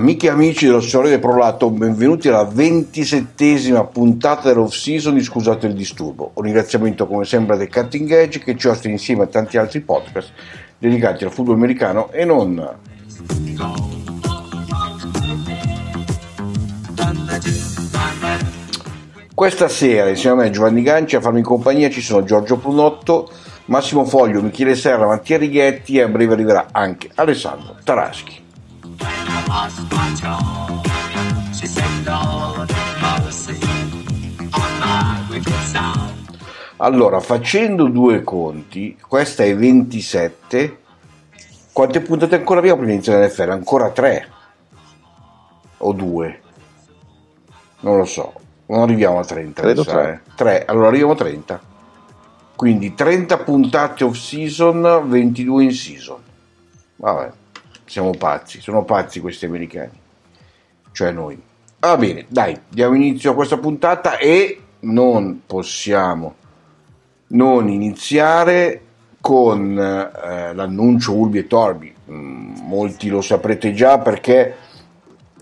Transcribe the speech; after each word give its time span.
Amiche 0.00 0.28
e 0.28 0.30
amici 0.30 0.64
dello 0.64 0.80
del 1.02 1.18
Prolato, 1.18 1.68
benvenuti 1.68 2.28
alla 2.28 2.44
ventisettesima 2.44 3.84
puntata 3.84 4.48
dell'off 4.48 4.72
season 4.72 5.12
di 5.12 5.22
Scusate 5.22 5.66
il 5.66 5.74
disturbo. 5.74 6.30
Un 6.32 6.44
ringraziamento 6.44 7.06
come 7.06 7.26
sempre 7.26 7.58
The 7.58 7.68
Cutting 7.68 8.10
Edge 8.10 8.38
che 8.38 8.56
ci 8.56 8.68
ospita 8.68 8.88
insieme 8.88 9.24
a 9.24 9.26
tanti 9.26 9.58
altri 9.58 9.80
podcast 9.80 10.32
dedicati 10.78 11.24
al 11.24 11.30
football 11.30 11.56
americano 11.56 12.10
e 12.12 12.24
non. 12.24 12.66
Questa 19.34 19.68
sera 19.68 20.08
insieme 20.08 20.40
a 20.40 20.44
me 20.44 20.50
Giovanni 20.50 20.80
Ganci 20.80 21.16
a 21.16 21.20
farmi 21.20 21.42
compagnia 21.42 21.90
ci 21.90 22.00
sono 22.00 22.24
Giorgio 22.24 22.56
Prunotto, 22.56 23.30
Massimo 23.66 24.06
Foglio, 24.06 24.40
Michele 24.40 24.76
Serra, 24.76 25.06
Mattia 25.06 25.36
Righetti 25.36 25.98
e 25.98 26.02
a 26.04 26.08
breve 26.08 26.32
arriverà 26.32 26.68
anche 26.72 27.10
Alessandro 27.16 27.76
Taraschi. 27.84 28.48
Allora, 36.76 37.18
facendo 37.20 37.88
due 37.88 38.22
conti, 38.22 38.96
questa 39.06 39.42
è 39.42 39.56
27. 39.56 40.78
Quante 41.72 42.00
puntate 42.00 42.36
ancora 42.36 42.60
abbiamo 42.60 42.76
prima 42.78 42.92
di 42.92 42.98
iniziare 42.98 43.26
l'NFL? 43.26 43.50
Ancora 43.50 43.90
3 43.90 44.28
o 45.78 45.92
2? 45.92 46.42
Non 47.80 47.96
lo 47.96 48.04
so, 48.04 48.32
non 48.66 48.82
arriviamo 48.82 49.18
a 49.18 49.24
30. 49.24 49.62
Credo 49.62 49.84
3. 49.84 50.22
3. 50.36 50.64
Allora 50.66 50.86
arriviamo 50.86 51.12
a 51.12 51.16
30. 51.16 51.60
Quindi 52.54 52.94
30 52.94 53.38
puntate 53.38 54.04
off 54.04 54.16
season, 54.16 55.08
22 55.08 55.64
in 55.64 55.72
season. 55.72 56.18
Vabbè, 56.96 57.30
siamo 57.90 58.12
pazzi, 58.12 58.60
sono 58.60 58.84
pazzi 58.84 59.18
questi 59.18 59.46
americani. 59.46 59.98
Cioè 60.92 61.10
noi. 61.10 61.36
Va 61.80 61.96
bene, 61.96 62.24
dai, 62.28 62.56
diamo 62.68 62.94
inizio 62.94 63.32
a 63.32 63.34
questa 63.34 63.58
puntata 63.58 64.16
e 64.16 64.60
non 64.80 65.42
possiamo 65.44 66.36
non 67.28 67.68
iniziare 67.68 68.82
con 69.20 69.76
eh, 69.76 70.54
l'annuncio 70.54 71.16
Urbi 71.16 71.38
e 71.38 71.46
Torbi. 71.48 71.92
Mm, 72.12 72.58
molti 72.62 73.08
lo 73.08 73.22
saprete 73.22 73.72
già 73.72 73.98
perché 73.98 74.54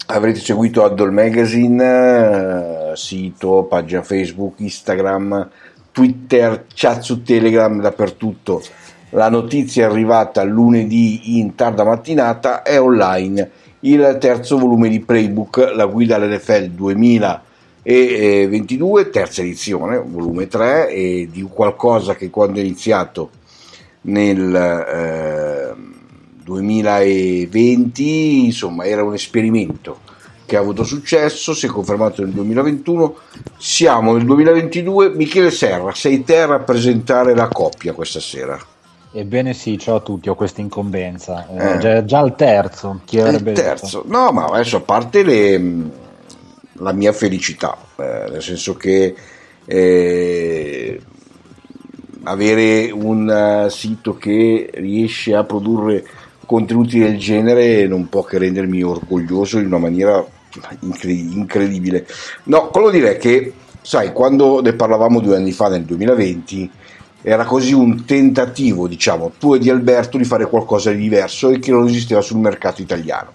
avrete 0.06 0.41
seguito 0.41 0.84
Addol 0.84 1.12
Magazine, 1.12 2.92
eh, 2.92 2.97
sito, 2.97 3.65
pagina 3.65 4.03
Facebook, 4.03 4.60
Instagram, 4.60 5.50
Twitter, 5.92 6.65
chat 6.72 7.03
su 7.03 7.22
Telegram, 7.22 7.78
dappertutto. 7.78 8.62
La 9.11 9.31
notizia 9.31 9.87
è 9.87 9.91
arrivata 9.91 10.43
lunedì 10.43 11.39
in 11.39 11.55
tarda 11.55 11.83
mattinata, 11.83 12.61
è 12.63 12.79
online 12.79 13.51
il 13.81 14.19
terzo 14.21 14.59
volume 14.59 14.91
di 14.91 15.01
Playbook, 15.01 15.73
la 15.75 15.87
guida 15.87 16.17
all'NFL 16.17 16.69
2022, 16.71 19.09
terza 19.09 19.41
edizione, 19.41 20.03
volume 20.05 20.47
3, 20.47 20.91
e 20.91 21.27
di 21.31 21.41
qualcosa 21.43 22.17
che 22.17 22.29
quando 22.29 22.59
è 22.59 22.63
iniziato 22.63 23.31
nel 24.03 24.55
eh, 24.55 25.73
2020, 26.45 28.45
insomma, 28.45 28.85
era 28.85 29.03
un 29.05 29.15
esperimento 29.15 30.01
che 30.45 30.57
ha 30.57 30.61
avuto 30.61 30.85
successo, 30.85 31.55
si 31.55 31.65
è 31.67 31.69
confermato 31.69 32.23
nel 32.23 32.33
2021, 32.33 33.17
siamo 33.57 34.15
nel 34.15 34.25
2022, 34.25 35.11
Michele 35.11 35.51
Serra, 35.51 35.95
sei 35.95 36.25
te 36.25 36.41
a 36.41 36.47
rappresentare 36.47 37.35
la 37.35 37.49
coppia 37.49 37.93
questa 37.93 38.21
sera. 38.21 38.68
Ebbene 39.11 39.55
sì, 39.55 39.79
ciao 39.79 39.97
a 39.97 40.01
tutti, 40.01 40.29
ho 40.29 40.35
questa 40.35 40.61
incombenza. 40.61 41.47
Eh, 41.49 41.75
Eh. 41.75 41.79
già, 41.79 42.05
già 42.05 42.21
il 42.21 42.35
terzo, 42.37 43.01
chi 43.05 43.19
avrebbe 43.19 43.51
il 43.51 43.57
detto? 43.57 43.69
terzo. 43.69 44.05
No, 44.07 44.31
ma 44.33 44.45
adesso 44.45 44.77
a 44.77 44.81
parte 44.81 45.23
le- 45.23 45.91
la 46.75 46.93
mia 46.93 47.13
felicità, 47.13 47.77
eh, 47.97 48.27
nel 48.31 48.43
senso 48.43 48.75
che 48.75 49.15
eh, 49.65 51.01
avere 52.25 52.91
un 52.91 53.31
eh, 53.67 53.71
sito 53.71 54.17
che 54.17 54.71
riesce 54.75 55.35
a 55.35 55.45
produrre 55.45 56.05
contenuti 56.47 56.99
del 56.99 57.19
genere 57.19 57.87
non 57.87 58.09
può 58.09 58.23
che 58.23 58.39
rendermi 58.39 58.83
orgoglioso 58.83 59.59
in 59.59 59.67
una 59.67 59.79
maniera 59.79 60.25
incre- 60.81 61.13
incredibile. 61.13 62.07
No, 62.45 62.69
quello 62.69 62.91
dire 62.91 63.17
che, 63.17 63.53
sai, 63.83 64.13
quando 64.13 64.61
ne 64.63 64.73
parlavamo 64.75 65.21
due 65.21 65.37
anni 65.37 65.53
fa, 65.53 65.69
nel 65.69 65.85
2020, 65.85 66.71
era 67.23 67.45
così 67.45 67.73
un 67.73 68.05
tentativo, 68.05 68.87
diciamo, 68.87 69.33
tuo 69.39 69.56
e 69.56 69.59
di 69.59 69.71
Alberto 69.71 70.19
di 70.19 70.25
fare 70.25 70.47
qualcosa 70.47 70.91
di 70.91 70.99
diverso 70.99 71.51
e 71.51 71.59
che 71.59 71.71
non 71.71 71.87
esisteva 71.87 72.21
sul 72.21 72.39
mercato 72.39 72.83
italiano. 72.83 73.33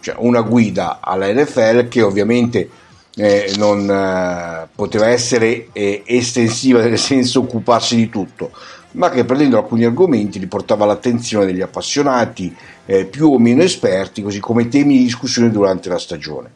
Cioè 0.00 0.16
una 0.18 0.40
guida 0.40 0.98
alla 1.00 1.32
NFL 1.32 1.88
che 1.88 2.02
ovviamente 2.02 2.68
eh, 3.14 3.52
non 3.56 3.88
eh, 3.88 4.68
poteva 4.74 5.08
essere 5.08 5.68
eh, 5.72 6.02
estensiva 6.04 6.82
nel 6.82 6.98
senso 6.98 7.40
occuparsi 7.40 7.94
di 7.94 8.08
tutto, 8.08 8.50
ma 8.92 9.10
che 9.10 9.24
prendendo 9.24 9.58
alcuni 9.58 9.84
argomenti 9.84 10.38
li 10.38 10.46
portava 10.46 10.84
all'attenzione 10.84 11.46
degli 11.46 11.60
appassionati 11.60 12.54
eh, 12.86 13.04
più 13.04 13.30
o 13.30 13.38
meno 13.38 13.62
esperti, 13.62 14.22
così 14.22 14.40
come 14.40 14.68
temi 14.68 14.96
di 14.96 15.04
discussione 15.04 15.50
durante 15.50 15.88
la 15.88 15.98
stagione. 15.98 16.50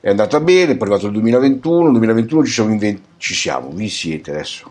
È 0.00 0.10
andata 0.10 0.40
bene, 0.40 0.72
è 0.72 0.76
arrivato 0.80 1.06
il 1.06 1.12
2021, 1.12 1.82
nel 1.82 1.92
2021 1.92 2.44
ci 2.44 2.52
siamo, 2.52 2.72
inven- 2.72 3.00
ci 3.18 3.34
siamo, 3.34 3.70
vi 3.70 3.88
siete 3.88 4.32
adesso, 4.32 4.68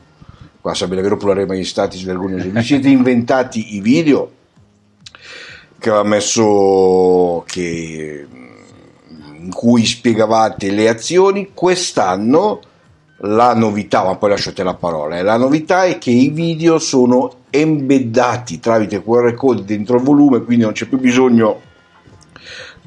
qua 0.62 0.74
sarebbe 0.74 0.96
davvero 0.96 1.18
plurale 1.18 1.46
magistati 1.46 1.98
svergognoso, 1.98 2.50
vi 2.50 2.62
siete 2.62 2.88
inventati 2.88 3.76
i 3.76 3.82
video 3.82 4.32
che 5.80 5.90
aveva 5.90 6.04
messo 6.04 7.44
che, 7.48 8.28
in 9.40 9.50
cui 9.50 9.84
spiegavate 9.84 10.70
le 10.70 10.88
azioni. 10.88 11.50
Quest'anno 11.54 12.62
la 13.24 13.54
novità 13.54 14.04
ma 14.04 14.16
poi 14.16 14.30
lasciate 14.30 14.64
la 14.64 14.74
parola 14.74 15.18
eh, 15.18 15.22
la 15.22 15.38
novità 15.38 15.84
è 15.84 16.00
che 16.00 16.10
i 16.10 16.30
video 16.30 16.80
sono 16.80 17.32
embeddati 17.52 18.60
tramite 18.60 19.04
QR 19.04 19.36
code 19.36 19.64
dentro 19.64 19.98
il 19.98 20.04
volume 20.04 20.42
quindi 20.42 20.64
non 20.64 20.74
c'è 20.74 20.88
più 20.88 20.98
bisogno 20.98 21.62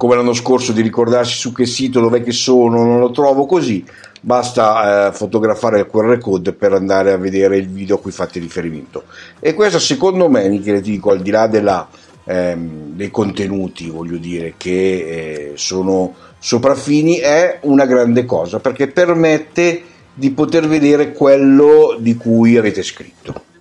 come 0.04 0.16
l'anno 0.16 0.34
scorso 0.34 0.72
di 0.72 0.82
ricordarsi 0.82 1.34
su 1.34 1.50
che 1.50 1.64
sito 1.64 1.98
dov'è 1.98 2.22
che 2.22 2.32
sono 2.32 2.84
non 2.84 3.00
lo 3.00 3.10
trovo 3.10 3.46
così 3.46 3.82
basta 4.20 5.08
eh, 5.08 5.12
fotografare 5.12 5.78
il 5.78 5.86
QR 5.86 6.18
code 6.18 6.52
per 6.52 6.74
andare 6.74 7.10
a 7.10 7.16
vedere 7.16 7.56
il 7.56 7.70
video 7.70 7.96
a 7.96 7.98
cui 7.98 8.10
fate 8.10 8.38
riferimento 8.38 9.04
e 9.40 9.54
questo 9.54 9.78
secondo 9.78 10.28
me 10.28 10.46
Michele 10.50 10.82
ti 10.82 10.90
dico 10.90 11.10
al 11.10 11.22
di 11.22 11.30
là 11.30 11.46
della 11.46 11.88
ehm, 12.24 12.92
dei 12.92 13.10
contenuti, 13.10 13.88
voglio 13.88 14.18
dire, 14.18 14.54
che 14.58 14.70
eh, 14.70 15.52
sono 15.54 16.14
sopraffini, 16.38 17.16
è 17.16 17.60
una 17.62 17.86
grande 17.86 18.26
cosa 18.26 18.60
perché 18.60 18.88
permette 18.88 19.82
di 20.12 20.30
poter 20.32 20.68
vedere 20.68 21.12
quello 21.12 21.96
di 21.98 22.14
cui 22.16 22.58
avete 22.58 22.82
scritto. 22.82 23.52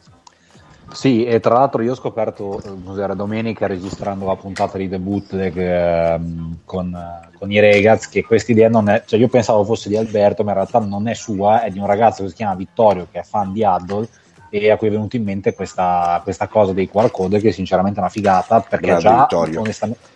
Sì, 0.93 1.25
e 1.25 1.39
tra 1.39 1.55
l'altro 1.55 1.81
io 1.81 1.91
ho 1.91 1.95
scoperto 1.95 2.61
cos'era 2.85 3.13
domenica 3.15 3.67
registrando 3.67 4.25
la 4.25 4.35
puntata 4.35 4.77
di 4.77 4.87
The 4.87 4.99
Bootleg 4.99 5.57
eh, 5.57 6.19
con, 6.63 6.97
con, 7.37 7.51
i 7.51 7.59
Regaz 7.59 8.07
che 8.07 8.23
questa 8.23 8.51
idea 8.51 8.69
non 8.69 8.87
è, 8.89 9.03
cioè 9.05 9.19
io 9.19 9.27
pensavo 9.27 9.63
fosse 9.63 9.89
di 9.89 9.97
Alberto, 9.97 10.43
ma 10.43 10.51
in 10.51 10.57
realtà 10.57 10.79
non 10.79 11.07
è 11.07 11.13
sua, 11.13 11.63
è 11.63 11.71
di 11.71 11.79
un 11.79 11.87
ragazzo 11.87 12.23
che 12.23 12.29
si 12.29 12.35
chiama 12.35 12.55
Vittorio 12.55 13.07
che 13.11 13.19
è 13.19 13.23
fan 13.23 13.51
di 13.51 13.63
Addle 13.63 14.07
e 14.49 14.69
a 14.69 14.77
cui 14.77 14.87
è 14.87 14.91
venuta 14.91 15.17
in 15.17 15.23
mente 15.23 15.53
questa, 15.55 16.19
questa 16.23 16.47
cosa 16.47 16.73
dei 16.73 16.87
QR 16.89 17.09
code 17.09 17.39
che 17.39 17.51
sinceramente 17.51 17.97
è 17.97 18.01
una 18.01 18.11
figata 18.11 18.61
perché 18.61 18.85
Grande 18.85 19.03
già 19.03 19.19
Vittorio. 19.21 19.61
onestamente 19.61 20.11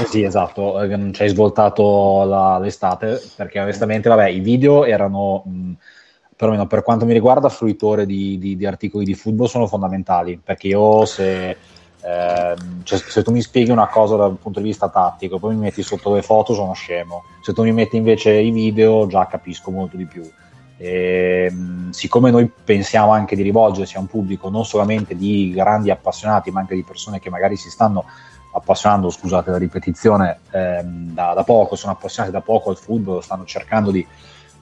eh 0.00 0.06
sì, 0.06 0.22
esatto, 0.22 0.80
eh, 0.80 0.88
non 0.96 1.12
ci 1.12 1.22
hai 1.22 1.28
svoltato 1.28 2.24
la, 2.24 2.58
l'estate 2.58 3.22
perché 3.36 3.60
onestamente, 3.60 4.08
vabbè, 4.08 4.28
i 4.28 4.40
video 4.40 4.84
erano, 4.84 5.44
mh, 5.46 5.72
perlomeno 6.36 6.66
per 6.66 6.82
quanto 6.82 7.04
mi 7.06 7.12
riguarda, 7.12 7.48
fruitore 7.48 8.06
di, 8.06 8.38
di, 8.38 8.56
di, 8.56 8.66
articoli 8.66 9.04
di 9.04 9.14
football 9.14 9.46
sono 9.46 9.66
fondamentali 9.66 10.40
perché 10.42 10.68
io 10.68 11.04
se, 11.04 11.50
eh, 11.50 12.54
cioè, 12.82 12.98
se 12.98 13.22
tu 13.22 13.30
mi 13.30 13.40
spieghi 13.40 13.70
una 13.70 13.88
cosa 13.88 14.16
dal 14.16 14.36
punto 14.36 14.60
di 14.60 14.66
vista 14.66 14.88
tattico, 14.88 15.38
poi 15.38 15.54
mi 15.54 15.62
metti 15.62 15.82
sotto 15.82 16.14
le 16.14 16.22
foto, 16.22 16.54
sono 16.54 16.72
scemo. 16.72 17.24
Se 17.40 17.52
tu 17.52 17.62
mi 17.62 17.72
metti 17.72 17.96
invece 17.96 18.32
i 18.32 18.50
video, 18.50 19.06
già 19.06 19.26
capisco 19.26 19.70
molto 19.70 19.96
di 19.96 20.04
più. 20.04 20.28
E, 20.76 21.52
siccome 21.90 22.30
noi 22.30 22.50
pensiamo 22.62 23.12
anche 23.12 23.36
di 23.36 23.42
rivolgersi 23.42 23.96
a 23.96 24.00
un 24.00 24.06
pubblico 24.06 24.50
non 24.50 24.64
solamente 24.64 25.16
di 25.16 25.52
grandi 25.54 25.90
appassionati, 25.90 26.50
ma 26.50 26.60
anche 26.60 26.74
di 26.74 26.82
persone 26.82 27.20
che 27.20 27.30
magari 27.30 27.56
si 27.56 27.70
stanno 27.70 28.04
appassionando, 28.52 29.10
scusate 29.10 29.50
la 29.50 29.58
ripetizione, 29.58 30.40
ehm, 30.50 31.12
da, 31.12 31.32
da, 31.34 31.42
poco, 31.42 31.74
sono 31.74 31.92
appassionati 31.92 32.32
da 32.32 32.40
poco 32.40 32.70
al 32.70 32.76
football, 32.76 33.20
stanno 33.20 33.44
cercando 33.44 33.90
di, 33.90 34.06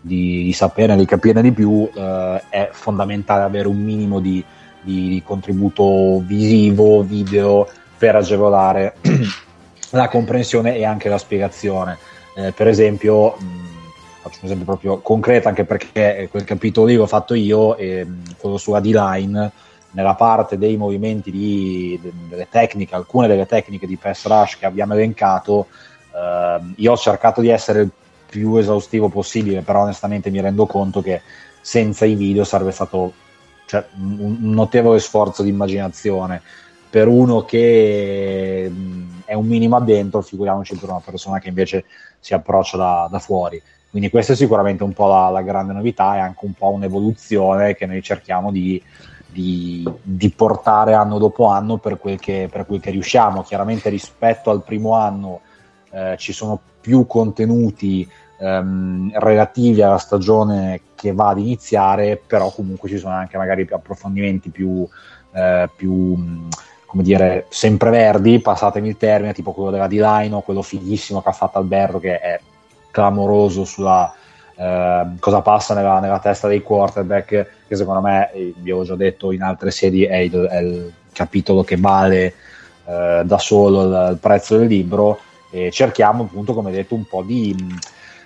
di, 0.04 0.42
di 0.42 0.52
sapere, 0.52 0.96
di 0.96 1.06
capire 1.06 1.40
di 1.40 1.52
più, 1.52 1.88
eh, 1.94 2.42
è 2.48 2.68
fondamentale 2.72 3.44
avere 3.44 3.68
un 3.68 3.78
minimo 3.78 4.18
di, 4.18 4.44
di, 4.80 5.22
contributo 5.24 6.20
visivo, 6.26 7.02
video, 7.02 7.68
per 7.96 8.16
agevolare 8.16 8.96
la 9.90 10.08
comprensione 10.08 10.76
e 10.76 10.84
anche 10.84 11.08
la 11.08 11.18
spiegazione. 11.18 11.96
Eh, 12.34 12.50
per 12.50 12.66
esempio, 12.66 13.36
mh, 13.38 13.44
faccio 14.22 14.38
un 14.40 14.46
esempio 14.46 14.64
proprio 14.64 14.98
concreto, 14.98 15.46
anche 15.46 15.64
perché 15.64 16.26
quel 16.30 16.44
capitolo 16.44 16.86
lì 16.86 16.96
l'ho 16.96 17.06
fatto 17.06 17.34
io, 17.34 17.76
e, 17.76 18.04
quello 18.38 18.58
sulla 18.58 18.80
D-line, 18.80 19.52
nella 19.92 20.14
parte 20.14 20.58
dei 20.58 20.76
movimenti 20.76 21.30
di, 21.30 22.00
delle 22.28 22.48
tecniche, 22.50 22.96
alcune 22.96 23.28
delle 23.28 23.46
tecniche 23.46 23.86
di 23.86 23.96
pass 23.96 24.26
rush 24.26 24.58
che 24.58 24.66
abbiamo 24.66 24.94
elencato, 24.94 25.68
eh, 26.12 26.72
io 26.76 26.92
ho 26.92 26.96
cercato 26.96 27.40
di 27.40 27.50
essere 27.50 27.82
il 27.82 27.90
più 28.32 28.56
esaustivo 28.56 29.10
possibile, 29.10 29.60
però 29.60 29.82
onestamente 29.82 30.30
mi 30.30 30.40
rendo 30.40 30.64
conto 30.64 31.02
che 31.02 31.20
senza 31.60 32.06
i 32.06 32.14
video 32.14 32.44
sarebbe 32.44 32.70
stato 32.70 33.12
cioè, 33.66 33.84
un, 33.98 34.38
notevole 34.40 34.98
sforzo 35.00 35.42
di 35.42 35.50
immaginazione 35.50 36.40
per 36.88 37.08
uno 37.08 37.44
che 37.44 38.72
è 39.26 39.34
un 39.34 39.46
minimo 39.46 39.76
addentro, 39.76 40.22
figuriamoci 40.22 40.76
per 40.76 40.88
una 40.88 41.02
persona 41.04 41.38
che 41.40 41.48
invece 41.48 41.84
si 42.18 42.32
approccia 42.32 42.78
da, 42.78 43.08
da 43.10 43.18
fuori. 43.18 43.60
Quindi 43.90 44.08
questa 44.08 44.32
è 44.32 44.36
sicuramente 44.36 44.82
un 44.82 44.94
po' 44.94 45.08
la, 45.08 45.28
la 45.28 45.42
grande 45.42 45.74
novità 45.74 46.16
e 46.16 46.20
anche 46.20 46.46
un 46.46 46.54
po' 46.54 46.70
un'evoluzione 46.70 47.74
che 47.74 47.84
noi 47.84 48.02
cerchiamo 48.02 48.50
di, 48.50 48.82
di, 49.26 49.86
di, 50.02 50.30
portare 50.30 50.94
anno 50.94 51.18
dopo 51.18 51.46
anno 51.46 51.76
per 51.76 51.98
quel, 51.98 52.18
che, 52.18 52.48
per 52.50 52.64
quel, 52.64 52.80
che, 52.80 52.90
riusciamo. 52.90 53.42
Chiaramente 53.42 53.90
rispetto 53.90 54.50
al 54.50 54.62
primo 54.62 54.94
anno 54.94 55.40
eh, 55.90 56.16
ci 56.18 56.32
sono 56.32 56.58
più 56.82 57.06
contenuti 57.06 58.06
ehm, 58.38 59.12
relativi 59.14 59.80
alla 59.80 59.96
stagione 59.96 60.80
che 60.94 61.14
va 61.14 61.28
ad 61.28 61.38
iniziare, 61.38 62.20
però 62.24 62.50
comunque 62.50 62.88
ci 62.88 62.98
sono 62.98 63.14
anche 63.14 63.38
magari 63.38 63.64
più 63.64 63.74
approfondimenti 63.74 64.50
più, 64.50 64.86
eh, 65.32 65.70
più 65.74 66.48
come 66.84 67.02
dire, 67.02 67.46
sempreverdi, 67.48 68.40
passatemi 68.40 68.88
il 68.88 68.98
termine, 68.98 69.32
tipo 69.32 69.52
quello 69.52 69.70
della 69.70 69.86
D-Line 69.86 70.34
o 70.34 70.42
quello 70.42 70.60
fighissimo 70.60 71.22
che 71.22 71.30
ha 71.30 71.32
fatto 71.32 71.56
Alberto 71.56 71.98
che 71.98 72.18
è 72.18 72.40
clamoroso 72.90 73.64
sulla 73.64 74.12
eh, 74.54 75.06
cosa 75.18 75.40
passa 75.40 75.74
nella, 75.74 76.00
nella, 76.00 76.18
testa 76.18 76.48
dei 76.48 76.62
quarterback, 76.62 77.46
che 77.66 77.76
secondo 77.76 78.00
me, 78.00 78.30
eh, 78.32 78.52
vi 78.58 78.70
ho 78.70 78.84
già 78.84 78.94
detto 78.94 79.32
in 79.32 79.42
altre 79.42 79.70
sedi, 79.70 80.04
è 80.04 80.16
il, 80.16 80.32
è 80.32 80.58
il 80.58 80.92
capitolo 81.12 81.62
che 81.62 81.76
vale 81.76 82.34
eh, 82.84 83.22
da 83.24 83.38
solo 83.38 83.84
il, 83.84 84.10
il, 84.12 84.18
prezzo 84.18 84.58
del 84.58 84.66
libro 84.66 85.18
e 85.52 85.70
cerchiamo 85.70 86.24
appunto, 86.24 86.54
come 86.54 86.72
detto, 86.72 86.94
un 86.94 87.04
po' 87.04 87.22
di, 87.22 87.54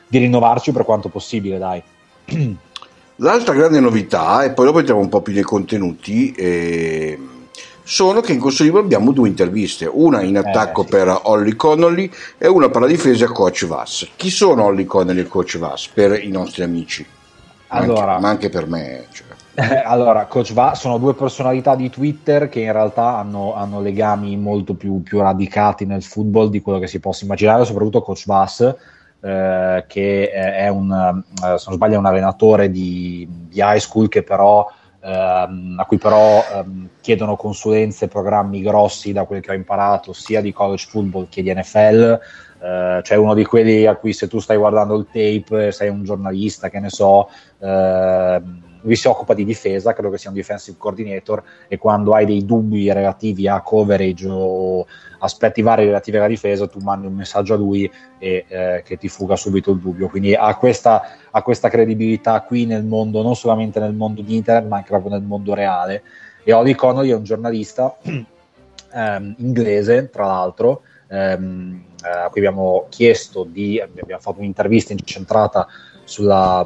di 0.06 0.18
rinnovarci 0.18 0.72
per 0.72 0.84
quanto 0.84 1.08
possibile, 1.08 1.58
dai. 1.58 1.82
L'altra 3.16 3.54
grande 3.54 3.80
novità, 3.80 4.44
e 4.44 4.52
poi 4.52 4.66
dopo 4.66 4.78
entriamo 4.78 5.00
un 5.00 5.08
po' 5.08 5.22
più 5.22 5.32
nei 5.32 5.42
contenuti, 5.42 6.32
eh, 6.32 7.18
sono 7.82 8.20
che 8.20 8.32
in 8.32 8.40
questo 8.40 8.62
libro 8.62 8.80
abbiamo 8.80 9.12
due 9.12 9.28
interviste, 9.28 9.88
una 9.90 10.22
in 10.22 10.36
attacco 10.36 10.82
eh, 10.82 10.84
sì. 10.84 10.90
per 10.90 11.20
Holly 11.22 11.56
Connolly 11.56 12.10
e 12.36 12.46
una 12.46 12.68
per 12.68 12.82
la 12.82 12.86
difesa 12.86 13.26
Coach 13.26 13.66
Vass. 13.66 14.08
Chi 14.16 14.30
sono 14.30 14.64
Holly 14.64 14.84
Connolly 14.84 15.20
e 15.20 15.26
Coach 15.26 15.58
Vass 15.58 15.88
per 15.88 16.22
i 16.22 16.28
nostri 16.28 16.62
amici? 16.62 17.06
Allora, 17.68 18.12
anche, 18.12 18.22
ma 18.22 18.28
anche 18.28 18.48
per 18.48 18.66
me. 18.66 19.06
Cioè. 19.10 19.25
allora, 19.84 20.26
Coach 20.26 20.52
Vass 20.52 20.80
sono 20.80 20.98
due 20.98 21.14
personalità 21.14 21.74
di 21.74 21.88
Twitter 21.88 22.48
che 22.48 22.60
in 22.60 22.72
realtà 22.72 23.16
hanno, 23.16 23.54
hanno 23.54 23.80
legami 23.80 24.36
molto 24.36 24.74
più, 24.74 25.02
più, 25.02 25.20
radicati 25.20 25.86
nel 25.86 26.02
football 26.02 26.50
di 26.50 26.60
quello 26.60 26.78
che 26.78 26.86
si 26.86 27.00
possa 27.00 27.24
immaginare, 27.24 27.64
soprattutto 27.64 28.02
Coach 28.02 28.26
Vass. 28.26 28.74
Eh, 29.18 29.84
che 29.88 30.30
è 30.30 30.68
un, 30.68 30.92
eh, 30.92 31.58
se 31.58 31.64
non 31.66 31.74
sbaglio, 31.74 31.98
un 31.98 32.06
allenatore 32.06 32.70
di, 32.70 33.26
di 33.48 33.60
high 33.60 33.78
school 33.78 34.08
però 34.08 34.68
ehm, 35.00 35.76
a 35.78 35.84
cui 35.84 35.98
però 35.98 36.44
ehm, 36.52 36.88
chiedono 37.00 37.36
consulenze, 37.36 38.08
programmi 38.08 38.60
grossi 38.60 39.12
da 39.12 39.24
quel 39.24 39.40
che 39.40 39.52
ho 39.52 39.54
imparato 39.54 40.12
sia 40.12 40.40
di 40.40 40.52
college 40.52 40.86
football 40.88 41.28
che 41.28 41.42
di 41.42 41.54
NFL. 41.54 42.20
Eh, 42.58 43.00
cioè 43.02 43.16
uno 43.18 43.34
di 43.34 43.44
quelli 43.44 43.86
a 43.86 43.96
cui 43.96 44.12
se 44.12 44.28
tu 44.28 44.38
stai 44.38 44.56
guardando 44.56 44.96
il 44.96 45.06
tape, 45.06 45.72
sei 45.72 45.88
un 45.88 46.04
giornalista, 46.04 46.68
che 46.68 46.80
ne 46.80 46.90
so, 46.90 47.28
eh, 47.58 48.42
lui 48.86 48.94
si 48.94 49.08
occupa 49.08 49.34
di 49.34 49.44
difesa, 49.44 49.92
credo 49.92 50.10
che 50.10 50.18
sia 50.18 50.30
un 50.30 50.36
defensive 50.36 50.76
coordinator 50.78 51.42
e 51.66 51.76
quando 51.76 52.12
hai 52.12 52.24
dei 52.24 52.44
dubbi 52.44 52.90
relativi 52.92 53.48
a 53.48 53.60
coverage 53.60 54.28
o 54.30 54.86
aspetti 55.18 55.60
vari 55.60 55.84
relativi 55.84 56.16
alla 56.18 56.28
difesa, 56.28 56.68
tu 56.68 56.78
mandi 56.78 57.08
un 57.08 57.14
messaggio 57.14 57.54
a 57.54 57.56
lui 57.56 57.90
e 58.18 58.44
eh, 58.46 58.82
che 58.84 58.96
ti 58.96 59.08
fuga 59.08 59.34
subito 59.34 59.72
il 59.72 59.78
dubbio. 59.78 60.08
Quindi 60.08 60.36
ha 60.36 60.54
questa, 60.54 61.02
ha 61.28 61.42
questa, 61.42 61.68
credibilità 61.68 62.40
qui 62.42 62.64
nel 62.64 62.84
mondo, 62.84 63.22
non 63.22 63.34
solamente 63.34 63.80
nel 63.80 63.92
mondo 63.92 64.22
di 64.22 64.36
internet, 64.36 64.68
ma 64.68 64.76
anche 64.76 64.90
proprio 64.90 65.10
nel 65.10 65.22
mondo 65.22 65.52
reale. 65.52 66.02
E 66.44 66.52
Oli 66.52 66.74
Connolly 66.74 67.10
è 67.10 67.14
un 67.14 67.24
giornalista 67.24 67.96
ehm, 68.94 69.34
inglese, 69.38 70.10
tra 70.10 70.26
l'altro, 70.26 70.82
ehm, 71.08 71.84
eh, 72.04 72.08
a 72.08 72.28
cui 72.28 72.38
abbiamo 72.40 72.86
chiesto 72.88 73.42
di, 73.42 73.80
abbiamo 73.80 74.20
fatto 74.20 74.38
un'intervista 74.38 74.92
incentrata 74.92 75.66
sulla 76.04 76.64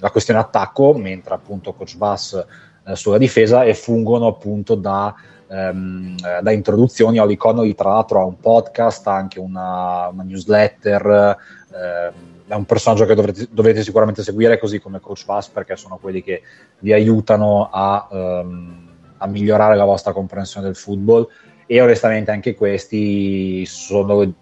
la 0.00 0.10
questione 0.10 0.40
attacco, 0.40 0.92
mentre 0.94 1.34
appunto 1.34 1.72
Coach 1.72 1.96
Bass 1.96 2.44
eh, 2.84 2.96
sulla 2.96 3.18
difesa 3.18 3.62
e 3.62 3.74
fungono 3.74 4.26
appunto 4.26 4.74
da, 4.74 5.14
ehm, 5.48 6.16
eh, 6.24 6.42
da 6.42 6.50
introduzioni. 6.50 7.18
Oli 7.18 7.36
Connolly 7.36 7.74
tra 7.74 7.90
l'altro 7.90 8.20
ha 8.20 8.24
un 8.24 8.38
podcast, 8.38 9.06
ha 9.06 9.14
anche 9.14 9.38
una, 9.38 10.08
una 10.08 10.22
newsletter, 10.22 11.36
eh, 11.72 12.12
è 12.46 12.54
un 12.54 12.64
personaggio 12.64 13.04
che 13.04 13.14
dovrete, 13.14 13.46
dovete 13.50 13.82
sicuramente 13.82 14.22
seguire 14.22 14.58
così 14.58 14.80
come 14.80 15.00
Coach 15.00 15.24
Bass 15.24 15.48
perché 15.48 15.76
sono 15.76 15.98
quelli 15.98 16.22
che 16.22 16.42
vi 16.80 16.92
aiutano 16.92 17.68
a, 17.70 18.08
ehm, 18.10 18.88
a 19.18 19.26
migliorare 19.26 19.76
la 19.76 19.84
vostra 19.84 20.12
comprensione 20.12 20.66
del 20.66 20.76
football 20.76 21.28
e 21.66 21.80
onestamente 21.80 22.32
anche 22.32 22.56
questi 22.56 23.64
sono 23.66 24.34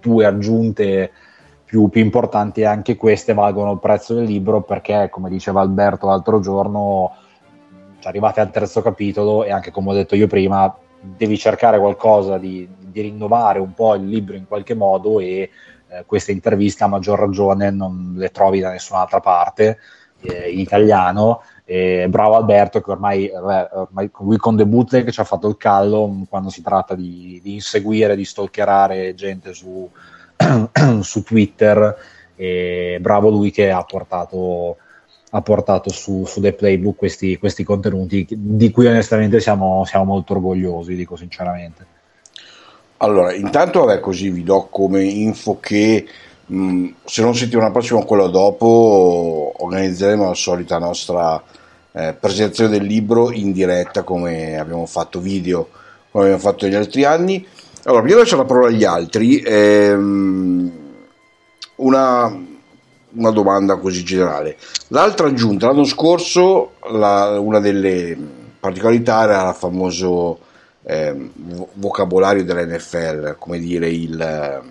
due 0.00 0.26
aggiunte 0.26 1.12
più, 1.64 1.88
più 1.88 2.02
importanti 2.02 2.60
e 2.60 2.66
anche 2.66 2.96
queste 2.96 3.34
valgono 3.34 3.72
il 3.72 3.78
prezzo 3.78 4.14
del 4.14 4.24
libro 4.24 4.62
perché, 4.62 5.08
come 5.10 5.30
diceva 5.30 5.60
Alberto 5.60 6.06
l'altro 6.06 6.40
giorno, 6.40 7.12
cioè, 7.98 8.08
arrivate 8.08 8.40
al 8.40 8.50
terzo 8.50 8.82
capitolo 8.82 9.44
e 9.44 9.50
anche 9.50 9.70
come 9.70 9.90
ho 9.90 9.94
detto 9.94 10.14
io 10.14 10.26
prima, 10.26 10.74
devi 11.00 11.36
cercare 11.36 11.78
qualcosa 11.78 12.38
di, 12.38 12.68
di 12.78 13.00
rinnovare 13.00 13.58
un 13.58 13.72
po' 13.74 13.94
il 13.94 14.06
libro 14.06 14.36
in 14.36 14.46
qualche 14.46 14.74
modo 14.74 15.20
e 15.20 15.50
eh, 15.88 16.04
queste 16.06 16.32
interviste 16.32 16.84
a 16.84 16.88
maggior 16.88 17.18
ragione 17.18 17.70
non 17.70 18.14
le 18.16 18.30
trovi 18.30 18.60
da 18.60 18.70
nessun'altra 18.70 19.20
parte 19.20 19.78
eh, 20.20 20.50
in 20.50 20.60
italiano. 20.60 21.42
E 21.66 22.06
bravo 22.10 22.34
Alberto 22.34 22.82
che 22.82 22.90
ormai, 22.90 23.30
vabbè, 23.32 23.70
ormai 23.72 24.10
lui 24.20 24.36
con 24.36 24.56
The 24.56 24.66
Bootleg 24.66 25.10
ci 25.10 25.20
ha 25.20 25.24
fatto 25.24 25.48
il 25.48 25.56
callo 25.56 26.24
quando 26.28 26.50
si 26.50 26.62
tratta 26.62 26.94
di, 26.94 27.40
di 27.42 27.54
inseguire, 27.54 28.16
di 28.16 28.24
stalkerare 28.24 29.14
gente 29.14 29.54
su, 29.54 29.90
su 31.00 31.22
Twitter 31.22 31.96
e 32.36 32.98
bravo 33.00 33.30
lui 33.30 33.50
che 33.50 33.70
ha 33.70 33.82
portato, 33.82 34.76
ha 35.30 35.40
portato 35.42 35.90
su, 35.90 36.24
su 36.26 36.40
The 36.40 36.52
Playbook 36.52 36.96
questi, 36.96 37.38
questi, 37.38 37.64
contenuti 37.64 38.26
di 38.30 38.70
cui 38.70 38.86
onestamente 38.86 39.40
siamo, 39.40 39.84
siamo 39.84 40.04
molto 40.04 40.34
orgogliosi, 40.34 40.94
dico 40.94 41.16
sinceramente. 41.16 41.86
Allora, 42.98 43.32
intanto 43.32 43.84
vabbè, 43.84 44.00
così 44.00 44.30
vi 44.30 44.42
do 44.42 44.68
come 44.70 45.02
info 45.02 45.58
che 45.60 46.06
Mm, 46.52 46.88
se 47.06 47.22
non 47.22 47.34
settimana 47.34 47.70
prossima 47.70 48.00
o 48.00 48.04
quella 48.04 48.26
dopo 48.26 49.54
organizzeremo 49.56 50.26
la 50.26 50.34
solita 50.34 50.76
nostra 50.76 51.42
eh, 51.92 52.12
presentazione 52.20 52.68
del 52.68 52.84
libro 52.84 53.32
in 53.32 53.50
diretta 53.50 54.02
come 54.02 54.58
abbiamo 54.58 54.84
fatto 54.84 55.20
video 55.20 55.70
come 56.10 56.24
abbiamo 56.24 56.42
fatto 56.42 56.66
negli 56.66 56.74
altri 56.74 57.04
anni 57.04 57.46
allora 57.84 58.02
prima 58.02 58.16
di 58.16 58.20
lasciare 58.22 58.42
la 58.42 58.48
parola 58.48 58.68
agli 58.68 58.84
altri 58.84 59.40
ehm, 59.40 60.72
una, 61.76 62.44
una 63.12 63.30
domanda 63.30 63.76
così 63.76 64.02
generale. 64.02 64.56
L'altra 64.88 65.26
aggiunta 65.26 65.66
l'anno 65.66 65.84
scorso 65.84 66.72
la, 66.90 67.38
una 67.38 67.60
delle 67.60 68.16
particolarità 68.58 69.24
era 69.24 69.48
il 69.48 69.54
famoso 69.54 70.38
eh, 70.84 71.30
vocabolario 71.74 72.44
dell'NFL 72.44 73.36
come 73.38 73.58
dire 73.58 73.88
il 73.88 74.62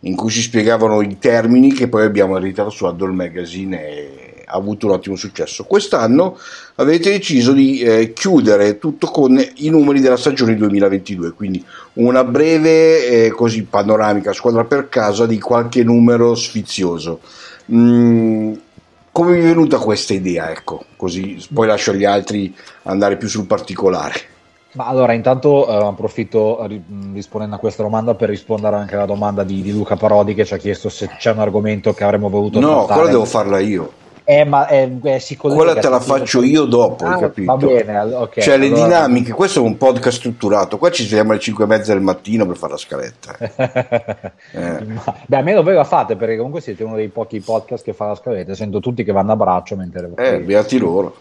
in 0.00 0.14
cui 0.14 0.30
si 0.30 0.40
spiegavano 0.40 1.00
i 1.00 1.18
termini 1.18 1.72
che 1.72 1.88
poi 1.88 2.04
abbiamo 2.04 2.36
ereditato 2.36 2.70
su 2.70 2.84
Addle 2.84 3.12
Magazine 3.12 3.84
e 3.84 4.25
ha 4.46 4.56
avuto 4.56 4.86
un 4.86 4.92
ottimo 4.92 5.16
successo. 5.16 5.64
Quest'anno 5.64 6.38
avete 6.76 7.10
deciso 7.10 7.52
di 7.52 7.80
eh, 7.80 8.12
chiudere 8.12 8.78
tutto 8.78 9.08
con 9.08 9.38
i 9.56 9.68
numeri 9.68 10.00
della 10.00 10.16
stagione 10.16 10.56
2022, 10.56 11.32
quindi 11.32 11.64
una 11.94 12.24
breve 12.24 13.26
eh, 13.26 13.30
così 13.30 13.64
panoramica 13.64 14.32
squadra 14.32 14.64
per 14.64 14.88
casa 14.88 15.26
di 15.26 15.38
qualche 15.38 15.82
numero 15.82 16.34
sfizioso. 16.34 17.20
Mm, 17.72 18.54
come 19.12 19.32
vi 19.32 19.40
è 19.40 19.44
venuta 19.44 19.78
questa 19.78 20.12
idea? 20.12 20.50
Ecco, 20.50 20.84
così 20.96 21.44
poi 21.52 21.66
lascio 21.66 21.90
agli 21.90 22.04
altri 22.04 22.54
andare 22.82 23.16
più 23.16 23.28
sul 23.28 23.46
particolare. 23.46 24.34
Ma 24.76 24.86
allora, 24.88 25.14
intanto 25.14 25.66
eh, 25.66 25.86
approfitto 25.86 26.68
rispondendo 27.14 27.56
a 27.56 27.58
questa 27.58 27.82
domanda 27.82 28.14
per 28.14 28.28
rispondere 28.28 28.76
anche 28.76 28.94
alla 28.94 29.06
domanda 29.06 29.42
di, 29.42 29.62
di, 29.62 29.72
Luca 29.72 29.96
Parodi 29.96 30.34
che 30.34 30.44
ci 30.44 30.52
ha 30.52 30.58
chiesto 30.58 30.90
se 30.90 31.08
c'è 31.16 31.32
un 31.32 31.38
argomento 31.38 31.94
che 31.94 32.04
avremmo 32.04 32.28
voluto 32.28 32.60
No, 32.60 32.84
trattare. 32.84 32.92
quella 32.92 33.08
devo 33.10 33.24
farla 33.24 33.58
io. 33.58 33.90
Eh, 34.28 34.44
ma 34.44 34.66
è, 34.66 34.90
è 35.02 35.22
Quella 35.36 35.76
te 35.76 35.88
la 35.88 36.00
faccio 36.00 36.42
io 36.42 36.64
dopo, 36.64 37.04
ah, 37.04 37.12
hai 37.12 37.20
capito? 37.20 37.56
Va 37.56 37.64
bene, 37.64 38.00
ok. 38.00 38.40
Cioè, 38.40 38.54
allora... 38.54 38.68
le 38.68 38.74
dinamiche, 38.74 39.32
questo 39.32 39.60
è 39.60 39.62
un 39.62 39.76
podcast 39.76 40.18
strutturato. 40.18 40.78
Qua 40.78 40.90
ci 40.90 41.04
svegliamo 41.04 41.30
alle 41.30 41.38
5 41.38 41.62
e 41.62 41.66
mezza 41.68 41.92
del 41.92 42.02
mattino 42.02 42.44
per 42.44 42.56
fare 42.56 42.72
la 42.72 42.78
scaletta. 42.78 43.36
eh. 44.50 44.84
Beh, 45.26 45.36
almeno 45.36 45.62
voi 45.62 45.74
la 45.74 45.84
fate, 45.84 46.16
perché 46.16 46.34
comunque 46.34 46.60
siete 46.60 46.82
uno 46.82 46.96
dei 46.96 47.06
pochi 47.06 47.38
podcast 47.38 47.84
che 47.84 47.92
fa 47.92 48.06
la 48.06 48.14
scaletta. 48.16 48.56
Sento 48.56 48.80
tutti 48.80 49.04
che 49.04 49.12
vanno 49.12 49.30
a 49.30 49.36
braccio 49.36 49.76
mentre... 49.76 50.10
Eh, 50.16 50.40
beati 50.40 50.78
loro. 50.78 51.14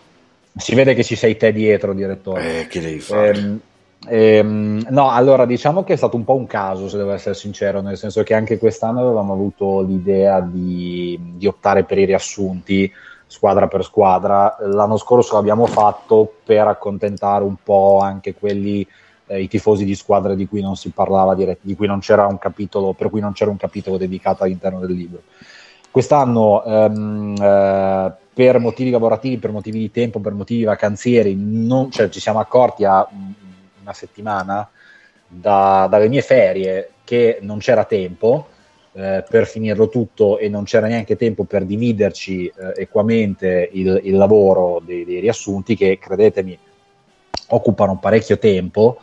Si 0.58 0.74
vede 0.74 0.96
che 0.96 1.04
ci 1.04 1.16
sei 1.16 1.38
te 1.38 1.52
dietro, 1.52 1.94
direttore. 1.94 2.62
Eh, 2.62 2.68
che 2.68 2.82
devi 2.82 3.00
fare? 3.02 3.38
Ehm, 3.38 3.60
ehm, 4.08 4.88
no, 4.90 5.10
allora 5.10 5.46
diciamo 5.46 5.84
che 5.84 5.94
è 5.94 5.96
stato 5.96 6.16
un 6.16 6.24
po' 6.24 6.36
un 6.36 6.48
caso, 6.48 6.88
se 6.90 6.98
devo 6.98 7.12
essere 7.12 7.36
sincero, 7.36 7.82
nel 7.82 7.98
senso 7.98 8.24
che 8.24 8.34
anche 8.34 8.58
quest'anno 8.58 9.02
avevamo 9.02 9.34
avuto 9.34 9.82
l'idea 9.82 10.40
di, 10.42 11.20
di 11.36 11.48
optare 11.48 11.84
per 11.84 11.98
i 11.98 12.06
riassunti 12.06 12.92
squadra 13.28 13.68
per 13.68 13.84
squadra. 13.84 14.56
L'anno 14.62 14.98
scorso 14.98 15.36
l'abbiamo 15.36 15.66
fatto 15.66 16.32
per 16.44 16.68
accontentare 16.68 17.44
un 17.44 17.56
po' 17.62 18.00
anche 18.00 18.34
quelli, 18.34 18.86
eh, 19.28 19.42
i 19.42 19.48
tifosi 19.48 19.84
di 19.86 19.96
squadre 19.96 20.36
di 20.36 20.48
cui 20.48 20.62
non 20.62 20.76
si 20.76 20.90
parlava, 20.90 21.36
dirett- 21.36 21.60
di 21.62 21.76
cui 21.76 21.88
non 21.88 22.00
c'era 22.00 22.26
un 22.26 22.38
capitolo, 22.38 22.94
per 22.94 23.10
cui 23.10 23.20
non 23.20 23.34
c'era 23.34 23.52
un 23.52 23.58
capitolo 23.58 23.98
dedicato 23.98 24.44
all'interno 24.44 24.80
del 24.80 24.92
libro. 24.92 25.22
Quest'anno 25.92 26.64
ehm, 26.64 27.36
eh, 27.42 28.14
per 28.34 28.60
motivi 28.60 28.90
lavorativi, 28.90 29.38
per 29.38 29.52
motivi 29.52 29.80
di 29.80 29.92
tempo, 29.92 30.20
per 30.20 30.34
motivi 30.34 30.66
vacanzieri, 30.66 31.36
non, 31.38 31.90
cioè, 31.90 32.10
ci 32.10 32.20
siamo 32.20 32.40
accorti 32.40 32.84
a 32.84 33.08
una 33.86 33.94
settimana 33.94 34.68
da, 35.28 35.88
dalle 35.90 36.10
mie 36.10 36.22
ferie 36.22 36.92
che 37.04 37.38
non 37.42 37.60
c'era 37.60 37.86
tempo 37.86 38.48
eh, 38.94 39.24
per 39.28 39.46
finirlo 39.46 39.90
tutto 39.90 40.38
e 40.40 40.50
non 40.50 40.64
c'era 40.64 40.88
neanche 40.88 41.16
tempo 41.16 41.44
per 41.44 41.66
dividerci 41.66 42.48
eh, 42.48 42.82
equamente 42.82 43.70
il, 43.74 44.02
il 44.04 44.16
lavoro 44.18 44.82
dei, 44.84 45.06
dei, 45.06 45.20
riassunti 45.20 45.76
che, 45.76 46.00
credetemi, 46.00 46.58
occupano 47.50 48.00
parecchio 48.00 48.40
tempo. 48.40 48.98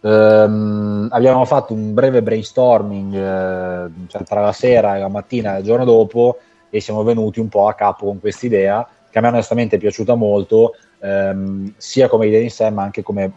Um, 0.00 1.08
abbiamo 1.10 1.44
fatto 1.44 1.72
un 1.72 1.92
breve 1.92 2.22
brainstorming 2.22 3.14
eh, 3.14 3.90
cioè 4.06 4.22
tra 4.22 4.40
la 4.40 4.52
sera 4.52 4.94
e 4.94 5.00
la 5.00 5.08
mattina 5.08 5.54
del 5.54 5.64
giorno 5.64 5.84
dopo 5.84 6.38
e 6.70 6.80
siamo 6.80 7.02
venuti 7.02 7.40
un 7.40 7.48
po' 7.48 7.66
a 7.66 7.74
capo 7.74 8.04
con 8.06 8.20
questa 8.20 8.46
idea 8.46 8.88
che 9.10 9.18
a 9.18 9.20
me 9.20 9.28
onestamente 9.28 9.74
è 9.74 9.78
piaciuta 9.78 10.14
molto, 10.14 10.76
ehm, 11.00 11.74
sia 11.76 12.08
come 12.08 12.26
idea 12.26 12.40
in 12.40 12.50
sé 12.50 12.70
ma 12.70 12.82
anche 12.82 13.02
come, 13.02 13.32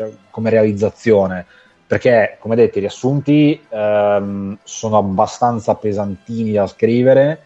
cioè, 0.00 0.10
come 0.30 0.48
realizzazione, 0.48 1.44
perché 1.86 2.38
come 2.40 2.56
detto 2.56 2.78
i 2.78 2.82
riassunti 2.82 3.60
ehm, 3.68 4.58
sono 4.62 4.96
abbastanza 4.96 5.74
pesantini 5.74 6.52
da 6.52 6.66
scrivere 6.66 7.44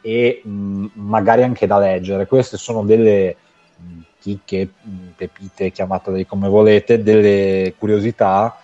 e 0.00 0.40
mh, 0.42 0.50
mm, 0.50 0.86
magari 0.94 1.42
anche 1.42 1.66
da 1.66 1.78
leggere. 1.78 2.26
Queste 2.26 2.56
sono 2.56 2.84
delle 2.84 3.36
mh, 3.76 3.84
mm, 3.84 4.00
chicche, 4.18 4.70
mh, 4.80 4.90
mm, 4.90 5.08
pepite, 5.16 5.70
chiamatele 5.70 6.24
come 6.24 6.48
volete, 6.48 7.02
delle 7.02 7.74
curiosità 7.76 8.56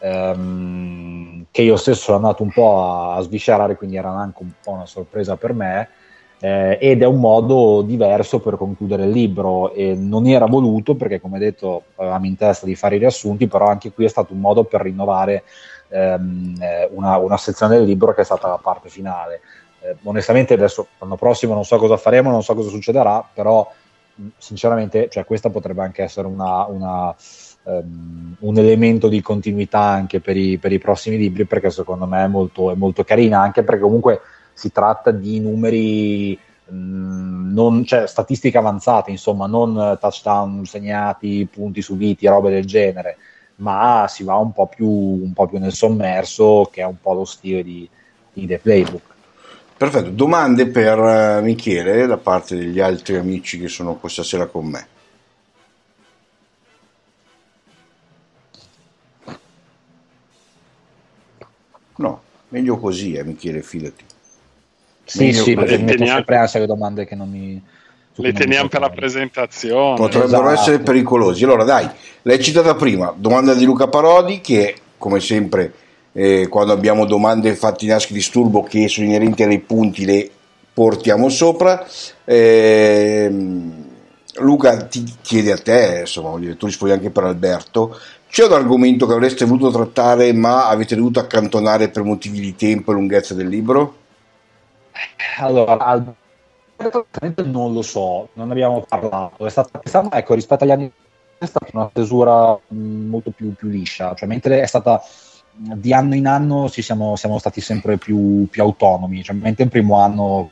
ehm, 0.00 1.46
che 1.52 1.62
io 1.62 1.76
stesso 1.76 2.00
sono 2.00 2.16
andato 2.16 2.42
un 2.42 2.50
po' 2.50 2.82
a, 2.82 3.14
a 3.14 3.20
sviscerare, 3.20 3.76
quindi 3.76 3.96
era 3.96 4.10
anche 4.10 4.42
un 4.42 4.50
po' 4.60 4.72
una 4.72 4.86
sorpresa 4.86 5.36
per 5.36 5.52
me. 5.52 5.88
Eh, 6.44 6.76
ed 6.78 7.00
è 7.00 7.06
un 7.06 7.20
modo 7.20 7.80
diverso 7.80 8.38
per 8.38 8.58
concludere 8.58 9.04
il 9.04 9.10
libro 9.10 9.72
e 9.72 9.94
non 9.94 10.26
era 10.26 10.44
voluto 10.44 10.94
perché 10.94 11.18
come 11.18 11.38
detto 11.38 11.84
avevamo 11.94 12.26
in 12.26 12.36
testa 12.36 12.66
di 12.66 12.74
fare 12.74 12.96
i 12.96 12.98
riassunti 12.98 13.46
però 13.46 13.68
anche 13.68 13.92
qui 13.92 14.04
è 14.04 14.08
stato 14.08 14.34
un 14.34 14.40
modo 14.40 14.64
per 14.64 14.82
rinnovare 14.82 15.44
ehm, 15.88 16.56
eh, 16.60 16.90
una, 16.92 17.16
una, 17.16 17.38
sezione 17.38 17.76
del 17.78 17.86
libro 17.86 18.12
che 18.12 18.20
è 18.20 18.24
stata 18.24 18.46
la 18.46 18.58
parte 18.58 18.90
finale. 18.90 19.40
Eh, 19.80 19.96
onestamente 20.02 20.52
adesso 20.52 20.88
l'anno 20.98 21.16
prossimo 21.16 21.54
non 21.54 21.64
so 21.64 21.78
cosa 21.78 21.96
faremo 21.96 22.30
non 22.30 22.42
so 22.42 22.54
cosa 22.54 22.68
succederà 22.68 23.26
però 23.32 23.66
sinceramente 24.36 25.08
cioè, 25.08 25.24
questa 25.24 25.48
potrebbe 25.48 25.80
anche 25.80 26.02
essere 26.02 26.26
una, 26.26 26.66
una 26.66 27.16
um, 27.62 28.36
un 28.40 28.58
elemento 28.58 29.08
di 29.08 29.22
continuità 29.22 29.80
anche 29.80 30.20
per 30.20 30.36
i, 30.36 30.58
per 30.58 30.72
i, 30.72 30.78
prossimi 30.78 31.16
libri 31.16 31.46
perché 31.46 31.70
secondo 31.70 32.04
me 32.04 32.24
è 32.24 32.28
molto, 32.28 32.70
è 32.70 32.74
molto 32.74 33.02
carina 33.02 33.40
anche 33.40 33.62
perché 33.62 33.80
comunque 33.80 34.20
si 34.54 34.72
tratta 34.72 35.10
di 35.10 35.40
numeri 35.40 36.38
mm, 36.72 37.52
non, 37.52 37.84
cioè, 37.84 38.06
statistiche 38.06 38.56
avanzate 38.56 39.10
insomma 39.10 39.46
non 39.46 39.98
touchdown 40.00 40.64
segnati 40.64 41.46
punti 41.50 41.82
subiti 41.82 42.26
robe 42.26 42.50
del 42.50 42.64
genere 42.64 43.18
ma 43.56 44.06
si 44.08 44.24
va 44.24 44.36
un 44.36 44.52
po' 44.52 44.66
più, 44.66 44.88
un 44.88 45.32
po 45.32 45.46
più 45.46 45.58
nel 45.58 45.72
sommerso 45.72 46.68
che 46.72 46.80
è 46.80 46.84
un 46.84 47.00
po' 47.00 47.12
lo 47.12 47.24
stile 47.24 47.62
di, 47.62 47.88
di 48.32 48.46
The 48.46 48.58
Playbook 48.58 49.12
Perfetto, 49.76 50.10
domande 50.10 50.68
per 50.68 50.98
uh, 50.98 51.42
Michele 51.42 52.06
da 52.06 52.16
parte 52.16 52.56
degli 52.56 52.78
altri 52.78 53.16
amici 53.16 53.58
che 53.58 53.66
sono 53.68 53.96
questa 53.96 54.22
sera 54.22 54.46
con 54.46 54.66
me. 54.66 54.86
No, 61.96 62.22
meglio 62.48 62.78
così, 62.78 63.14
eh, 63.14 63.24
Michele, 63.24 63.62
fidati. 63.62 64.04
Sì, 65.04 65.32
sì, 65.32 65.54
perché 65.54 65.78
mi 65.78 65.84
metto 65.84 66.06
sempre 66.06 66.36
ansia 66.36 66.60
le 66.60 66.66
domande 66.66 67.06
che 67.06 67.14
non 67.14 67.30
mi... 67.30 67.62
Le 68.16 68.32
teniamo 68.32 68.68
per 68.68 68.80
la 68.80 68.90
presentazione. 68.90 69.96
Potrebbero 69.96 70.48
esatto. 70.48 70.60
essere 70.60 70.78
pericolosi. 70.78 71.42
Allora 71.42 71.64
dai, 71.64 71.88
l'hai 72.22 72.40
citata 72.40 72.76
prima, 72.76 73.12
domanda 73.16 73.54
di 73.54 73.64
Luca 73.64 73.88
Parodi 73.88 74.40
che 74.40 74.76
come 74.96 75.18
sempre 75.18 75.72
eh, 76.12 76.46
quando 76.48 76.72
abbiamo 76.72 77.06
domande 77.06 77.54
fatte 77.56 77.84
in 77.84 77.92
Ask 77.92 78.12
Disturbo 78.12 78.62
che 78.62 78.88
sono 78.88 79.06
inerenti 79.06 79.42
ai 79.42 79.58
punti 79.58 80.04
le 80.04 80.30
portiamo 80.72 81.28
sopra. 81.28 81.84
Eh, 82.24 83.32
Luca 84.38 84.76
ti 84.86 85.04
chiede 85.20 85.52
a 85.52 85.58
te, 85.58 85.98
insomma, 86.00 86.38
tu 86.56 86.66
rispondi 86.66 86.94
anche 86.94 87.10
per 87.10 87.24
Alberto, 87.24 87.98
c'è 88.28 88.46
un 88.46 88.52
argomento 88.52 89.06
che 89.06 89.12
avreste 89.12 89.44
voluto 89.44 89.70
trattare 89.70 90.32
ma 90.32 90.68
avete 90.68 90.96
dovuto 90.96 91.20
accantonare 91.20 91.88
per 91.88 92.02
motivi 92.02 92.40
di 92.40 92.56
tempo 92.56 92.90
e 92.90 92.94
lunghezza 92.94 93.34
del 93.34 93.46
libro? 93.46 94.02
Allora, 95.38 95.78
Alberto 95.78 97.06
non 97.44 97.72
lo 97.72 97.82
so, 97.82 98.28
non 98.34 98.50
abbiamo 98.50 98.84
parlato. 98.88 99.46
È 99.46 99.50
stata, 99.50 99.80
ecco, 100.12 100.34
rispetto 100.34 100.64
agli 100.64 100.70
anni 100.70 100.92
è 101.38 101.46
stata 101.46 101.66
una 101.72 101.90
tesura 101.92 102.58
molto 102.68 103.30
più, 103.30 103.54
più 103.54 103.68
liscia, 103.68 104.14
cioè 104.14 104.28
mentre 104.28 104.60
è 104.60 104.66
stata 104.66 105.02
di 105.56 105.92
anno 105.92 106.14
in 106.14 106.26
anno 106.26 106.68
ci 106.68 106.82
siamo, 106.82 107.14
siamo 107.16 107.38
stati 107.38 107.60
sempre 107.60 107.96
più, 107.96 108.48
più 108.50 108.62
autonomi, 108.62 109.22
cioè, 109.22 109.36
mentre 109.36 109.64
il 109.64 109.70
primo 109.70 109.98
anno 109.98 110.50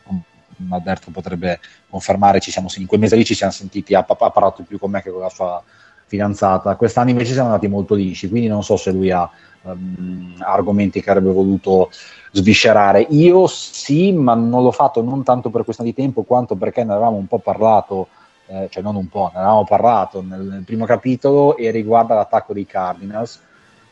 Alberto 0.71 1.11
potrebbe 1.11 1.59
confermare, 1.89 2.41
ci 2.41 2.51
siamo, 2.51 2.69
in 2.77 2.87
quei 2.87 3.01
mesi 3.01 3.17
lì 3.17 3.25
ci 3.25 3.35
siamo 3.35 3.53
sentiti, 3.53 3.95
ha, 3.95 4.05
ha 4.07 4.31
parlato 4.31 4.63
più 4.63 4.79
con 4.79 4.91
me 4.91 5.03
che 5.03 5.11
con 5.11 5.21
la 5.21 5.29
sua 5.29 5.63
fidanzata. 6.07 6.77
Quest'anno 6.77 7.11
invece 7.11 7.33
siamo 7.33 7.49
andati 7.49 7.69
molto 7.69 7.95
lisci, 7.95 8.29
quindi 8.29 8.49
non 8.49 8.63
so 8.63 8.77
se 8.77 8.93
lui 8.93 9.11
ha 9.11 9.29
um, 9.63 10.35
argomenti 10.39 11.01
che 11.01 11.11
avrebbe 11.11 11.33
voluto 11.33 11.91
sviscerare. 12.33 13.07
Io 13.11 13.47
sì, 13.47 14.13
ma 14.13 14.35
non 14.35 14.63
l'ho 14.63 14.73
fatto 14.73 15.03
non 15.03 15.23
tanto 15.23 15.51
per 15.51 15.65
questione 15.65 15.91
di 15.91 15.97
tempo 15.97 16.23
quanto 16.23 16.55
perché 16.57 16.85
ne 16.85 16.93
avevamo 16.93 17.17
un 17.17 17.27
po' 17.27 17.39
parlato, 17.39 18.09
eh, 18.47 18.69
cioè 18.71 18.83
non 18.83 18.97
un 18.97 19.09
po', 19.09 19.31
ne 19.33 19.41
avevamo 19.41 19.65
parlato 19.65 20.23
nel, 20.23 20.41
nel 20.41 20.65
primo 20.65 20.85
capitolo 20.85 21.57
e 21.57 21.71
riguarda 21.71 22.15
l'attacco 22.15 22.53
dei 22.53 22.67
Cardinals, 22.67 23.41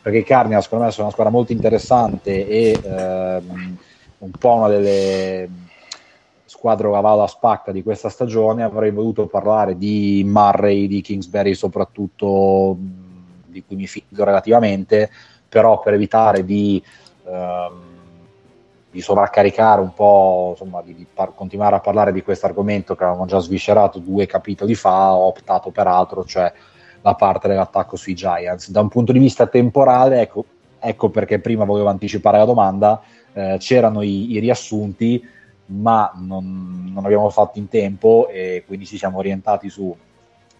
perché 0.02 0.18
i 0.18 0.24
Cardinals 0.24 0.64
secondo 0.64 0.84
me 0.84 0.90
sono 0.90 1.04
una 1.04 1.12
squadra 1.12 1.32
molto 1.32 1.52
interessante 1.52 2.48
e 2.48 2.80
ehm, 2.82 3.78
un 4.18 4.30
po' 4.38 4.54
una 4.54 4.68
delle 4.68 5.48
squadre 6.44 6.90
cavallo 6.90 7.22
a 7.22 7.26
spacca 7.28 7.72
di 7.72 7.82
questa 7.82 8.08
stagione, 8.08 8.62
avrei 8.62 8.90
voluto 8.90 9.26
parlare 9.26 9.78
di 9.78 10.22
Murray, 10.26 10.88
di 10.88 11.00
Kingsbury 11.00 11.54
soprattutto, 11.54 12.76
di 13.46 13.62
cui 13.64 13.76
mi 13.76 13.86
fido 13.86 14.24
relativamente, 14.24 15.10
però 15.50 15.80
per 15.80 15.95
evitare 15.95 16.45
di, 16.45 16.83
ehm, 17.26 17.83
di 18.90 19.00
sovraccaricare 19.00 19.80
un 19.80 19.92
po', 19.92 20.50
insomma, 20.52 20.80
di, 20.80 20.95
di 20.95 21.07
par- 21.12 21.35
continuare 21.35 21.75
a 21.76 21.80
parlare 21.80 22.12
di 22.12 22.23
questo 22.23 22.47
argomento 22.47 22.95
che 22.95 23.02
avevamo 23.04 23.26
già 23.26 23.40
sviscerato 23.40 23.99
due 23.99 24.26
capitoli 24.26 24.75
fa, 24.75 25.12
ho 25.12 25.26
optato 25.26 25.71
per 25.71 25.88
altro, 25.88 26.25
cioè 26.25 26.50
la 27.02 27.14
parte 27.14 27.49
dell'attacco 27.49 27.97
sui 27.97 28.14
Giants. 28.14 28.71
Da 28.71 28.80
un 28.80 28.88
punto 28.88 29.12
di 29.12 29.19
vista 29.19 29.47
temporale, 29.49 30.21
ecco, 30.21 30.45
ecco 30.78 31.11
perché 31.11 31.40
prima 31.40 31.64
volevo 31.64 31.88
anticipare 31.88 32.38
la 32.38 32.45
domanda, 32.45 33.02
eh, 33.33 33.57
c'erano 33.59 34.02
i, 34.02 34.33
i, 34.33 34.38
riassunti, 34.38 35.23
ma 35.66 36.12
non, 36.14 36.90
non, 36.92 37.04
abbiamo 37.04 37.28
fatto 37.30 37.59
in 37.59 37.69
tempo 37.69 38.28
e 38.28 38.62
quindi 38.66 38.87
ci 38.87 38.99
siamo 38.99 39.19
orientati 39.19 39.69
sui 39.69 39.95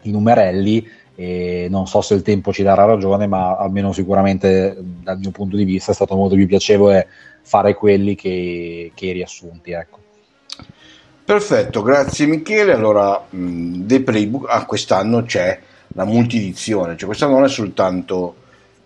numerelli 0.03 0.87
e 1.21 1.67
non 1.69 1.87
so 1.87 2.01
se 2.01 2.15
il 2.15 2.23
tempo 2.23 2.51
ci 2.51 2.63
darà 2.63 2.87
ragione, 2.87 3.27
ma 3.27 3.55
almeno 3.59 3.93
sicuramente 3.93 4.75
dal 4.81 5.19
mio 5.19 5.31
punto 5.33 5.55
di 5.55 5.65
vista 5.65 5.93
è 5.93 5.95
stato 5.95 6.17
molto 6.17 6.35
più 6.35 6.47
piacevole 6.47 7.09
fare 7.43 7.75
quelli 7.75 8.15
che, 8.15 8.91
che 8.95 9.07
i 9.07 9.13
riassunti. 9.13 9.73
Ecco. 9.73 9.99
Perfetto, 11.23 11.83
grazie 11.83 12.25
Michele. 12.25 12.73
Allora, 12.73 13.23
The 13.29 14.03
Playbook, 14.03 14.47
ah, 14.49 14.65
quest'anno 14.65 15.23
c'è 15.25 15.61
la 15.89 16.07
multidizione, 16.07 16.97
cioè 16.97 17.05
quest'anno 17.05 17.35
non 17.35 17.45
è 17.45 17.51
soltanto 17.51 18.37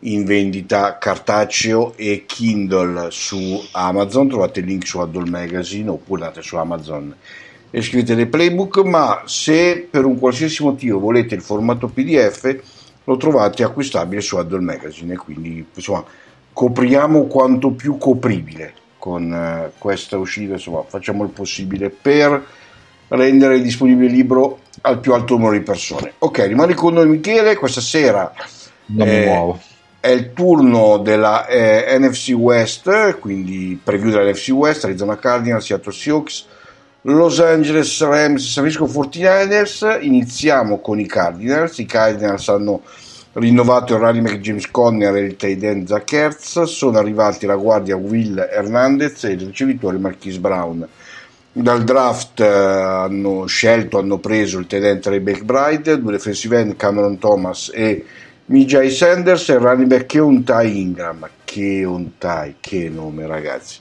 in 0.00 0.24
vendita 0.24 0.98
cartaceo 0.98 1.92
e 1.94 2.24
Kindle 2.26 3.12
su 3.12 3.62
Amazon, 3.70 4.28
trovate 4.28 4.58
il 4.58 4.66
link 4.66 4.88
su 4.88 4.98
Addle 4.98 5.30
Magazine 5.30 5.88
oppure 5.88 6.22
andate 6.22 6.42
su 6.42 6.56
Amazon 6.56 7.14
e 7.76 7.82
scrivete 7.82 8.14
le 8.14 8.26
playbook, 8.26 8.84
ma 8.84 9.22
se 9.24 9.88
per 9.90 10.04
un 10.04 10.16
qualsiasi 10.16 10.62
motivo 10.62 11.00
volete 11.00 11.34
il 11.34 11.40
formato 11.40 11.88
PDF 11.88 12.56
lo 13.02 13.16
trovate 13.16 13.64
acquistabile 13.64 14.20
su 14.20 14.36
Addle 14.36 14.60
Magazine. 14.60 15.16
Quindi 15.16 15.66
insomma 15.74 16.04
copriamo 16.52 17.24
quanto 17.24 17.72
più 17.72 17.98
copribile 17.98 18.74
con 18.96 19.28
uh, 19.28 19.72
questa 19.76 20.16
uscita, 20.16 20.52
insomma 20.52 20.84
facciamo 20.86 21.24
il 21.24 21.30
possibile 21.30 21.90
per 21.90 22.46
rendere 23.08 23.60
disponibile 23.60 24.06
il 24.06 24.12
libro 24.12 24.60
al 24.82 25.00
più 25.00 25.12
alto 25.12 25.34
numero 25.34 25.54
di 25.54 25.62
persone. 25.62 26.12
Ok, 26.18 26.46
rimani 26.46 26.74
con 26.74 26.94
noi 26.94 27.08
Michele, 27.08 27.56
questa 27.56 27.80
sera 27.80 28.32
eh, 28.96 29.54
è 29.98 30.08
il 30.10 30.32
turno 30.32 30.98
della 30.98 31.44
eh, 31.48 31.98
NFC 31.98 32.34
West, 32.36 33.18
quindi 33.18 33.76
preview 33.82 34.10
della 34.10 34.30
NFC 34.30 34.50
West, 34.50 34.84
Arizona 34.84 35.18
Cardinals, 35.18 35.64
Seattle 35.64 35.92
Seahawks, 35.92 36.46
Los 37.06 37.38
Angeles 37.38 38.00
Rams, 38.00 38.50
San 38.50 38.66
Francisco 38.66 38.86
49ers. 38.86 40.02
Iniziamo 40.02 40.80
con 40.80 40.98
i 40.98 41.04
Cardinals. 41.04 41.76
I 41.76 41.84
Cardinals 41.84 42.48
hanno 42.48 42.80
rinnovato 43.34 43.94
il 43.94 44.00
running 44.00 44.24
back 44.26 44.40
James 44.40 44.70
Conner 44.70 45.14
e 45.16 45.20
il 45.20 45.36
tight 45.36 45.62
end. 45.62 46.64
Sono 46.64 46.96
arrivati 46.96 47.44
la 47.44 47.56
guardia 47.56 47.96
Will 47.96 48.38
Hernandez 48.38 49.22
e 49.24 49.32
il 49.32 49.40
ricevitore 49.48 49.98
Marquise 49.98 50.40
Brown. 50.40 50.88
Dal 51.52 51.84
draft 51.84 52.40
eh, 52.40 52.46
hanno 52.46 53.44
scelto, 53.44 53.98
hanno 53.98 54.16
preso 54.16 54.58
il 54.58 54.66
tight 54.66 54.84
end 54.84 55.00
Trey 55.00 55.20
McBride, 55.20 56.00
due 56.00 56.12
defensive 56.12 56.58
end 56.58 56.74
Cameron 56.76 57.18
Thomas 57.18 57.70
e 57.74 58.02
Mijay 58.46 58.90
Sanders 58.90 59.50
e 59.50 59.52
il 59.52 59.58
running 59.58 59.88
back 59.88 60.06
Keontai 60.06 60.80
Ingram. 60.80 61.28
Keontai, 61.44 62.56
che 62.60 62.88
nome 62.88 63.26
ragazzi. 63.26 63.80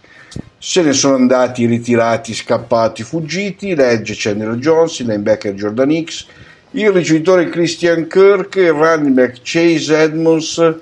Se 0.65 0.82
ne 0.82 0.93
sono 0.93 1.15
andati 1.15 1.65
ritirati, 1.65 2.34
scappati, 2.34 3.03
fuggiti. 3.03 3.75
Legge 3.75 4.13
Chandler 4.15 4.55
Jones, 4.55 5.00
il 5.00 5.08
linebacker 5.08 5.53
Jordan 5.53 5.91
Hicks, 5.91 6.25
il 6.72 6.89
ricevitore 6.89 7.50
Christian 7.50 8.08
Kirk, 8.08 8.55
il 8.55 8.72
running 8.72 9.13
back 9.13 9.41
Chase 9.43 9.93
Edmonds. 9.93 10.75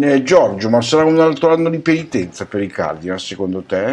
Eh, 0.00 0.22
Giorgio, 0.22 0.70
ma 0.70 0.80
sarà 0.82 1.04
un 1.04 1.18
altro 1.18 1.52
anno 1.52 1.68
di 1.68 1.80
penitenza 1.80 2.46
per 2.46 2.62
i 2.62 2.68
Cardinals 2.68 3.26
secondo 3.26 3.62
te? 3.62 3.90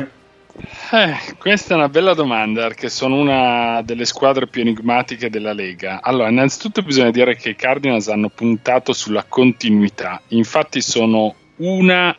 Eh, 0.91 1.15
questa 1.39 1.73
è 1.73 1.77
una 1.77 1.89
bella 1.89 2.13
domanda 2.13 2.61
perché 2.61 2.89
sono 2.89 3.19
una 3.19 3.81
delle 3.81 4.05
squadre 4.05 4.45
più 4.45 4.61
enigmatiche 4.61 5.31
della 5.31 5.53
Lega. 5.53 6.01
Allora, 6.03 6.29
innanzitutto 6.29 6.83
bisogna 6.83 7.09
dire 7.09 7.35
che 7.35 7.49
i 7.49 7.55
Cardinals 7.55 8.09
hanno 8.09 8.29
puntato 8.29 8.93
sulla 8.93 9.25
continuità, 9.27 10.21
infatti 10.27 10.81
sono 10.81 11.33
una 11.55 12.15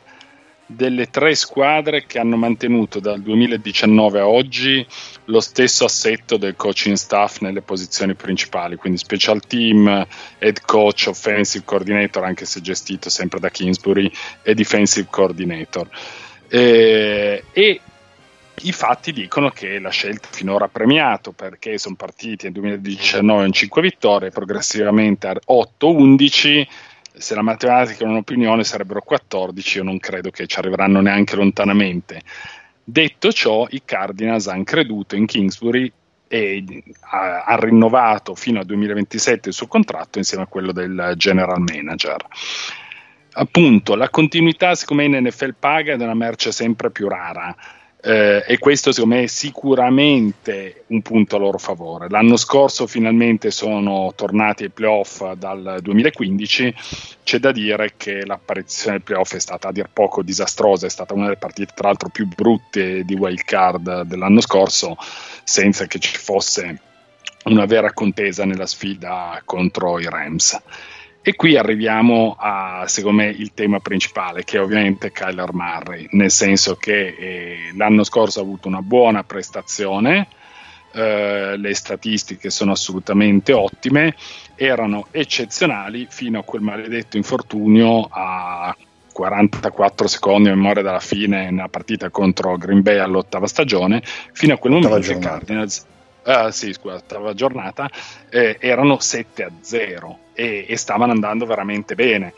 delle 0.67 1.11
tre 1.11 1.35
squadre 1.37 2.07
che 2.07 2.19
hanno 2.19 2.37
mantenuto 2.37 2.99
dal 2.99 3.23
2019 3.23 4.19
a 4.19 4.27
oggi 4.27 4.85
lo 5.27 5.41
stesso 5.41 5.85
assetto 5.85 6.37
del 6.37 6.57
coaching 6.57 6.97
staff 6.97 7.41
nelle 7.41 7.63
posizioni 7.63 8.15
principali, 8.15 8.77
quindi 8.77 8.99
special 8.99 9.41
team, 9.47 10.07
head 10.39 10.61
coach, 10.65 11.07
offensive 11.09 11.65
coordinator, 11.65 12.25
anche 12.25 12.45
se 12.45 12.61
gestito 12.61 13.09
sempre 13.09 13.39
da 13.39 13.49
Kingsbury, 13.49 14.11
e 14.43 14.55
defensive 14.55 15.07
coordinator. 15.09 15.89
Eh, 16.49 17.45
e 17.53 17.81
i 18.63 18.73
fatti 18.73 19.13
dicono 19.13 19.51
che 19.51 19.79
la 19.79 19.91
scelta 19.91 20.29
finora 20.31 20.65
ha 20.65 20.69
premiato 20.69 21.33
perché 21.33 21.77
sono 21.79 21.95
partiti 21.95 22.45
nel 22.45 22.55
2019 22.55 23.47
in 23.47 23.53
5 23.53 23.83
vittorie, 23.83 24.31
progressivamente 24.31 25.27
a 25.29 25.37
8-11. 25.47 26.67
Se 27.19 27.35
la 27.35 27.43
matematica 27.43 28.05
è 28.05 28.09
un'opinione 28.09 28.63
sarebbero 28.63 29.01
14, 29.01 29.79
io 29.79 29.85
non 29.85 29.99
credo 29.99 30.31
che 30.31 30.47
ci 30.47 30.59
arriveranno 30.59 31.01
neanche 31.01 31.35
lontanamente. 31.35 32.21
Detto 32.85 33.33
ciò, 33.33 33.67
i 33.71 33.83
Cardinals 33.85 34.49
hanno 34.49 34.65
creduto 34.65 35.17
in 35.17 35.27
Kingsbury 35.27 35.91
e 36.29 36.83
ha, 37.11 37.45
ha, 37.45 37.57
rinnovato 37.57 38.35
fino 38.35 38.59
al 38.59 38.67
2027 38.67 39.49
il 39.49 39.55
suo 39.55 39.67
contratto 39.67 40.19
insieme 40.19 40.45
a 40.45 40.47
quello 40.47 40.73
del 40.73 41.15
general 41.17 41.61
manager. 41.61 42.25
Appunto, 43.33 43.95
la 43.95 44.11
continuità, 44.11 44.75
siccome 44.75 45.05
in 45.05 45.17
NFL 45.17 45.55
paga, 45.59 45.93
è 45.93 45.97
una 45.97 46.15
merce 46.15 46.53
sempre 46.53 46.91
più 46.91 47.09
rara 47.09 47.55
eh, 48.07 48.45
e 48.47 48.59
questo 48.59 48.93
secondo 48.93 49.17
me 49.17 49.23
è 49.25 49.27
sicuramente 49.27 50.85
un 50.89 51.03
punto 51.03 51.35
a 51.35 51.39
loro 51.41 51.59
favore. 51.59 52.09
L'anno 52.09 52.37
scorso 52.37 52.87
finalmente 52.87 53.51
sono 53.51 54.13
tornati 54.15 54.63
ai 54.63 54.71
playoff 54.71 55.33
dal 55.33 55.81
2015, 55.83 56.75
c'è 57.25 57.41
da 57.41 57.51
dire 57.51 57.95
che 57.97 58.25
l'apparizione 58.25 58.99
ai 58.99 59.03
playoff 59.03 59.35
è 59.35 59.41
stata 59.41 59.69
a 59.69 59.73
dir 59.73 59.89
poco 59.93 60.23
disastrosa, 60.23 60.87
è 60.87 60.91
stata 60.91 61.15
una 61.15 61.25
delle 61.25 61.37
partite 61.37 61.73
tra 61.75 61.89
l'altro 61.89 62.09
più 62.09 62.29
brutte 62.29 63.03
di 63.03 63.15
wild 63.15 63.43
card 63.43 64.03
dell'anno 64.03 64.41
scorso, 64.41 64.97
senza 65.43 65.87
che 65.87 65.99
ci 65.99 66.17
fosse 66.17 66.81
una 67.47 67.65
vera 67.65 67.93
contesa 67.93 68.45
nella 68.45 68.67
sfida 68.67 69.43
contro 69.45 69.99
i 69.99 70.09
Rams. 70.09 70.63
E 71.29 71.35
qui 71.35 71.57
arriviamo 71.57 72.37
a, 72.39 72.85
secondo 72.87 73.23
me, 73.23 73.27
il 73.27 73.53
tema 73.53 73.81
principale, 73.81 74.45
che 74.45 74.59
è 74.59 74.61
ovviamente 74.61 75.11
Kyler 75.11 75.53
Murray, 75.53 76.07
nel 76.13 76.31
senso 76.31 76.77
che 76.77 77.17
eh, 77.19 77.59
l'anno 77.75 78.05
scorso 78.05 78.39
ha 78.39 78.43
avuto 78.45 78.69
una 78.69 78.81
buona 78.81 79.25
prestazione, 79.25 80.29
eh, 80.93 81.57
le 81.57 81.75
statistiche 81.75 82.49
sono 82.49 82.71
assolutamente 82.71 83.53
ottime, 83.53 84.15
erano 84.55 85.09
eccezionali 85.11 86.07
fino 86.09 86.39
a 86.39 86.45
quel 86.45 86.63
maledetto 86.63 87.17
infortunio 87.17 88.07
a 88.09 88.73
44 89.13 90.07
secondi 90.07 90.49
a 90.49 90.55
memoria 90.55 90.85
dalla 90.85 91.01
fine 91.01 91.51
nella 91.51 91.67
partita 91.67 92.09
contro 92.09 92.57
Green 92.57 92.83
Bay 92.83 92.99
all'ottava 92.99 93.49
stagione, 93.49 94.01
fino 94.31 94.55
a 94.55 94.59
quel 94.59 94.75
momento 94.75 94.97
che 95.01 95.19
Cardinals 95.19 95.85
uh, 96.25 96.51
sì, 96.51 96.73
scusa, 96.73 96.95
ottava 96.95 97.35
giornata, 97.35 97.91
eh, 98.31 98.59
erano 98.61 99.01
7 99.01 99.43
a 99.43 99.51
0 99.61 100.19
e, 100.37 100.67
e 100.69 100.77
stavano 100.77 101.11
andando 101.11 101.47
veramente 101.47 101.97
bene. 101.97 102.33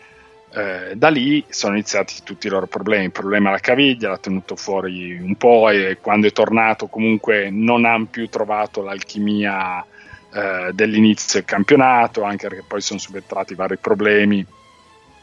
Eh, 0.54 0.96
da 0.96 1.10
lì 1.10 1.44
sono 1.48 1.74
iniziati 1.74 2.14
tutti 2.24 2.46
i 2.46 2.50
loro 2.50 2.66
problemi. 2.66 3.04
Il 3.04 3.12
problema 3.12 3.50
alla 3.50 3.58
caviglia 3.58 4.08
l'ha 4.08 4.18
tenuto 4.18 4.56
fuori 4.56 5.18
un 5.20 5.34
po' 5.34 5.68
e 5.68 5.98
quando 6.00 6.26
è 6.26 6.32
tornato 6.32 6.86
comunque 6.86 7.50
non 7.50 7.84
hanno 7.84 8.06
più 8.06 8.28
trovato 8.28 8.82
l'alchimia 8.82 9.84
eh, 10.32 10.70
dell'inizio 10.72 11.40
del 11.40 11.48
campionato, 11.48 12.22
anche 12.22 12.48
perché 12.48 12.64
poi 12.66 12.80
sono 12.80 12.98
subentrati 12.98 13.54
vari 13.54 13.76
problemi 13.76 14.44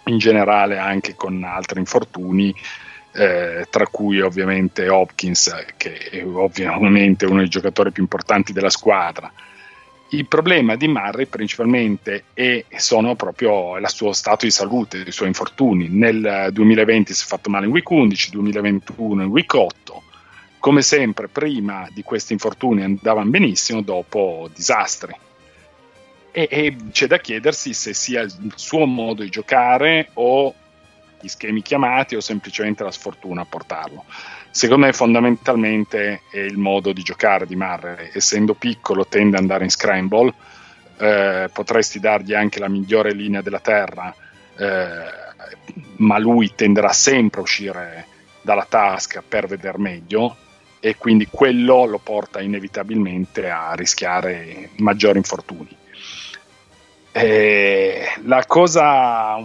in 0.07 0.17
generale 0.19 0.77
anche 0.77 1.15
con 1.15 1.43
altri 1.43 1.79
infortuni 1.79 2.53
eh, 3.15 3.65
tra 3.69 3.88
cui 3.88 4.19
ovviamente 4.19 4.89
Hopkins, 4.89 5.65
che 5.77 5.95
è 5.95 6.25
ovviamente 6.25 7.25
uno 7.25 7.39
dei 7.39 7.47
giocatori 7.47 7.91
più 7.91 8.03
importanti 8.03 8.51
della 8.51 8.69
squadra. 8.69 9.31
Il 10.15 10.28
problema 10.28 10.78
di 10.78 10.88
Murray 10.88 11.25
principalmente 11.25 12.23
è, 12.34 12.63
sono 12.78 13.15
proprio 13.15 13.75
il 13.78 13.89
suo 13.89 14.13
stato 14.13 14.45
di 14.45 14.51
salute, 14.51 14.99
i 14.99 15.12
suoi 15.12 15.28
infortuni. 15.28 15.89
Nel 15.89 16.51
2020 16.54 17.13
si 17.13 17.23
è 17.23 17.28
fatto 17.28 17.49
male 17.49 17.65
in 17.65 17.71
week 17.73 17.89
11, 17.89 18.32
2021 18.32 19.23
in 19.23 19.30
week 19.30 19.54
8. 19.54 20.04
Come 20.60 20.82
sempre, 20.84 21.28
prima 21.28 21.89
di 21.91 22.01
questi 22.01 22.32
infortuni 22.32 22.84
andavano 22.84 23.30
benissimo, 23.30 23.82
dopo 23.82 24.49
disastri. 24.56 25.13
E, 26.32 26.47
e 26.49 26.75
c'è 26.91 27.08
da 27.08 27.19
chiedersi 27.19 27.73
se 27.73 27.93
sia 27.93 28.21
il 28.21 28.54
suo 28.56 28.86
modo 28.86 29.21
di 29.21 29.30
giocare 29.30 30.12
o 30.13 30.54
gli 31.19 31.28
schemi 31.28 31.62
chiamati 31.62 32.15
o 32.15 32.21
semplicemente 32.21 32.86
la 32.86 32.91
sfortuna 32.91 33.41
a 33.41 33.45
portarlo. 33.45 34.06
Secondo 34.55 34.85
me 34.85 34.93
fondamentalmente 34.93 36.21
è 36.29 36.39
il 36.39 36.57
modo 36.57 36.93
di 36.93 37.01
giocare 37.01 37.45
di 37.45 37.57
Murray, 37.57 38.11
essendo 38.13 38.53
piccolo 38.53 39.05
tende 39.05 39.35
ad 39.35 39.41
andare 39.41 39.65
in 39.65 39.69
scramble, 39.69 40.33
eh, 40.97 41.49
potresti 41.51 41.99
dargli 41.99 42.33
anche 42.33 42.59
la 42.59 42.69
migliore 42.69 43.11
linea 43.11 43.41
della 43.41 43.59
terra, 43.59 44.15
eh, 44.57 44.95
ma 45.97 46.17
lui 46.19 46.55
tenderà 46.55 46.93
sempre 46.93 47.41
a 47.41 47.43
uscire 47.43 48.05
dalla 48.41 48.65
tasca 48.65 49.21
per 49.27 49.45
vedere 49.45 49.77
meglio 49.77 50.37
e 50.79 50.95
quindi 50.95 51.27
quello 51.29 51.83
lo 51.83 51.99
porta 51.99 52.39
inevitabilmente 52.39 53.49
a 53.49 53.73
rischiare 53.73 54.69
maggiori 54.77 55.17
infortuni. 55.17 55.75
E 57.11 58.05
la 58.23 58.45
cosa 58.45 59.35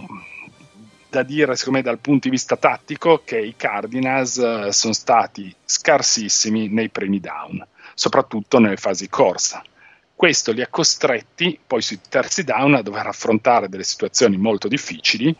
da 1.11 1.23
dire, 1.23 1.57
secondo 1.57 1.79
me, 1.79 1.83
dal 1.83 1.99
punto 1.99 2.29
di 2.29 2.29
vista 2.29 2.55
tattico, 2.55 3.21
che 3.25 3.37
i 3.37 3.55
Cardinals 3.57 4.37
eh, 4.37 4.71
sono 4.71 4.93
stati 4.93 5.53
scarsissimi 5.65 6.69
nei 6.69 6.89
primi 6.89 7.19
down, 7.19 7.63
soprattutto 7.93 8.59
nelle 8.59 8.77
fasi 8.77 9.09
corsa. 9.09 9.61
Questo 10.15 10.53
li 10.53 10.61
ha 10.61 10.67
costretti 10.67 11.59
poi 11.65 11.81
sui 11.81 11.99
terzi 12.07 12.45
down 12.45 12.75
a 12.75 12.81
dover 12.81 13.07
affrontare 13.07 13.67
delle 13.67 13.83
situazioni 13.83 14.37
molto 14.37 14.67
difficili 14.67 15.35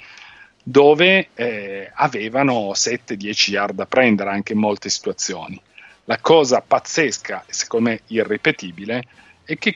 dove 0.64 1.30
eh, 1.34 1.90
avevano 1.94 2.72
7-10 2.72 3.52
yard 3.52 3.76
da 3.76 3.86
prendere 3.86 4.30
anche 4.30 4.54
in 4.54 4.60
molte 4.60 4.90
situazioni. 4.90 5.60
La 6.06 6.20
cosa 6.20 6.62
pazzesca 6.62 7.46
secondo 7.48 7.90
me 7.90 8.02
irripetibile 8.08 9.04
è 9.44 9.58
che 9.58 9.76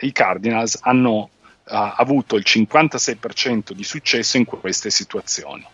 i 0.00 0.12
Cardinals 0.12 0.78
hanno 0.82 1.30
uh, 1.70 1.92
avuto 1.96 2.36
il 2.36 2.44
56% 2.46 3.72
di 3.72 3.84
successo 3.84 4.36
in 4.36 4.44
queste 4.44 4.90
situazioni. 4.90 5.64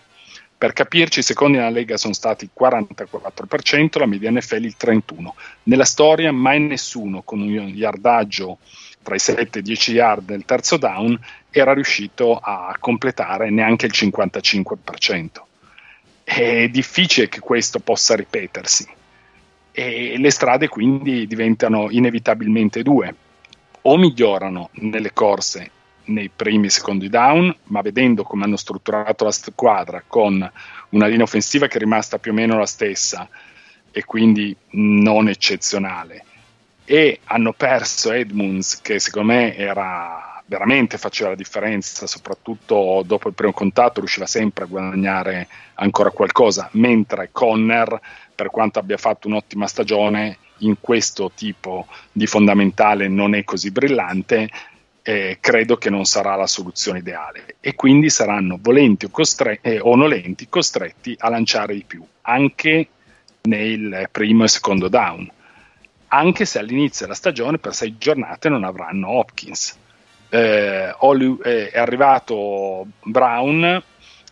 Per 0.59 0.73
capirci, 0.73 1.19
i 1.19 1.23
secondi 1.23 1.59
nella 1.59 1.71
Lega 1.71 1.99
sono 1.99 2.15
stati 2.15 2.45
il 2.45 2.51
44%, 2.59 3.99
la 3.99 4.07
media 4.07 4.31
NFL 4.31 4.65
il 4.65 4.77
31%. 4.79 5.29
Nella 5.65 5.85
storia 5.85 6.33
mai 6.33 6.61
nessuno 6.61 7.21
con 7.23 7.41
un 7.43 7.51
yardaggio 7.51 8.59
tra 9.03 9.15
i 9.15 9.19
7 9.19 9.59
e 9.59 9.61
i 9.61 9.63
10 9.63 9.93
yard 9.93 10.25
del 10.25 10.47
terzo 10.47 10.79
down 10.79 11.19
era 11.51 11.75
riuscito 11.75 12.39
a 12.39 12.75
completare 12.81 13.51
neanche 13.51 13.85
il 13.85 13.93
55%. 13.95 15.29
È 16.25 16.69
difficile 16.69 17.29
che 17.29 17.41
questo 17.41 17.79
possa 17.79 18.17
ripetersi 18.17 18.89
e 19.71 20.17
le 20.17 20.31
strade 20.31 20.69
quindi 20.69 21.27
diventano 21.27 21.91
inevitabilmente 21.91 22.83
due. 22.83 23.15
O 23.83 23.97
migliorano 23.99 24.71
nelle 24.73 25.13
corse 25.13 25.71
nei 26.07 26.31
primi 26.35 26.67
e 26.67 26.71
secondi 26.71 27.09
down, 27.09 27.55
ma 27.65 27.81
vedendo 27.81 28.23
come 28.23 28.45
hanno 28.45 28.57
strutturato 28.57 29.25
la 29.25 29.33
squadra 29.33 30.03
con 30.07 30.51
una 30.91 31.07
linea 31.07 31.25
offensiva 31.25 31.67
che 31.67 31.77
è 31.77 31.81
rimasta 31.81 32.19
più 32.19 32.33
o 32.33 32.35
meno 32.35 32.59
la 32.59 32.67
stessa 32.67 33.29
e 33.91 34.05
quindi 34.05 34.55
non 34.71 35.29
eccezionale, 35.29 36.25
e 36.85 37.21
hanno 37.25 37.53
perso 37.53 38.13
Edmunds 38.13 38.81
che 38.81 38.99
secondo 39.01 39.33
me 39.33 39.57
era 39.57 40.43
veramente 40.47 40.97
faceva 40.97 41.31
la 41.31 41.35
differenza 41.35 42.07
soprattutto 42.07 43.03
dopo 43.05 43.27
il 43.27 43.35
primo 43.35 43.53
contatto 43.53 43.99
riusciva 43.99 44.27
sempre 44.27 44.65
a 44.65 44.69
guadagnare 44.69 45.49
ancora 45.75 46.11
qualcosa 46.11 46.69
mentre 46.73 47.31
Conner 47.33 48.01
per 48.33 48.51
quanto 48.51 48.79
abbia 48.79 48.97
fatto 48.97 49.27
un'ottima 49.27 49.67
stagione 49.67 50.39
in 50.59 50.77
questo 50.81 51.33
tipo 51.35 51.89
di 52.13 52.29
fondamentale 52.29 53.09
non 53.09 53.35
è 53.35 53.43
così 53.43 53.73
brillante 53.73 54.49
eh, 55.09 55.39
credo 55.41 55.77
che 55.77 55.89
non 55.89 56.05
sarà 56.05 56.35
la 56.35 56.49
soluzione 56.49 56.99
ideale. 56.99 57.57
E 57.61 57.77
quindi 57.77 58.11
saranno 58.11 58.59
volenti 58.61 59.05
o, 59.05 59.09
costre- 59.09 59.61
eh, 59.63 59.79
o 59.79 59.95
nolenti 59.95 60.49
costretti 60.49 61.15
a 61.17 61.29
lanciare 61.29 61.75
di 61.75 61.85
più 61.87 62.05
anche 62.23 62.89
nel 63.43 64.09
primo 64.11 64.43
e 64.43 64.49
secondo 64.49 64.89
down. 64.89 65.31
Anche 66.09 66.45
se 66.45 66.59
all'inizio 66.59 67.05
della 67.07 67.17
stagione 67.17 67.59
per 67.59 67.73
sei 67.73 67.97
giornate 67.99 68.49
non 68.49 68.65
avranno 68.65 69.11
Hopkins. 69.11 69.79
Eh, 70.29 70.93
eh, 70.93 71.71
è 71.71 71.79
arrivato 71.79 72.87
Brown 73.05 73.83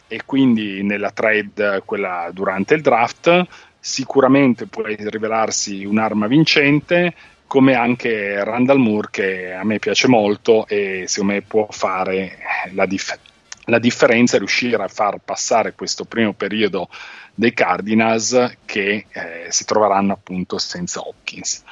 e 0.08 0.20
quindi 0.24 0.82
nella 0.82 1.12
trade, 1.12 1.82
quella 1.84 2.30
durante 2.32 2.74
il 2.74 2.82
draft, 2.82 3.46
sicuramente 3.78 4.66
può 4.66 4.82
rivelarsi 4.84 5.84
un'arma 5.84 6.26
vincente, 6.26 7.14
come 7.46 7.74
anche 7.74 8.42
Randall 8.42 8.78
Moore 8.78 9.08
che 9.10 9.52
a 9.52 9.64
me 9.64 9.78
piace 9.78 10.08
molto 10.08 10.66
e 10.66 11.04
secondo 11.06 11.34
me 11.34 11.42
può 11.42 11.66
fare 11.70 12.38
la, 12.72 12.86
dif- 12.86 13.18
la 13.66 13.78
differenza 13.78 14.38
riuscire 14.38 14.82
a 14.82 14.88
far 14.88 15.18
passare 15.24 15.74
questo 15.74 16.04
primo 16.04 16.32
periodo 16.32 16.88
dei 17.34 17.52
Cardinals 17.52 18.56
che 18.64 19.06
eh, 19.10 19.46
si 19.48 19.64
troveranno 19.64 20.12
appunto 20.12 20.58
senza 20.58 21.00
Hopkins. 21.00 21.62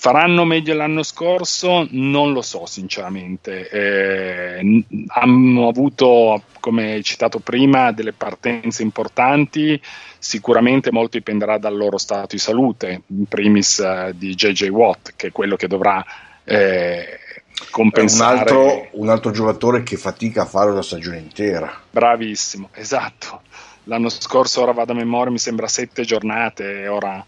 Faranno 0.00 0.44
meglio 0.44 0.74
l'anno 0.74 1.02
scorso? 1.02 1.84
Non 1.90 2.32
lo 2.32 2.40
so 2.40 2.66
sinceramente. 2.66 3.68
Eh, 3.68 4.84
hanno 5.08 5.66
avuto, 5.66 6.42
come 6.60 6.92
hai 6.92 7.02
citato 7.02 7.40
prima, 7.40 7.90
delle 7.90 8.12
partenze 8.12 8.84
importanti, 8.84 9.80
sicuramente 10.16 10.92
molto 10.92 11.18
dipenderà 11.18 11.58
dal 11.58 11.76
loro 11.76 11.98
stato 11.98 12.36
di 12.36 12.38
salute, 12.38 13.02
in 13.08 13.24
primis 13.24 13.80
eh, 13.80 14.12
di 14.14 14.36
JJ 14.36 14.68
Watt, 14.68 15.14
che 15.16 15.26
è 15.26 15.32
quello 15.32 15.56
che 15.56 15.66
dovrà 15.66 16.04
eh, 16.44 17.18
compensare. 17.70 18.34
Un 18.34 18.38
altro, 18.38 18.88
un 18.92 19.08
altro 19.08 19.30
giocatore 19.32 19.82
che 19.82 19.96
fatica 19.96 20.42
a 20.42 20.46
fare 20.46 20.70
una 20.70 20.82
stagione 20.82 21.18
intera. 21.18 21.76
Bravissimo, 21.90 22.68
esatto 22.72 23.40
l'anno 23.88 24.10
scorso, 24.10 24.62
ora 24.62 24.72
vado 24.72 24.92
a 24.92 24.94
memoria, 24.94 25.32
mi 25.32 25.38
sembra 25.38 25.66
sette 25.66 26.04
giornate, 26.04 26.86
ora 26.86 27.24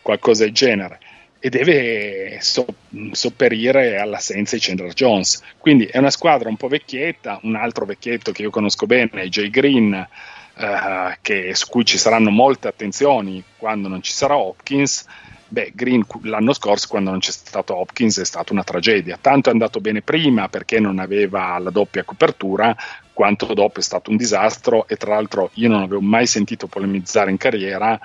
qualcosa 0.00 0.44
del 0.44 0.54
genere, 0.54 1.00
e 1.44 1.50
deve 1.50 2.38
so- 2.40 2.64
sopperire 3.10 3.98
all'assenza 3.98 4.56
di 4.56 4.62
Chandler 4.62 4.94
Jones. 4.94 5.42
Quindi 5.58 5.84
è 5.84 5.98
una 5.98 6.08
squadra 6.08 6.48
un 6.48 6.56
po' 6.56 6.68
vecchietta, 6.68 7.38
un 7.42 7.54
altro 7.54 7.84
vecchietto 7.84 8.32
che 8.32 8.40
io 8.40 8.48
conosco 8.48 8.86
bene 8.86 9.10
è 9.10 9.26
Jay 9.26 9.50
Green, 9.50 9.92
eh, 9.92 11.18
che, 11.20 11.54
su 11.54 11.66
cui 11.68 11.84
ci 11.84 11.98
saranno 11.98 12.30
molte 12.30 12.68
attenzioni 12.68 13.44
quando 13.58 13.88
non 13.88 14.00
ci 14.00 14.10
sarà 14.10 14.38
Hopkins. 14.38 15.04
Beh, 15.46 15.72
Green 15.74 16.06
l'anno 16.22 16.54
scorso, 16.54 16.88
quando 16.88 17.10
non 17.10 17.18
c'è 17.18 17.30
stato 17.30 17.76
Hopkins, 17.76 18.20
è 18.20 18.24
stata 18.24 18.54
una 18.54 18.64
tragedia. 18.64 19.18
Tanto 19.20 19.50
è 19.50 19.52
andato 19.52 19.80
bene 19.80 20.00
prima 20.00 20.48
perché 20.48 20.80
non 20.80 20.98
aveva 20.98 21.58
la 21.58 21.68
doppia 21.68 22.04
copertura, 22.04 22.74
quanto 23.12 23.52
dopo 23.52 23.80
è 23.80 23.82
stato 23.82 24.10
un 24.10 24.16
disastro 24.16 24.88
e 24.88 24.96
tra 24.96 25.12
l'altro 25.12 25.50
io 25.54 25.68
non 25.68 25.82
avevo 25.82 26.00
mai 26.00 26.26
sentito 26.26 26.66
polemizzare 26.68 27.30
in 27.30 27.36
carriera 27.36 28.00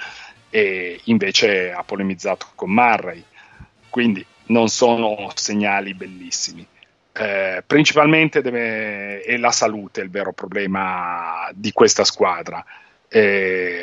e 0.50 1.00
invece 1.06 1.72
ha 1.72 1.84
polemizzato 1.84 2.48
con 2.56 2.72
Murray, 2.72 3.24
quindi 3.90 4.26
non 4.48 4.70
sono 4.70 5.32
segnali 5.36 5.94
bellissimi. 5.94 6.66
Eh, 7.12 7.64
principalmente 7.66 8.42
deve, 8.42 9.22
è 9.22 9.36
la 9.38 9.52
salute 9.52 10.02
il 10.02 10.10
vero 10.10 10.32
problema 10.32 11.50
di 11.54 11.72
questa 11.72 12.04
squadra. 12.04 12.64
Eh, 13.12 13.82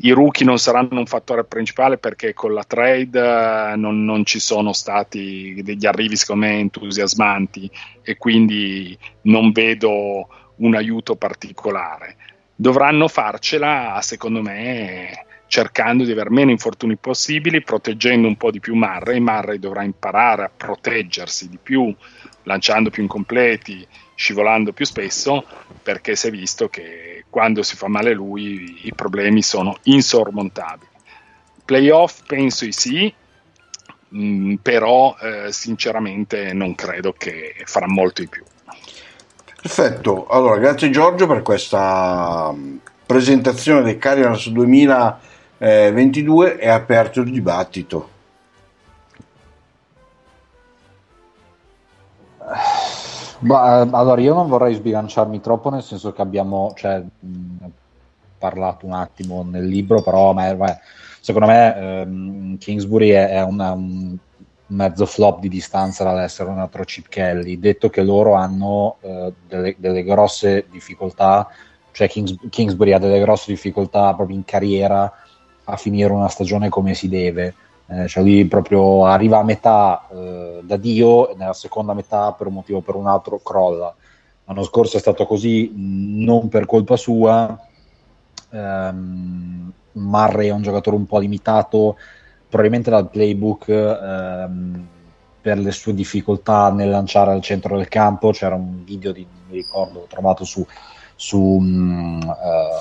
I 0.00 0.10
rookie 0.12 0.46
non 0.46 0.58
saranno 0.58 0.98
un 0.98 1.06
fattore 1.06 1.44
principale 1.44 1.98
perché 1.98 2.32
con 2.34 2.54
la 2.54 2.62
trade 2.62 3.18
eh, 3.18 3.76
non, 3.76 4.04
non, 4.04 4.24
ci 4.24 4.38
sono 4.38 4.72
stati 4.72 5.60
degli 5.64 5.86
arrivi 5.86 6.16
secondo 6.16 6.46
me 6.46 6.58
entusiasmanti 6.60 7.68
e 8.02 8.16
quindi 8.16 8.96
non 9.22 9.50
vedo 9.50 10.28
un 10.56 10.74
aiuto 10.74 11.16
particolare. 11.16 12.16
Dovranno 12.54 13.08
farcela, 13.08 13.98
secondo 14.00 14.40
me, 14.40 15.24
cercando 15.54 16.02
di 16.02 16.10
avere 16.10 16.30
meno 16.30 16.50
infortuni 16.50 16.96
possibili, 16.96 17.62
proteggendo 17.62 18.26
un 18.26 18.36
po' 18.36 18.50
di 18.50 18.58
più 18.58 18.74
Marray. 18.74 19.20
Marray 19.20 19.60
dovrà 19.60 19.84
imparare 19.84 20.42
a 20.42 20.50
proteggersi 20.50 21.48
di 21.48 21.60
più, 21.62 21.94
lanciando 22.42 22.90
più 22.90 23.02
incompleti, 23.04 23.86
scivolando 24.16 24.72
più 24.72 24.84
spesso, 24.84 25.46
perché 25.80 26.16
si 26.16 26.26
è 26.26 26.30
visto 26.32 26.68
che 26.68 27.26
quando 27.30 27.62
si 27.62 27.76
fa 27.76 27.86
male 27.86 28.14
lui 28.14 28.80
i 28.82 28.92
problemi 28.96 29.44
sono 29.44 29.78
insormontabili. 29.84 30.90
Playoff 31.64 32.22
penso 32.26 32.64
di 32.64 32.72
sì, 32.72 33.14
mh, 34.08 34.18
mm, 34.18 34.54
però 34.56 35.14
eh, 35.20 35.52
sinceramente 35.52 36.52
non 36.52 36.74
credo 36.74 37.14
che 37.16 37.54
farà 37.64 37.86
molto 37.86 38.22
di 38.22 38.26
più. 38.26 38.42
Perfetto, 39.62 40.26
allora 40.26 40.58
grazie 40.58 40.90
Giorgio 40.90 41.28
per 41.28 41.42
questa 41.42 42.50
mm, 42.52 42.76
presentazione 43.06 43.82
dei 43.82 43.98
Cardinals 43.98 44.48
2022 45.64 46.58
e 46.58 46.68
aperto 46.68 47.20
il 47.20 47.30
dibattito. 47.30 48.08
Bah, 53.38 53.80
allora 53.80 54.20
io 54.20 54.34
non 54.34 54.48
vorrei 54.48 54.74
sbilanciarmi 54.74 55.40
troppo 55.40 55.70
nel 55.70 55.82
senso 55.82 56.12
che 56.12 56.20
abbiamo 56.20 56.72
cioè, 56.76 57.02
mh, 57.02 57.66
parlato 58.38 58.84
un 58.84 58.92
attimo 58.92 59.42
nel 59.42 59.66
libro, 59.66 60.02
però 60.02 60.32
ma, 60.32 60.54
secondo 61.20 61.46
me 61.46 61.76
ehm, 61.76 62.58
Kingsbury 62.58 63.10
è, 63.10 63.28
è 63.28 63.42
una, 63.42 63.72
un 63.72 64.16
mezzo 64.66 65.06
flop 65.06 65.40
di 65.40 65.48
distanza 65.48 66.04
dall'essere 66.04 66.50
un 66.50 66.58
altro 66.58 66.84
Chip 66.84 67.08
Kelly, 67.08 67.58
detto 67.58 67.88
che 67.88 68.02
loro 68.02 68.34
hanno 68.34 68.96
eh, 69.00 69.32
delle, 69.46 69.74
delle, 69.78 70.04
grosse 70.04 70.66
difficoltà 70.70 71.48
cioè 71.92 72.08
Kings, 72.08 72.34
Kingsbury 72.50 72.92
ha 72.92 72.98
delle 72.98 73.20
grosse 73.20 73.52
difficoltà 73.52 74.12
proprio 74.14 74.36
in 74.36 74.44
carriera 74.44 75.12
a 75.64 75.76
finire 75.76 76.12
una 76.12 76.28
stagione 76.28 76.68
come 76.68 76.94
si 76.94 77.08
deve. 77.08 77.54
Eh, 77.86 78.08
cioè 78.08 78.22
lui 78.22 78.46
proprio 78.46 79.04
arriva 79.04 79.38
a 79.38 79.44
metà 79.44 80.06
eh, 80.10 80.60
da 80.62 80.76
Dio 80.76 81.28
e 81.28 81.34
nella 81.36 81.52
seconda 81.52 81.92
metà 81.92 82.32
per 82.32 82.46
un 82.46 82.54
motivo 82.54 82.78
o 82.78 82.82
per 82.82 82.94
un 82.94 83.06
altro 83.06 83.40
crolla. 83.42 83.94
L'anno 84.46 84.62
scorso 84.62 84.96
è 84.96 85.00
stato 85.00 85.26
così, 85.26 85.72
non 85.74 86.48
per 86.48 86.66
colpa 86.66 86.96
sua. 86.96 87.58
Um, 88.50 89.72
Murray 89.92 90.48
è 90.48 90.52
un 90.52 90.62
giocatore 90.62 90.96
un 90.96 91.06
po' 91.06 91.18
limitato, 91.18 91.96
probabilmente 92.48 92.90
dal 92.90 93.08
playbook 93.08 93.64
um, 93.68 94.86
per 95.40 95.58
le 95.58 95.72
sue 95.72 95.94
difficoltà 95.94 96.70
nel 96.70 96.90
lanciare 96.90 97.32
al 97.32 97.40
centro 97.40 97.76
del 97.76 97.88
campo. 97.88 98.32
C'era 98.32 98.54
un 98.54 98.84
video 98.84 99.12
di, 99.12 99.26
mi 99.48 99.56
ricordo, 99.56 100.06
trovato 100.08 100.44
su 100.44 100.64
su, 101.16 101.38
uh, 101.38 102.20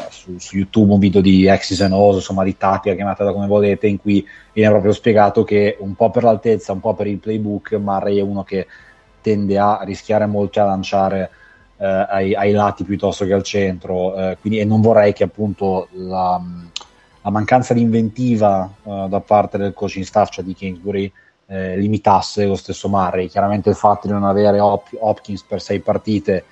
su, 0.09 0.37
su, 0.37 0.55
YouTube 0.57 0.93
un 0.93 0.99
video 0.99 1.21
di 1.21 1.47
Axis 1.47 1.81
and 1.81 1.93
O's, 1.93 2.15
insomma 2.15 2.43
di 2.43 2.57
Tapia, 2.57 2.95
chiamatela 2.95 3.31
come 3.31 3.47
volete, 3.47 3.87
in 3.87 3.99
cui 3.99 4.25
viene 4.51 4.71
proprio 4.71 4.91
spiegato 4.91 5.43
che 5.43 5.77
un 5.79 5.95
po' 5.95 6.09
per 6.09 6.23
l'altezza, 6.23 6.71
un 6.71 6.79
po' 6.79 6.93
per 6.93 7.07
il 7.07 7.19
playbook, 7.19 7.73
Murray 7.73 8.17
è 8.17 8.21
uno 8.21 8.43
che 8.43 8.67
tende 9.21 9.57
a 9.57 9.81
rischiare 9.83 10.25
molto 10.25 10.61
a 10.61 10.65
lanciare 10.65 11.29
uh, 11.77 11.85
ai, 11.85 12.33
ai, 12.35 12.51
lati 12.51 12.83
piuttosto 12.83 13.25
che 13.25 13.33
al 13.33 13.43
centro, 13.43 14.13
uh, 14.13 14.37
quindi, 14.39 14.59
e 14.59 14.65
non 14.65 14.81
vorrei 14.81 15.13
che 15.13 15.23
appunto 15.23 15.87
la, 15.91 16.41
la 17.21 17.29
mancanza 17.29 17.73
di 17.73 17.81
inventiva 17.81 18.69
da 18.83 19.21
parte 19.21 19.57
del 19.57 19.73
coaching 19.73 20.03
staff, 20.03 20.29
cioè 20.29 20.43
di 20.43 20.53
Kingsbury, 20.53 21.11
eh, 21.45 21.77
limitasse 21.77 22.45
lo 22.45 22.55
stesso 22.55 22.89
Murray. 22.89 23.27
Chiaramente 23.27 23.69
il 23.69 23.75
fatto 23.75 24.07
di 24.07 24.13
non 24.13 24.23
avere 24.23 24.59
Hop- 24.59 24.97
Hopkins 24.99 25.43
per 25.43 25.61
sei 25.61 25.79
partite 25.79 26.43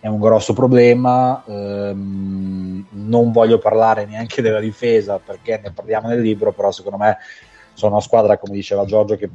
è 0.00 0.08
un 0.08 0.18
grosso 0.18 0.52
problema. 0.54 1.44
Ehm, 1.46 2.86
non 2.90 3.30
voglio 3.32 3.58
parlare 3.58 4.06
neanche 4.06 4.42
della 4.42 4.60
difesa 4.60 5.18
perché 5.18 5.60
ne 5.62 5.72
parliamo 5.72 6.08
nel 6.08 6.20
libro, 6.20 6.52
però 6.52 6.70
secondo 6.70 6.98
me 6.98 7.18
sono 7.74 7.92
una 7.92 8.02
squadra, 8.02 8.38
come 8.38 8.54
diceva 8.54 8.84
Giorgio, 8.84 9.16
che 9.16 9.30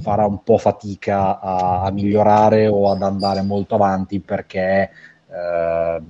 farà 0.00 0.26
un 0.26 0.42
po' 0.42 0.58
fatica 0.58 1.40
a, 1.40 1.82
a 1.82 1.90
migliorare 1.90 2.66
o 2.66 2.90
ad 2.90 3.02
andare 3.02 3.42
molto 3.42 3.74
avanti 3.74 4.20
perché 4.20 4.90
eh, 5.28 6.02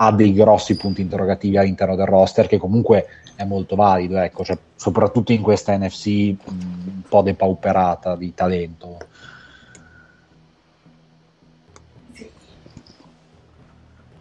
ha 0.00 0.12
dei 0.12 0.32
grossi 0.32 0.76
punti 0.76 1.00
interrogativi 1.00 1.56
all'interno 1.56 1.96
del 1.96 2.06
roster 2.06 2.46
che 2.46 2.58
comunque 2.58 3.06
è 3.34 3.44
molto 3.44 3.76
valido, 3.76 4.18
ecco, 4.18 4.44
cioè, 4.44 4.58
soprattutto 4.74 5.32
in 5.32 5.42
questa 5.42 5.76
NFC 5.76 6.34
un 6.44 7.02
po' 7.08 7.22
depauperata 7.22 8.16
di 8.16 8.34
talento. 8.34 8.98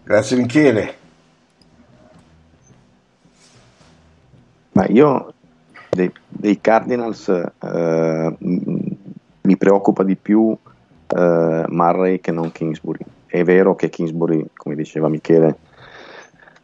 Grazie 0.07 0.37
Michele. 0.37 0.93
Ma 4.71 4.85
io 4.85 5.33
dei, 5.89 6.09
dei 6.29 6.61
Cardinals 6.61 7.27
eh, 7.27 8.35
mi 8.39 9.57
preoccupa 9.57 10.03
di 10.03 10.15
più 10.15 10.55
eh, 11.07 11.65
Murray 11.67 12.21
che 12.21 12.31
non 12.31 12.53
Kingsbury. 12.53 13.03
È 13.25 13.43
vero 13.43 13.75
che 13.75 13.89
Kingsbury, 13.89 14.45
come 14.53 14.75
diceva 14.75 15.09
Michele, 15.09 15.57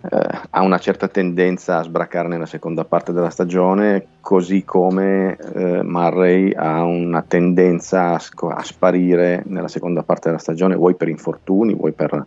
eh, 0.09 0.39
ha 0.49 0.61
una 0.61 0.77
certa 0.77 1.09
tendenza 1.09 1.79
a 1.79 1.83
sbraccare 1.83 2.29
nella 2.29 2.45
seconda 2.45 2.85
parte 2.85 3.11
della 3.11 3.29
stagione, 3.29 4.05
così 4.21 4.63
come 4.63 5.35
eh, 5.35 5.83
Murray 5.83 6.53
ha 6.53 6.81
una 6.85 7.21
tendenza 7.23 8.13
a, 8.13 8.21
a, 8.55 8.63
sparire 8.63 9.43
nella 9.47 9.67
seconda 9.67 10.01
parte 10.01 10.29
della 10.29 10.39
stagione, 10.39 10.77
vuoi 10.77 10.95
per 10.95 11.09
infortuni, 11.09 11.73
vuoi 11.73 11.91
per 11.91 12.25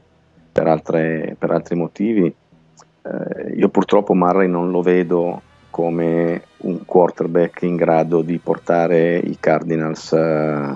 per, 0.57 0.69
altre, 0.69 1.37
per 1.39 1.51
altri 1.51 1.75
motivi. 1.77 2.25
Eh, 2.25 3.53
io 3.57 3.69
purtroppo 3.69 4.15
Murray 4.15 4.49
non 4.49 4.71
lo 4.71 4.81
vedo 4.81 5.43
come 5.69 6.45
un 6.59 6.87
quarterback 6.87 7.61
in 7.63 7.77
grado 7.77 8.23
di 8.23 8.39
portare 8.39 9.19
i 9.19 9.37
Cardinals 9.39 10.13
eh, 10.13 10.75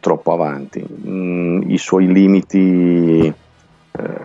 troppo 0.00 0.32
avanti. 0.32 0.84
Mm, 1.06 1.70
I 1.70 1.78
suoi 1.78 2.12
limiti 2.12 3.24
eh, 3.24 3.34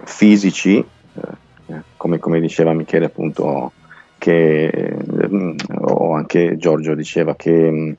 fisici, 0.05 0.77
eh, 0.77 1.81
come, 1.95 2.17
come, 2.17 2.39
diceva 2.39 2.73
Michele 2.73 3.05
appunto, 3.05 3.73
che, 4.17 4.97
mm, 5.31 5.55
o 5.81 6.15
anche 6.15 6.57
Giorgio 6.57 6.95
diceva 6.95 7.35
che 7.35 7.71
mm, 7.71 7.91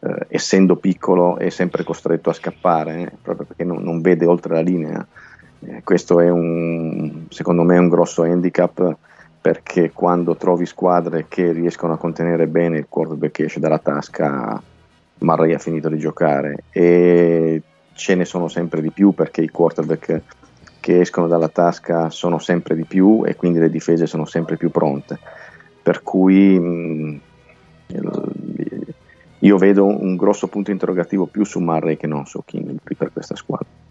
eh, 0.00 0.26
essendo 0.28 0.76
piccolo 0.76 1.36
è 1.36 1.50
sempre 1.50 1.84
costretto 1.84 2.30
a 2.30 2.34
scappare, 2.34 3.02
eh, 3.02 3.12
proprio 3.20 3.46
perché 3.46 3.64
non, 3.64 3.82
non 3.82 4.00
vede 4.00 4.24
oltre 4.24 4.54
la 4.54 4.62
linea 4.62 5.06
eh, 5.60 5.82
questo 5.82 6.20
è 6.20 6.30
un, 6.30 7.26
secondo 7.28 7.62
me 7.62 7.78
un 7.78 7.88
grosso 7.88 8.22
handicap 8.22 8.96
perché 9.40 9.92
quando 9.92 10.36
trovi 10.36 10.66
squadre 10.66 11.26
che 11.28 11.52
riescono 11.52 11.92
a 11.94 11.98
contenere 11.98 12.46
bene 12.46 12.78
il 12.78 12.86
quarterback 12.88 13.32
che 13.32 13.44
esce 13.44 13.60
dalla 13.60 13.78
tasca, 13.78 14.60
Murray 15.18 15.54
ha 15.54 15.58
finito 15.58 15.88
di 15.88 15.98
giocare 15.98 16.64
e 16.70 17.62
ce 17.92 18.14
ne 18.14 18.24
sono 18.24 18.48
sempre 18.48 18.80
di 18.80 18.90
più 18.90 19.12
perché 19.12 19.42
i 19.42 19.48
quarterback 19.48 20.22
che 20.80 21.00
escono 21.00 21.26
dalla 21.26 21.48
tasca 21.48 22.10
sono 22.10 22.38
sempre 22.38 22.74
di 22.74 22.84
più 22.84 23.24
e 23.24 23.36
quindi 23.36 23.58
le 23.58 23.70
difese 23.70 24.06
sono 24.06 24.24
sempre 24.24 24.56
più 24.56 24.70
pronte. 24.70 25.18
Per 25.82 26.02
cui 26.02 26.58
mh, 26.58 27.20
io 29.40 29.56
vedo 29.56 29.86
un 29.86 30.16
grosso 30.16 30.48
punto 30.48 30.70
interrogativo 30.70 31.26
più 31.26 31.44
su 31.44 31.58
Murray 31.60 31.96
che 31.96 32.06
non 32.06 32.26
su 32.26 32.42
King 32.44 32.78
per 32.96 33.12
questa 33.12 33.36
squadra. 33.36 33.87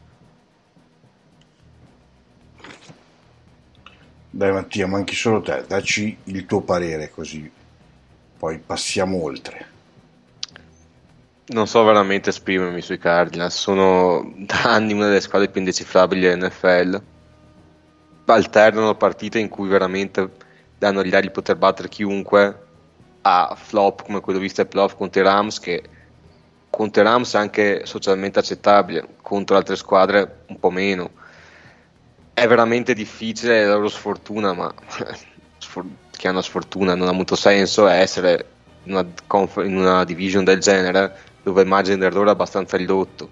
Dai 4.38 4.52
Mattia, 4.52 4.86
manchi 4.86 5.16
solo 5.16 5.42
te, 5.42 5.64
dacci 5.68 6.16
il 6.26 6.46
tuo 6.46 6.62
parere 6.62 7.10
così 7.10 7.52
poi 8.38 8.60
passiamo 8.60 9.24
oltre. 9.24 9.66
Non 11.48 11.66
so 11.66 11.84
veramente 11.84 12.30
esprimermi 12.30 12.84
sui 12.84 13.00
Cardinals, 13.00 13.58
sono 13.58 14.32
da 14.36 14.62
anni 14.66 14.94
una 14.94 15.08
delle 15.08 15.22
squadre 15.22 15.48
più 15.48 15.60
indecifrabili 15.60 16.22
dell'NFL. 16.22 17.02
Alternano 18.26 18.94
partite 18.94 19.40
in 19.40 19.50
cui 19.50 19.68
veramente 19.68 20.30
danno 20.78 21.02
l'idea 21.02 21.22
di 21.22 21.32
poter 21.32 21.56
battere 21.56 21.90
chiunque 21.90 22.66
a 23.22 23.56
flop 23.60 24.04
come 24.04 24.20
quello 24.20 24.38
visto 24.38 24.62
ai 24.62 24.68
playoff 24.68 24.96
contro 24.96 25.20
i 25.20 25.24
Rams 25.24 25.60
che 25.60 25.82
contro 26.70 27.02
i 27.02 27.06
Rams 27.06 27.34
è 27.34 27.40
anche 27.40 27.88
socialmente 27.88 28.38
accettabile, 28.38 29.16
contro 29.20 29.56
altre 29.56 29.76
squadre 29.76 30.42
un 30.50 30.60
po' 30.60 30.70
meno 30.70 31.26
è 32.38 32.48
veramente 32.48 32.94
difficile 32.94 33.66
la 33.66 33.74
loro 33.74 33.90
sfortuna, 33.90 34.54
ma 34.54 34.72
che 36.16 36.28
hanno 36.28 36.42
sfortuna 36.44 36.94
non 36.94 37.08
ha 37.08 37.12
molto 37.12 37.36
senso 37.36 37.88
è 37.88 37.98
essere 38.00 38.46
in 38.84 38.94
una, 38.94 39.08
in 39.66 39.76
una 39.76 40.04
division 40.04 40.44
del 40.44 40.60
genere 40.60 41.18
dove 41.42 41.64
il 41.64 41.68
margine 41.68 41.98
d'errore 41.98 42.30
è 42.30 42.34
abbastanza 42.34 42.78
ridotto. 42.78 43.32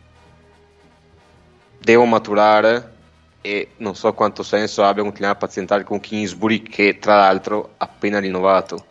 Devo 1.78 2.06
maturare 2.06 2.94
e 3.42 3.74
non 3.78 3.96
so 3.96 4.12
quanto 4.14 4.42
senso 4.42 4.84
abbia 4.84 5.04
continuare 5.04 5.36
a 5.36 5.40
pazientare 5.40 5.84
con 5.84 6.00
Kingsbury 6.00 6.64
che 6.64 6.98
tra 6.98 7.18
l'altro 7.18 7.74
ha 7.78 7.86
appena 7.86 8.18
rinnovato. 8.18 8.88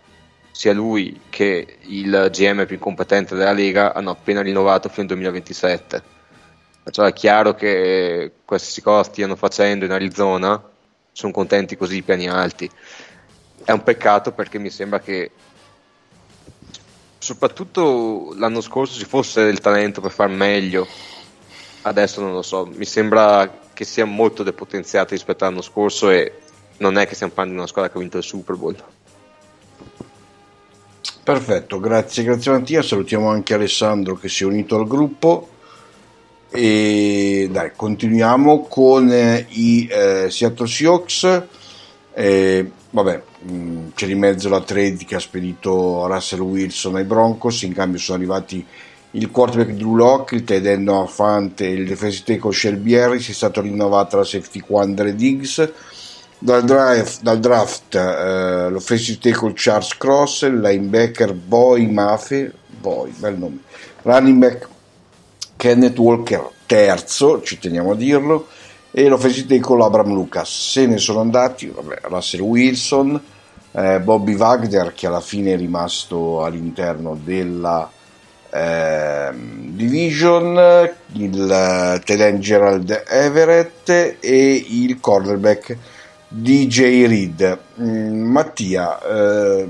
Sia 0.53 0.73
lui 0.73 1.23
che 1.29 1.79
il 1.89 2.29
GM 2.31 2.67
più 2.67 2.79
competente 2.79 3.35
della 3.35 3.51
Lega 3.51 3.93
hanno 3.93 4.11
appena 4.11 4.43
rinnovato 4.43 4.89
fino 4.89 5.09
al 5.09 5.09
2027 5.09 6.14
Perciò 6.85 7.05
è 7.05 7.15
chiaro 7.15 7.55
che 7.55 8.31
qualsiasi 8.45 8.83
cosa 8.83 9.05
stiano 9.05 9.37
facendo 9.37 9.87
in 9.87 9.91
Arizona 9.91 10.63
sono 11.13 11.33
contenti 11.33 11.79
così 11.79 12.03
piani 12.03 12.29
alti. 12.29 12.71
È 13.65 13.73
un 13.73 13.83
peccato 13.83 14.33
perché 14.33 14.59
mi 14.59 14.69
sembra 14.69 15.01
che 15.01 15.31
soprattutto 17.17 18.35
l'anno 18.37 18.61
scorso 18.61 18.99
ci 18.99 19.07
fosse 19.07 19.45
del 19.45 19.61
talento 19.61 20.03
per 20.03 20.11
far 20.11 20.29
meglio. 20.29 20.87
Adesso 21.83 22.21
non 22.21 22.33
lo 22.33 22.43
so, 22.43 22.67
mi 22.67 22.85
sembra 22.85 23.61
che 23.73 23.85
sia 23.85 24.05
molto 24.05 24.43
depotenziata 24.43 25.15
rispetto 25.15 25.45
all'anno 25.45 25.63
scorso 25.63 26.11
e 26.11 26.41
non 26.79 26.99
è 26.99 27.07
che 27.07 27.15
stiamo 27.15 27.33
parlando 27.33 27.53
di 27.55 27.63
una 27.63 27.71
squadra 27.71 27.91
che 27.91 27.97
ha 27.97 28.01
vinto 28.01 28.19
il 28.19 28.25
Super 28.25 28.57
Bowl. 28.57 28.77
Perfetto, 31.23 31.81
grazie, 31.81 32.25
grazie 32.25 32.51
Mattia. 32.53 32.83
Salutiamo 32.83 33.31
anche 33.31 33.55
Alessandro 33.55 34.17
che 34.17 34.29
si 34.29 34.43
è 34.43 34.47
unito 34.47 34.77
al 34.77 34.87
gruppo. 34.87 35.49
E 36.57 37.49
dai, 37.51 37.73
continuiamo 37.75 38.67
con 38.69 39.11
eh, 39.11 39.45
i 39.49 39.89
eh, 39.91 40.29
Seattle 40.31 40.69
Seahawks. 40.69 41.43
Eh, 42.15 42.71
vabbè, 42.91 43.23
mh, 43.41 43.53
mm, 43.53 43.87
c'è 43.93 44.07
di 44.07 44.15
mezzo 44.15 44.49
la 44.49 44.61
trade 44.61 45.05
che 45.05 45.17
ha 45.17 45.19
spedito 45.19 46.07
Russell 46.07 46.43
Wilson 46.43 46.95
ai 46.95 47.03
Broncos. 47.03 47.63
In 47.63 47.75
cambio 47.75 47.99
sono 47.99 48.19
arrivati 48.19 48.65
il 49.11 49.33
quarterback 49.33 49.77
Drew 49.77 49.97
Locke, 49.97 50.37
il 50.37 50.45
tight 50.45 50.65
end 50.65 50.85
Noah 50.85 51.51
e 51.57 51.73
il 51.73 51.89
defensive 51.89 52.25
tackle 52.25 52.53
Shelby 52.53 52.95
Harris. 52.95 53.31
È 53.31 53.33
stata 53.33 53.61
rinnovata 53.61 54.19
la 54.19 54.25
safety 54.25 54.61
Quandre 54.61 55.17
Diggs. 55.17 55.73
Dal 56.39 56.63
draft, 56.63 57.21
dal 57.23 57.41
draft 57.41 57.97
eh, 57.97 58.69
l'offensive 58.71 59.19
tackle 59.19 59.55
Charles 59.57 59.97
Cross, 59.97 60.43
il 60.43 60.61
linebacker 60.61 61.35
Boy 61.35 61.91
Mafe, 61.91 62.53
Boy, 62.81 63.11
bel 63.17 63.39
nome, 63.39 63.59
running 64.03 64.39
back 64.39 64.69
Kenneth 65.57 65.99
Walker 65.99 66.51
terzo, 66.67 67.43
ci 67.43 67.59
teniamo 67.59 67.93
a 67.93 67.97
dirlo, 67.97 68.49
e 68.91 69.09
l'offensive 69.09 69.59
con 69.61 69.81
Abram 69.81 70.13
Lucas. 70.13 70.71
Se 70.73 70.87
ne 70.87 70.99
sono 70.99 71.21
andati 71.21 71.67
vabbè, 71.67 72.01
Russell 72.03 72.41
Wilson, 72.41 73.21
eh, 73.73 74.01
Bobby 74.01 74.35
Wagner 74.35 74.93
che 74.95 75.07
alla 75.07 75.21
fine 75.21 75.55
è 75.55 75.57
rimasto 75.57 76.45
all'interno 76.45 77.19
della 77.23 77.91
eh, 78.51 79.33
Division, 79.35 80.89
il 81.15 81.41
uh, 81.41 81.99
Telen 82.05 82.39
Gerald 82.39 83.03
Everett 83.09 83.89
e 84.21 84.65
il 84.69 85.01
cornerback 85.01 85.77
DJ 86.29 87.07
Reed. 87.07 87.59
Mm, 87.81 88.31
Mattia, 88.31 89.03
eh, 89.03 89.69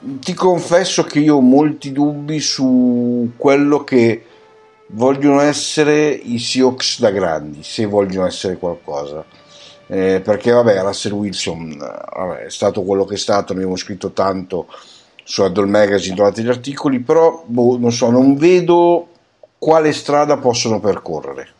ti 0.00 0.34
confesso 0.34 1.04
che 1.04 1.20
io 1.20 1.36
ho 1.36 1.40
molti 1.40 1.92
dubbi 1.92 2.40
su 2.40 3.30
quello 3.36 3.84
che 3.84 4.24
vogliono 4.88 5.40
essere 5.40 6.08
i 6.10 6.38
Seahawks 6.38 7.00
da 7.00 7.10
grandi, 7.10 7.62
se 7.62 7.86
vogliono 7.86 8.26
essere 8.26 8.56
qualcosa. 8.56 9.24
Eh, 9.86 10.20
perché 10.22 10.50
vabbè, 10.50 10.82
Russell 10.82 11.12
Wilson 11.12 11.76
vabbè, 11.78 12.44
è 12.44 12.50
stato 12.50 12.82
quello 12.82 13.04
che 13.04 13.14
è 13.14 13.18
stato, 13.18 13.52
ne 13.52 13.60
abbiamo 13.60 13.76
scritto 13.76 14.10
tanto 14.10 14.66
su 15.24 15.42
Adol 15.42 15.68
Magazine, 15.68 16.14
trovate 16.14 16.42
gli 16.42 16.48
articoli, 16.48 17.00
però 17.00 17.42
boh, 17.46 17.78
non 17.78 17.92
so, 17.92 18.10
non 18.10 18.36
vedo 18.36 19.08
quale 19.58 19.92
strada 19.92 20.36
possono 20.36 20.78
percorrere. 20.80 21.52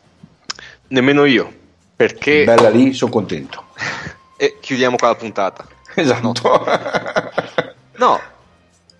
Nemmeno 0.88 1.24
io, 1.24 1.52
perché... 1.96 2.44
Bella 2.44 2.70
lì, 2.70 2.92
sono 2.92 3.10
contento. 3.10 3.64
e 4.36 4.58
chiudiamo 4.60 4.96
qua 4.96 5.08
la 5.08 5.14
puntata. 5.16 5.66
Esatto. 5.94 6.40
No. 6.42 6.64
no, 7.96 8.20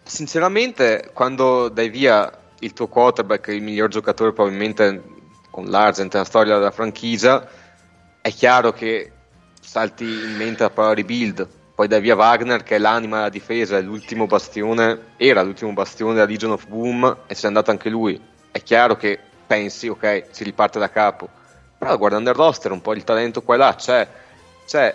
sinceramente, 0.03 1.11
quando 1.13 1.69
dai 1.69 1.89
via 1.91 2.31
il 2.61 2.73
tuo 2.73 2.89
quarterback, 2.89 3.49
il 3.49 3.63
miglior 3.63 3.89
giocatore 3.89 4.33
probabilmente 4.33 5.03
con 5.51 5.67
l'Argent 5.67 6.13
nella 6.13 6.25
storia 6.25 6.57
della 6.57 6.71
franchigia, 6.71 7.49
è 8.21 8.31
chiaro 8.31 8.73
che 8.73 9.13
salti 9.61 10.05
in 10.05 10.37
mente 10.37 10.63
la 10.63 10.71
parola 10.71 10.95
rebuild. 10.95 11.49
Poi 11.75 11.87
dai 11.87 12.01
via 12.01 12.17
Wagner 12.17 12.63
che 12.65 12.77
è 12.77 12.79
l'anima 12.79 13.19
della 13.19 13.29
difesa, 13.29 13.77
è 13.77 13.81
l'ultimo 13.81 14.27
bastione, 14.27 15.13
era 15.17 15.43
l'ultimo 15.43 15.73
bastione 15.73 16.15
della 16.15 16.27
Legion 16.27 16.51
of 16.51 16.67
Boom 16.67 17.19
e 17.27 17.35
se 17.35 17.43
n'è 17.43 17.47
andato 17.49 17.71
anche 17.71 17.89
lui. 17.89 18.21
È 18.51 18.61
chiaro 18.63 18.97
che 18.97 19.19
pensi, 19.47 19.87
ok, 19.89 20.27
si 20.31 20.43
riparte 20.43 20.79
da 20.79 20.91
capo. 20.91 21.29
Però 21.79 21.97
guardando 21.97 22.31
il 22.31 22.37
roster, 22.37 22.73
un 22.73 22.81
po' 22.81 22.95
il 22.95 23.05
talento 23.05 23.43
qua 23.43 23.55
e 23.55 23.59
là 23.59 23.75
c'è. 23.77 24.09
C'è 24.67 24.95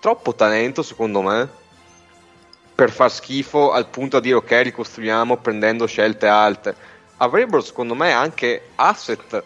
troppo 0.00 0.34
talento 0.34 0.82
secondo 0.82 1.20
me 1.20 1.48
per 2.76 2.90
far 2.90 3.10
schifo 3.10 3.72
al 3.72 3.86
punto 3.86 4.18
a 4.18 4.20
dire 4.20 4.34
ok 4.34 4.60
ricostruiamo 4.64 5.38
prendendo 5.38 5.86
scelte 5.86 6.26
alte. 6.26 6.74
Avrebbero 7.16 7.62
secondo 7.62 7.94
me 7.94 8.12
anche 8.12 8.68
asset 8.74 9.42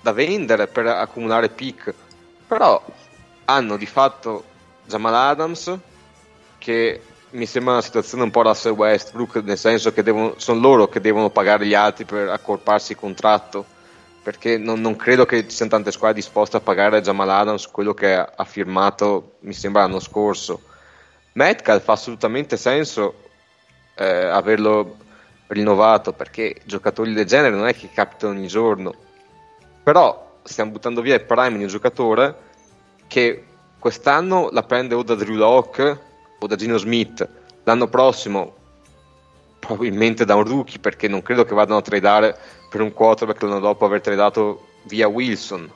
da 0.00 0.12
vendere 0.12 0.66
per 0.66 0.86
accumulare 0.86 1.50
pick 1.50 1.92
però 2.46 2.82
hanno 3.44 3.76
di 3.76 3.86
fatto 3.86 4.44
Jamal 4.86 5.14
Adams 5.14 5.78
che 6.56 7.02
mi 7.30 7.46
sembra 7.46 7.72
una 7.72 7.82
situazione 7.82 8.22
un 8.22 8.30
po' 8.30 8.42
Russell 8.42 8.72
Westbrook 8.72 9.36
nel 9.42 9.58
senso 9.58 9.92
che 9.92 10.02
devono, 10.02 10.34
sono 10.38 10.60
loro 10.60 10.88
che 10.88 11.00
devono 11.00 11.28
pagare 11.28 11.66
gli 11.66 11.74
altri 11.74 12.06
per 12.06 12.28
accorparsi 12.28 12.92
il 12.92 12.98
contratto 12.98 13.66
perché 14.22 14.56
non, 14.56 14.80
non, 14.80 14.96
credo 14.96 15.26
che 15.26 15.42
ci 15.42 15.54
siano 15.54 15.72
tante 15.72 15.92
squadre 15.92 16.20
disposte 16.20 16.56
a 16.56 16.60
pagare 16.60 16.98
a 16.98 17.00
Jamal 17.02 17.28
Adams 17.28 17.66
quello 17.66 17.92
che 17.92 18.14
ha, 18.14 18.44
firmato 18.44 19.34
mi 19.40 19.52
sembra 19.52 19.82
l'anno 19.82 20.00
scorso 20.00 20.62
Metcalf 21.34 21.82
fa 21.82 21.92
assolutamente 21.92 22.56
senso 22.56 23.22
eh, 23.94 24.04
averlo 24.04 24.96
rinnovato 25.48 26.12
perché 26.12 26.60
giocatori 26.64 27.12
del 27.12 27.26
genere 27.26 27.56
non 27.56 27.66
è 27.66 27.74
che 27.74 27.90
capitano 27.92 28.34
ogni 28.34 28.46
giorno. 28.46 28.94
Però 29.82 30.38
stiamo 30.44 30.70
buttando 30.70 31.00
via 31.00 31.14
il 31.14 31.24
prime 31.24 31.56
di 31.56 31.64
un 31.64 31.68
giocatore 31.68 32.36
che 33.08 33.44
quest'anno 33.78 34.48
la 34.52 34.62
prende 34.62 34.94
o 34.94 35.02
da 35.02 35.14
Drew 35.16 35.34
Locke 35.34 36.00
o 36.38 36.46
da 36.46 36.54
Gino 36.54 36.76
Smith. 36.76 37.28
L'anno 37.64 37.88
prossimo 37.88 38.54
probabilmente 39.58 40.24
da 40.24 40.36
un 40.36 40.44
rookie 40.44 40.78
perché 40.78 41.08
non 41.08 41.22
credo 41.22 41.44
che 41.44 41.54
vadano 41.54 41.78
a 41.78 41.82
tradare 41.82 42.38
per 42.70 42.80
un 42.80 42.92
quarterback 42.92 43.42
l'anno 43.42 43.58
dopo 43.58 43.84
aver 43.84 44.00
tradato 44.00 44.68
via 44.84 45.08
Wilson. 45.08 45.68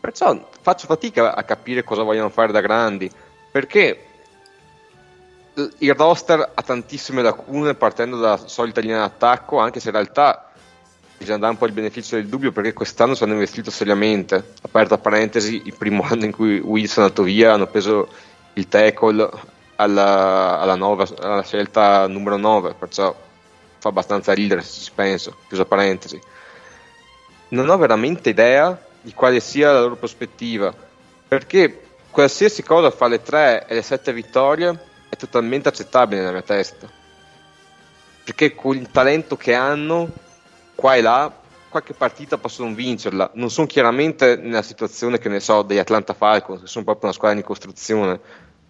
Perciò 0.00 0.48
faccio 0.62 0.86
fatica 0.86 1.36
a 1.36 1.44
capire 1.44 1.84
cosa 1.84 2.02
vogliono 2.02 2.28
fare 2.28 2.50
da 2.50 2.60
grandi 2.60 3.08
perché 3.50 4.07
il 5.78 5.94
roster 5.94 6.50
ha 6.54 6.62
tantissime 6.62 7.22
lacune 7.22 7.74
partendo 7.74 8.18
dalla 8.18 8.36
solita 8.46 8.80
linea 8.80 8.98
d'attacco, 8.98 9.58
anche 9.58 9.80
se 9.80 9.88
in 9.88 9.94
realtà 9.94 10.50
bisogna 11.16 11.38
dare 11.38 11.52
un 11.52 11.58
po' 11.58 11.66
il 11.66 11.72
beneficio 11.72 12.14
del 12.14 12.28
dubbio 12.28 12.52
perché 12.52 12.72
quest'anno 12.72 13.14
ci 13.14 13.24
hanno 13.24 13.32
investito 13.32 13.70
seriamente. 13.70 14.52
Aperta 14.62 14.98
parentesi, 14.98 15.62
il 15.64 15.74
primo 15.74 16.02
anno 16.08 16.24
in 16.24 16.32
cui 16.32 16.58
Wilson 16.58 17.02
è 17.02 17.06
andato 17.06 17.22
via 17.24 17.54
hanno 17.54 17.66
preso 17.66 18.08
il 18.54 18.68
tackle 18.68 19.28
alla, 19.76 20.58
alla, 20.60 20.74
nova, 20.76 21.06
alla 21.20 21.42
scelta 21.42 22.06
numero 22.06 22.36
9, 22.36 22.74
perciò 22.74 23.14
fa 23.78 23.88
abbastanza 23.88 24.32
ridere 24.32 24.62
se 24.62 24.80
ci 24.82 24.92
penso, 24.94 25.36
chiusa 25.48 25.64
parentesi. 25.64 26.20
Non 27.48 27.68
ho 27.68 27.76
veramente 27.76 28.30
idea 28.30 28.80
di 29.00 29.12
quale 29.14 29.40
sia 29.40 29.72
la 29.72 29.80
loro 29.80 29.96
prospettiva, 29.96 30.74
perché 31.26 31.82
qualsiasi 32.10 32.62
cosa 32.62 32.90
fa 32.90 33.06
le 33.06 33.22
3 33.22 33.66
e 33.66 33.74
le 33.74 33.82
7 33.82 34.12
vittorie 34.12 34.86
totalmente 35.18 35.68
accettabile 35.68 36.20
nella 36.20 36.32
mia 36.32 36.42
testa. 36.42 36.88
Perché 38.24 38.54
con 38.54 38.76
il 38.76 38.90
talento 38.90 39.36
che 39.36 39.54
hanno, 39.54 40.08
qua 40.74 40.94
e 40.94 41.00
là, 41.00 41.32
qualche 41.68 41.94
partita 41.94 42.38
possono 42.38 42.74
vincerla. 42.74 43.30
Non 43.34 43.50
sono 43.50 43.66
chiaramente 43.66 44.36
nella 44.36 44.62
situazione 44.62 45.18
che 45.18 45.28
ne 45.28 45.40
so 45.40 45.62
degli 45.62 45.78
Atlanta 45.78 46.14
Falcons, 46.14 46.62
che 46.62 46.66
sono 46.66 46.84
proprio 46.84 47.06
una 47.06 47.14
squadra 47.14 47.38
in 47.38 47.44
costruzione. 47.44 48.20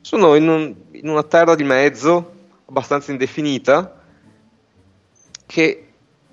Sono 0.00 0.34
in, 0.34 0.48
un, 0.48 0.74
in 0.92 1.08
una 1.08 1.22
terra 1.22 1.54
di 1.54 1.64
mezzo, 1.64 2.34
abbastanza 2.66 3.10
indefinita, 3.10 4.02
che, 5.46 5.88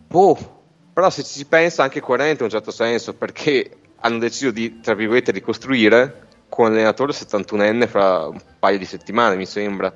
boh, 0.07 0.53
però 0.93 1.09
se 1.09 1.23
ci 1.23 1.33
si 1.33 1.45
pensa 1.45 1.83
anche 1.83 1.99
coerente 1.99 2.43
in 2.43 2.45
un 2.45 2.49
certo 2.49 2.71
senso, 2.71 3.13
perché 3.13 3.77
hanno 3.99 4.19
deciso 4.19 4.51
di, 4.51 4.79
tra 4.81 4.93
virgolette, 4.93 5.31
ricostruire 5.31 6.24
con 6.49 6.69
l'allenatore 6.69 7.11
71enne 7.11 7.87
fra 7.87 8.27
un 8.27 8.41
paio 8.59 8.77
di 8.77 8.85
settimane, 8.85 9.35
mi 9.35 9.45
sembra. 9.45 9.93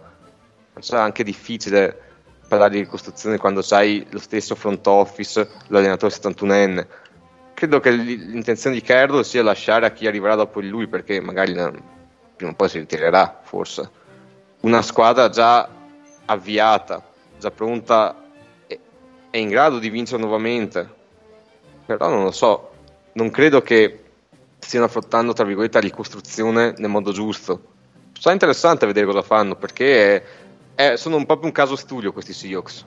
Sarà 0.79 1.03
anche 1.03 1.23
difficile 1.23 2.07
parlare 2.47 2.71
di 2.71 2.79
ricostruzione 2.79 3.37
quando 3.37 3.61
sai 3.61 4.05
lo 4.09 4.19
stesso 4.19 4.55
front 4.55 4.85
office, 4.87 5.47
l'allenatore 5.67 6.13
71enne. 6.13 6.87
Credo 7.53 7.79
che 7.79 7.91
l'intenzione 7.91 8.75
di 8.75 8.81
Carroll 8.81 9.21
sia 9.21 9.43
lasciare 9.43 9.85
a 9.85 9.91
chi 9.91 10.07
arriverà 10.07 10.35
dopo 10.35 10.61
lui, 10.61 10.87
perché 10.87 11.19
magari 11.19 11.53
prima 11.53 12.51
o 12.51 12.55
poi 12.55 12.69
si 12.69 12.79
ritirerà, 12.79 13.41
forse. 13.43 13.89
Una 14.61 14.81
squadra 14.81 15.29
già 15.29 15.69
avviata, 16.25 17.03
già 17.37 17.51
pronta 17.51 18.23
è 19.29 19.37
in 19.37 19.49
grado 19.49 19.77
di 19.79 19.89
vincere 19.89 20.21
nuovamente. 20.21 20.97
Però 21.85 22.07
non 22.07 22.23
lo 22.23 22.31
so, 22.31 22.71
non 23.13 23.29
credo 23.29 23.61
che 23.61 24.08
stiano 24.69 24.85
affrontando 24.85 25.33
tra 25.33 25.45
virgolette 25.45 25.79
la 25.79 25.87
ricostruzione 25.87 26.75
nel 26.77 26.91
modo 26.91 27.11
giusto. 27.11 27.59
Sarà 28.19 28.33
interessante 28.33 28.85
vedere 28.85 29.07
cosa 29.07 29.23
fanno 29.23 29.55
perché 29.55 30.15
è, 30.15 30.23
è, 30.75 30.95
sono 30.95 31.15
un 31.15 31.25
po' 31.25 31.39
un 31.41 31.51
caso 31.51 31.75
studio 31.75 32.13
questi 32.13 32.33
Seahawks. 32.33 32.85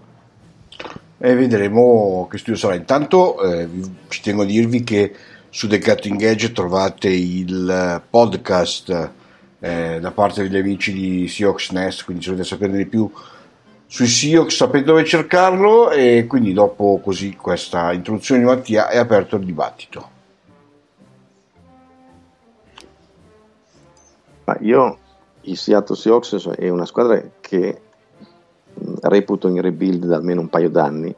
E 1.18 1.34
vedremo 1.34 2.28
che 2.30 2.38
studio 2.38 2.56
sarà. 2.56 2.76
Intanto 2.76 3.42
eh, 3.42 3.68
ci 4.06 4.22
tengo 4.22 4.42
a 4.42 4.44
dirvi 4.44 4.84
che 4.84 5.12
su 5.50 5.66
The 5.66 5.80
Cutting 5.80 6.22
Edge 6.22 6.52
trovate 6.52 7.08
il 7.08 8.00
podcast 8.08 9.10
eh, 9.58 9.98
da 10.00 10.10
parte 10.12 10.42
degli 10.42 10.58
amici 10.58 10.92
di 10.92 11.26
Seahawks 11.26 11.70
Nest, 11.70 12.04
quindi 12.04 12.22
se 12.22 12.30
volete 12.30 12.48
sapere 12.48 12.76
di 12.76 12.86
più 12.86 13.10
sui 13.88 14.06
Seahawks 14.06 14.54
sapete 14.54 14.84
dove 14.84 15.04
cercarlo 15.04 15.90
e 15.90 16.26
quindi 16.28 16.52
dopo 16.52 17.00
così 17.02 17.34
questa 17.34 17.92
introduzione 17.92 18.40
di 18.40 18.46
Mattia 18.46 18.88
è 18.88 18.98
aperto 18.98 19.34
il 19.34 19.44
dibattito. 19.44 20.11
Ma 24.44 24.56
io 24.60 24.98
il 25.42 25.56
Seattle 25.56 25.96
Seahawks 25.96 26.48
è 26.48 26.68
una 26.68 26.86
squadra 26.86 27.20
che 27.40 27.80
reputo 29.02 29.48
in 29.48 29.60
rebuild 29.60 30.06
da 30.06 30.16
almeno 30.16 30.40
un 30.40 30.48
paio 30.48 30.70
d'anni, 30.70 31.14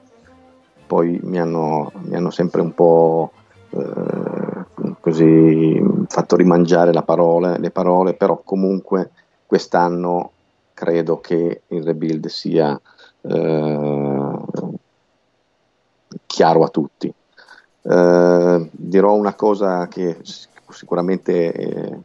poi 0.87 1.19
mi 1.23 1.39
hanno, 1.39 1.93
mi 1.95 2.17
hanno 2.17 2.31
sempre 2.31 2.61
un 2.61 2.75
po' 2.75 3.33
eh, 3.71 4.95
così 5.01 5.83
fatto 6.09 6.37
rimangiare 6.37 6.93
parola, 7.03 7.57
le 7.57 7.71
parole, 7.71 8.15
però 8.15 8.41
comunque 8.45 9.11
quest'anno 9.47 10.31
credo 10.75 11.21
che 11.21 11.63
il 11.69 11.83
rebuild 11.83 12.27
sia 12.27 12.79
eh, 13.21 14.39
chiaro 16.27 16.63
a 16.63 16.69
tutti. 16.69 17.13
Eh, 17.87 18.69
dirò 18.71 19.15
una 19.15 19.35
cosa 19.35 19.87
che 19.89 20.19
sicuramente 20.69 21.53
eh, 21.53 21.99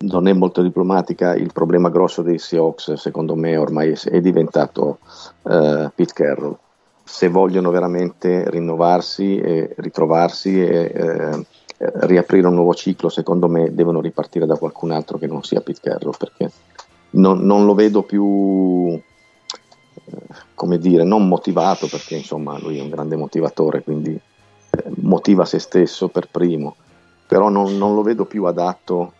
non 0.00 0.28
è 0.28 0.32
molto 0.32 0.62
diplomatica, 0.62 1.34
il 1.34 1.52
problema 1.52 1.90
grosso 1.90 2.22
dei 2.22 2.38
Seahawks 2.38 2.92
secondo 2.94 3.34
me 3.34 3.56
ormai 3.56 3.96
è 4.04 4.20
diventato 4.20 4.98
uh, 5.42 5.90
Pete 5.94 6.12
Carroll. 6.12 6.56
Se 7.02 7.28
vogliono 7.28 7.70
veramente 7.70 8.48
rinnovarsi 8.50 9.38
e 9.38 9.74
ritrovarsi 9.78 10.62
e, 10.62 10.92
eh, 10.94 11.44
riaprire 11.78 12.46
un 12.46 12.54
nuovo 12.54 12.74
ciclo, 12.74 13.08
secondo 13.08 13.48
me 13.48 13.72
devono 13.74 14.00
ripartire 14.00 14.44
da 14.44 14.56
qualcun 14.56 14.90
altro 14.90 15.16
che 15.16 15.26
non 15.26 15.42
sia 15.42 15.62
Pete 15.62 15.80
Carroll, 15.82 16.14
perché 16.18 16.50
non, 17.10 17.38
non 17.40 17.64
lo 17.64 17.74
vedo 17.74 18.02
più, 18.02 18.90
eh, 18.92 20.16
come 20.54 20.78
dire, 20.78 21.02
non 21.02 21.26
motivato, 21.26 21.86
perché 21.86 22.16
insomma 22.16 22.58
lui 22.58 22.78
è 22.78 22.82
un 22.82 22.90
grande 22.90 23.16
motivatore, 23.16 23.82
quindi 23.82 24.12
eh, 24.12 24.84
motiva 25.00 25.46
se 25.46 25.58
stesso 25.58 26.08
per 26.08 26.28
primo, 26.30 26.76
però 27.26 27.48
non, 27.48 27.78
non 27.78 27.94
lo 27.94 28.02
vedo 28.02 28.26
più 28.26 28.44
adatto 28.44 29.12
eh, 29.12 29.17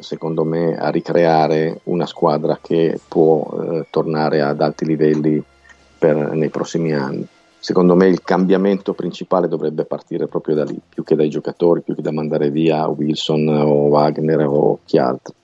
secondo 0.00 0.44
me 0.44 0.76
a 0.76 0.90
ricreare 0.90 1.80
una 1.84 2.04
squadra 2.04 2.58
che 2.60 3.00
può 3.08 3.58
eh, 3.60 3.86
tornare 3.88 4.42
ad 4.42 4.60
alti 4.60 4.84
livelli 4.84 5.42
per, 5.98 6.14
nei 6.32 6.50
prossimi 6.50 6.92
anni. 6.92 7.26
Secondo 7.58 7.96
me 7.96 8.06
il 8.06 8.22
cambiamento 8.22 8.92
principale 8.92 9.48
dovrebbe 9.48 9.84
partire 9.84 10.26
proprio 10.26 10.54
da 10.54 10.64
lì, 10.64 10.78
più 10.88 11.02
che 11.02 11.16
dai 11.16 11.28
giocatori, 11.28 11.80
più 11.80 11.94
che 11.94 12.02
da 12.02 12.12
mandare 12.12 12.50
via 12.50 12.86
Wilson 12.86 13.48
o 13.48 13.86
Wagner 13.86 14.46
o 14.46 14.78
chi 14.84 14.98
altro. 14.98 15.34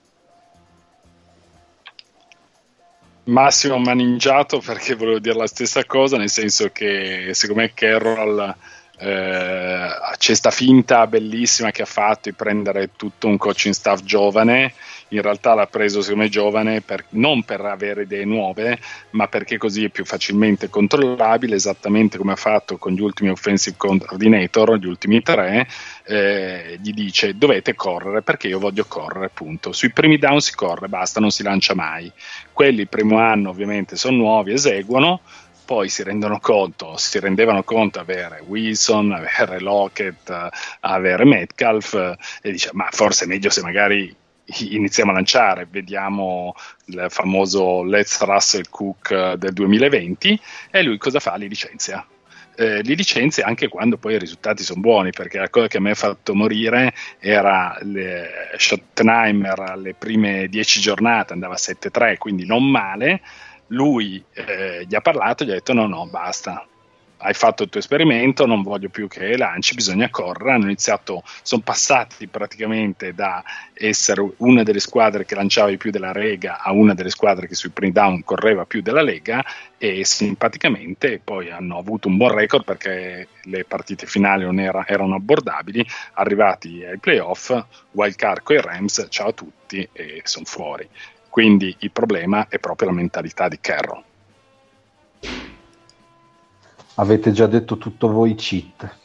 Massimo 3.25 3.79
maningiato 3.79 4.61
perché 4.63 4.93
volevo 4.93 5.17
dire 5.17 5.35
la 5.35 5.47
stessa 5.47 5.83
cosa, 5.85 6.17
nel 6.17 6.29
senso 6.29 6.69
che 6.71 7.31
secondo 7.33 7.63
me 7.63 7.73
Carroll 7.73 8.55
eh, 8.97 9.89
c'è 10.17 10.33
sta 10.33 10.51
finta 10.51 11.05
bellissima 11.07 11.71
che 11.71 11.81
ha 11.81 11.87
fatto 11.87 12.29
di 12.29 12.33
prendere 12.33 12.91
tutto 12.95 13.27
un 13.27 13.37
coaching 13.37 13.73
staff 13.73 14.01
giovane. 14.03 14.73
In 15.09 15.21
realtà 15.21 15.53
l'ha 15.53 15.67
preso 15.67 16.01
secondo 16.01 16.27
giovane 16.29 16.81
per, 16.81 17.05
non 17.09 17.43
per 17.43 17.61
avere 17.61 18.03
idee 18.03 18.25
nuove 18.25 18.79
ma 19.11 19.27
perché 19.27 19.57
così 19.57 19.85
è 19.85 19.89
più 19.89 20.03
facilmente 20.03 20.67
controllabile 20.67 21.55
esattamente 21.55 22.17
come 22.17 22.31
ha 22.31 22.37
fatto 22.37 22.77
con 22.77 22.93
gli 22.93 23.01
ultimi 23.01 23.29
offensive 23.29 23.75
coordinator 23.77 24.77
gli 24.77 24.87
ultimi 24.87 25.21
tre. 25.21 25.67
Eh, 26.03 26.79
gli 26.81 26.91
dice 26.91 27.37
dovete 27.37 27.75
correre 27.75 28.23
perché 28.23 28.47
io 28.47 28.59
voglio 28.59 28.85
correre 28.87 29.29
punto. 29.33 29.71
Sui 29.73 29.91
primi 29.91 30.17
down 30.17 30.39
si 30.39 30.55
corre 30.55 30.87
basta 30.87 31.19
non 31.19 31.29
si 31.29 31.43
lancia 31.43 31.75
mai 31.75 32.11
quelli 32.55 32.81
il 32.81 32.87
primo 32.87 33.19
anno 33.19 33.49
ovviamente 33.49 33.97
sono 33.97 34.15
nuovi 34.15 34.53
eseguono 34.53 35.19
poi 35.65 35.89
si 35.89 36.03
rendono 36.03 36.39
conto, 36.39 36.95
si 36.97 37.19
rendevano 37.19 37.63
conto 37.63 37.99
avere 37.99 38.43
Wilson, 38.45 39.11
avere 39.11 39.59
Lockett, 39.59 40.49
avere 40.81 41.25
Metcalf 41.25 41.93
e 42.41 42.51
dice 42.51 42.69
ma 42.73 42.87
forse 42.91 43.25
è 43.25 43.27
meglio 43.27 43.49
se 43.49 43.61
magari 43.61 44.15
iniziamo 44.45 45.11
a 45.11 45.15
lanciare, 45.15 45.67
vediamo 45.69 46.53
il 46.85 47.07
famoso 47.09 47.83
Let's 47.83 48.21
Russell 48.21 48.69
Cook 48.69 49.33
del 49.33 49.53
2020 49.53 50.39
e 50.71 50.83
lui 50.83 50.97
cosa 50.97 51.19
fa? 51.19 51.35
Li 51.35 51.47
licenzia. 51.47 52.05
Eh, 52.57 52.81
li 52.83 52.95
licenzia 52.95 53.45
anche 53.45 53.67
quando 53.67 53.97
poi 53.97 54.13
i 54.13 54.19
risultati 54.19 54.63
sono 54.63 54.79
buoni, 54.79 55.11
perché 55.11 55.39
la 55.39 55.49
cosa 55.49 55.67
che 55.67 55.79
me 55.79 55.91
ha 55.91 55.95
fatto 55.95 56.33
morire 56.33 56.93
era 57.19 57.77
Schottenheimer 58.55 59.59
alle 59.59 59.93
prime 59.93 60.47
10 60.47 60.79
giornate 60.79 61.33
andava 61.33 61.55
a 61.55 61.59
7-3, 61.59 62.17
quindi 62.17 62.45
non 62.45 62.69
male, 62.69 63.21
lui 63.67 64.23
eh, 64.33 64.85
gli 64.87 64.95
ha 64.95 65.01
parlato 65.01 65.43
gli 65.43 65.51
ha 65.51 65.53
detto 65.53 65.73
no 65.73 65.87
no 65.87 66.07
basta 66.07 66.65
hai 67.25 67.33
fatto 67.33 67.63
il 67.63 67.69
tuo 67.69 67.79
esperimento, 67.79 68.45
non 68.45 68.61
voglio 68.61 68.89
più 68.89 69.07
che 69.07 69.37
lanci, 69.37 69.73
bisogna 69.73 70.09
correre. 70.09 70.51
Hanno 70.51 70.65
iniziato, 70.65 71.23
sono 71.41 71.61
passati 71.63 72.27
praticamente 72.27 73.13
da 73.13 73.43
essere 73.73 74.33
una 74.37 74.63
delle 74.63 74.79
squadre 74.79 75.25
che 75.25 75.35
lanciava 75.35 75.69
di 75.69 75.77
più 75.77 75.91
della 75.91 76.11
Lega 76.11 76.61
a 76.61 76.71
una 76.71 76.93
delle 76.93 77.09
squadre 77.09 77.47
che 77.47 77.55
sui 77.55 77.69
primi 77.69 77.91
down 77.91 78.23
correva 78.23 78.65
più 78.65 78.81
della 78.81 79.01
Lega 79.01 79.43
e 79.77 80.05
simpaticamente 80.05 81.19
poi 81.23 81.49
hanno 81.49 81.77
avuto 81.77 82.07
un 82.07 82.17
buon 82.17 82.33
record 82.33 82.63
perché 82.63 83.27
le 83.43 83.65
partite 83.65 84.05
finali 84.05 84.43
non 84.43 84.59
era, 84.59 84.85
erano 84.85 85.15
abbordabili. 85.15 85.85
Arrivati 86.13 86.83
ai 86.83 86.99
playoff, 86.99 87.57
Wildcard 87.91 88.41
e 88.51 88.61
Rams, 88.61 89.07
ciao 89.09 89.29
a 89.29 89.33
tutti 89.33 89.87
e 89.93 90.21
sono 90.25 90.45
fuori. 90.45 90.87
Quindi 91.35 91.75
il 91.79 91.91
problema 91.91 92.47
è 92.47 92.59
proprio 92.59 92.87
la 92.87 92.93
mentalità 92.93 93.49
di 93.49 93.57
Carroll. 93.59 94.01
Avete 96.93 97.33
già 97.33 97.45
detto 97.45 97.77
tutto 97.77 98.07
voi 98.07 98.35
cheat. 98.35 98.97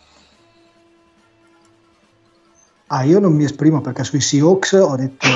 Ah, 2.87 3.03
io 3.03 3.19
non 3.19 3.35
mi 3.35 3.43
esprimo 3.43 3.81
perché 3.81 4.05
sui 4.05 4.21
Seahawks 4.21 4.75
ho 4.75 4.95
detto 4.95 5.27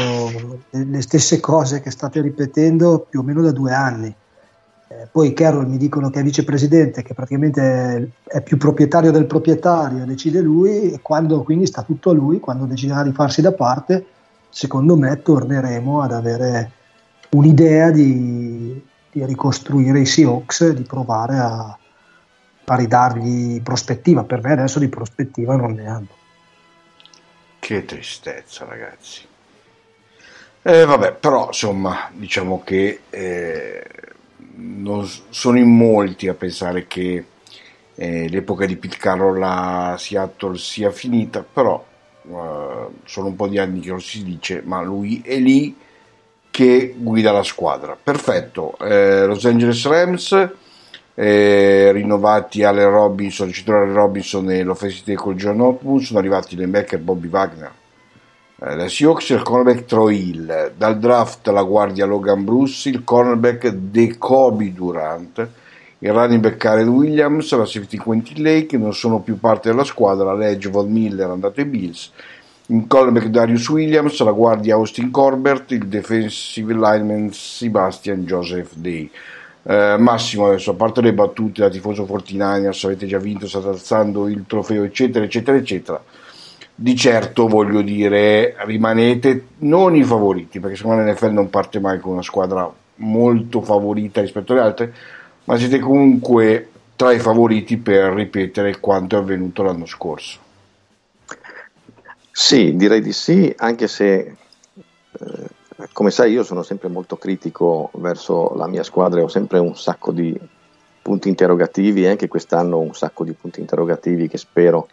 le 0.71 1.03
stesse 1.03 1.41
cose 1.41 1.81
che 1.81 1.91
state 1.91 2.21
ripetendo 2.21 3.05
più 3.11 3.19
o 3.19 3.23
meno 3.25 3.43
da 3.43 3.51
due 3.51 3.73
anni. 3.73 4.15
Eh, 4.87 5.09
poi 5.11 5.33
Carroll 5.33 5.67
mi 5.67 5.79
dicono 5.79 6.11
che 6.11 6.21
è 6.21 6.23
vicepresidente, 6.23 7.03
che 7.03 7.13
praticamente 7.13 8.13
è 8.23 8.41
più 8.41 8.57
proprietario 8.57 9.11
del 9.11 9.27
proprietario, 9.27 10.05
decide 10.05 10.41
lui 10.41 10.93
e 10.93 11.01
quando 11.03 11.43
quindi 11.43 11.67
sta 11.67 11.83
tutto 11.83 12.11
a 12.11 12.15
lui, 12.15 12.39
quando 12.39 12.67
deciderà 12.67 13.03
di 13.03 13.11
farsi 13.11 13.41
da 13.41 13.53
parte, 13.53 14.07
secondo 14.49 14.95
me 14.97 15.21
torneremo 15.21 16.01
ad 16.01 16.13
avere 16.13 16.83
un'idea 17.35 17.91
di, 17.91 18.81
di 19.11 19.25
ricostruire 19.25 20.01
i 20.01 20.07
Seahawks, 20.07 20.71
di 20.71 20.83
provare 20.83 21.37
a, 21.39 21.79
a 22.65 22.77
ridargli 22.77 23.61
prospettiva. 23.61 24.25
Per 24.25 24.43
me 24.43 24.53
adesso 24.53 24.79
di 24.79 24.89
prospettiva 24.89 25.57
non 25.57 25.73
ne 25.73 25.87
hanno. 25.87 26.09
Che 27.59 27.85
tristezza, 27.85 28.65
ragazzi. 28.65 29.27
Eh, 30.63 30.85
vabbè, 30.85 31.15
però 31.15 31.49
insomma, 31.49 32.11
diciamo 32.13 32.63
che 32.65 33.01
eh, 33.11 33.85
non 34.57 35.07
sono 35.29 35.59
in 35.59 35.69
molti 35.77 36.29
a 36.29 36.35
pensare 36.35 36.87
che 36.87 37.25
eh, 37.95 38.29
l'epoca 38.29 38.65
di 38.65 38.77
Pete 38.77 38.97
Carroll 38.97 39.43
a 39.43 39.97
Seattle 39.99 40.57
sia 40.57 40.91
finita, 40.91 41.43
però 41.43 41.85
eh, 42.23 42.87
sono 43.05 43.27
un 43.27 43.37
po' 43.37 43.49
di 43.49 43.59
anni 43.59 43.81
che 43.81 43.91
lo 43.91 43.99
si 43.99 44.23
dice, 44.23 44.63
ma 44.65 44.81
lui 44.83 45.21
è 45.23 45.37
lì 45.37 45.77
che 46.55 46.95
guida 46.97 47.33
la 47.33 47.43
squadra. 47.43 47.99
Perfetto, 48.01 48.79
eh, 48.79 49.27
Los 49.27 49.45
Angeles 49.45 49.85
Rams 49.89 50.51
eh, 51.17 51.91
rinnovati 51.91 52.63
Allen 52.63 52.91
Robinson, 52.91 53.51
titolare 53.51 53.93
Robinson 53.93 54.49
e 54.53 54.63
l'offensive 54.63 55.17
tackle 55.17 55.35
John 55.35 55.59
Hopwood, 55.59 56.03
sono 56.03 56.21
arrivati 56.21 56.55
l'Embecker 56.55 57.01
Bobby 57.01 57.27
Wagner. 57.27 57.73
La 58.59 58.89
Seahawks 58.89 59.31
il 59.31 59.43
cornerback 59.43 59.85
Troy 59.85 60.29
Hill, 60.29 60.73
dal 60.77 60.97
draft 61.01 61.49
la 61.49 61.65
guardia 61.65 62.07
Logan 62.07 62.45
Bruce, 62.45 62.89
il 62.89 63.03
cornerback 63.03 63.71
De 63.71 64.17
Kobe 64.17 64.73
Durant, 64.73 65.49
il 65.99 66.13
running 66.13 66.41
back 66.41 66.57
Karen 66.57 66.87
Williams, 66.87 67.53
la 67.53 67.67
safety 67.67 67.97
Quentin 67.97 68.41
Lake, 68.41 68.79
non 68.79 68.95
sono 68.95 69.19
più 69.19 69.41
parte 69.41 69.71
della 69.71 69.83
squadra, 69.83 70.33
l'edge 70.33 70.71
Von 70.71 70.89
Miller 70.89 71.31
andato 71.31 71.59
ai 71.59 71.67
Bills, 71.67 72.13
il 72.69 72.87
cornerback 72.87 73.27
Darius 73.27 73.69
Williams, 73.69 74.23
la 74.23 74.33
guardia 74.33 74.75
Austin 74.75 75.11
Corbett, 75.11 75.71
il 75.73 75.87
defensive 75.87 76.73
lineman 76.73 77.31
Sebastian 77.31 78.25
Joseph 78.25 78.73
Day. 78.75 79.11
Eh, 79.67 79.97
Massimo 79.99 80.47
adesso 80.47 80.71
a 80.71 80.75
parte 80.75 81.01
le 81.01 81.13
battute 81.13 81.63
da 81.63 81.69
tifoso 81.69 82.05
49ers 82.05 82.85
avete 82.85 83.07
già 83.07 83.19
vinto 83.19 83.47
state 83.49 83.69
alzando 83.69 84.29
il 84.29 84.45
trofeo 84.47 84.85
eccetera 84.85 85.25
eccetera 85.25 85.57
eccetera 85.57 86.05
di 86.75 86.95
certo 86.95 87.47
voglio 87.47 87.81
dire 87.81 88.57
rimanete 88.67 89.47
non 89.61 89.97
i 89.97 90.05
favoriti 90.05 90.61
perché 90.61 90.77
secondo 90.77 91.03
me 91.03 91.11
l'NFL 91.11 91.33
non 91.33 91.49
parte 91.49 91.81
mai 91.81 91.99
con 91.99 92.13
una 92.13 92.21
squadra 92.21 92.71
molto 92.97 93.63
favorita 93.63 94.21
rispetto 94.21 94.53
alle 94.53 94.61
altre 94.61 94.95
ma 95.45 95.57
siete 95.57 95.79
comunque 95.79 96.69
tra 96.95 97.13
i 97.13 97.19
favoriti 97.19 97.79
per 97.79 98.13
ripetere 98.13 98.81
quanto 98.81 99.17
è 99.17 99.19
avvenuto 99.19 99.63
l'anno 99.63 99.87
scorso 99.87 100.41
sì 102.37 102.75
direi 102.75 103.01
di 103.01 103.13
sì 103.13 103.55
anche 103.57 103.87
se 103.87 104.17
eh, 104.17 105.49
come 105.93 106.11
sai 106.11 106.33
io 106.33 106.43
sono 106.43 106.65
sempre 106.65 106.89
molto 106.89 107.17
critico 107.17 107.91
verso 107.95 108.55
la 108.57 108.67
mia 108.67 108.83
squadra 108.83 109.21
e 109.21 109.23
ho 109.23 109.29
sempre 109.29 109.61
un 109.61 109.77
sacco 109.77 110.11
di 110.11 110.37
punti 111.01 111.29
interrogativi 111.29 112.03
e 112.03 112.09
anche 112.09 112.27
quest'anno 112.27 112.81
un 112.81 112.93
sacco 112.93 113.23
di 113.23 113.35
punti 113.35 113.61
interrogativi 113.61 114.27
che 114.27 114.39
spero 114.39 114.89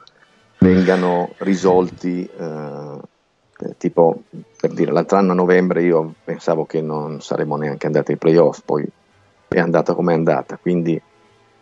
vengano 0.60 1.34
risolti 1.38 2.30
eh, 2.30 3.00
eh, 3.58 3.76
tipo 3.76 4.22
per 4.60 4.72
dire 4.74 4.92
l'altro 4.92 5.18
anno 5.18 5.32
a 5.32 5.36
novembre 5.36 5.82
io 5.82 6.14
pensavo 6.24 6.68
che 6.68 6.80
non 6.80 7.22
saremmo 7.22 7.56
neanche 7.56 7.88
andati 7.88 8.12
ai 8.12 8.18
playoff 8.18 8.62
poi 8.64 8.88
è 9.48 9.60
andata 9.60 9.96
come 9.96 10.12
è 10.12 10.16
andata 10.16 10.58
quindi 10.58 11.02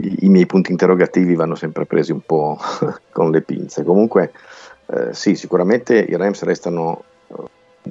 i, 0.01 0.25
i 0.25 0.30
miei 0.30 0.45
punti 0.45 0.71
interrogativi 0.71 1.36
vanno 1.36 1.55
sempre 1.55 1.86
presi 1.86 2.11
un 2.11 2.21
po' 2.21 2.57
con 3.11 3.32
le 3.32 3.41
pinze. 3.41 3.84
Comunque 3.84 4.32
eh, 4.92 5.14
sì 5.14 5.36
sicuramente 5.36 5.98
i 5.98 6.16
Rams 6.16 6.42
restano 6.44 7.04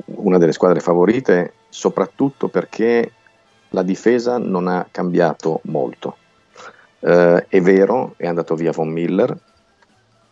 una 0.06 0.38
delle 0.38 0.52
squadre 0.52 0.80
favorite, 0.80 1.52
soprattutto 1.68 2.48
perché 2.48 3.12
la 3.70 3.82
difesa 3.82 4.38
non 4.38 4.68
ha 4.68 4.86
cambiato 4.90 5.60
molto. 5.64 6.16
Eh, 7.00 7.46
è 7.48 7.60
vero, 7.60 8.14
è 8.16 8.26
andato 8.26 8.54
via 8.54 8.72
Von 8.72 8.90
Miller, 8.90 9.36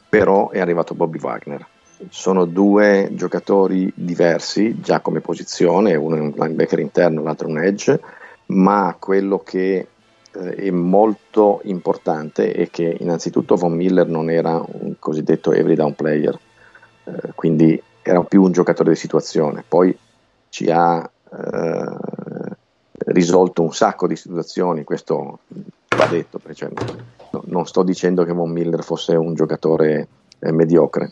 però 0.08 0.50
è 0.50 0.60
arrivato 0.60 0.94
Bobby 0.94 1.18
Wagner. 1.20 1.66
Sono 2.10 2.44
due 2.44 3.08
giocatori 3.12 3.90
diversi 3.94 4.80
già 4.80 5.00
come 5.00 5.20
posizione, 5.20 5.94
uno 5.94 6.16
è 6.16 6.20
un 6.20 6.32
linebacker 6.36 6.78
interno, 6.78 7.22
l'altro 7.22 7.48
un 7.48 7.58
edge, 7.58 8.00
ma 8.46 8.94
quello 8.98 9.38
che 9.38 9.86
eh, 10.32 10.54
è 10.54 10.70
molto 10.70 11.60
importante 11.64 12.52
è 12.52 12.68
che 12.68 12.96
innanzitutto 13.00 13.56
Von 13.56 13.72
Miller 13.72 14.06
non 14.06 14.28
era 14.28 14.62
un 14.66 14.96
cosiddetto 14.98 15.52
every 15.52 15.74
down 15.74 15.94
player, 15.94 16.38
eh, 17.06 17.32
quindi 17.34 17.80
era 18.02 18.22
più 18.22 18.42
un 18.42 18.52
giocatore 18.52 18.90
di 18.90 18.96
situazione. 18.96 19.64
Poi 19.66 19.96
ci 20.48 20.70
ha 20.70 21.02
eh, 21.02 21.96
risolto 23.06 23.62
un 23.62 23.72
sacco 23.72 24.06
di 24.06 24.16
situazioni, 24.16 24.84
questo 24.84 25.40
va 25.96 26.06
detto, 26.06 26.40
cioè, 26.52 26.70
no, 27.30 27.42
non 27.46 27.66
sto 27.66 27.82
dicendo 27.82 28.24
che 28.24 28.32
Von 28.32 28.50
Miller 28.50 28.82
fosse 28.82 29.14
un 29.16 29.34
giocatore 29.34 30.08
eh, 30.38 30.52
mediocre, 30.52 31.10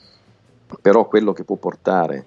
però 0.81 1.07
quello 1.07 1.33
che 1.33 1.45
può 1.45 1.57
portare 1.57 2.27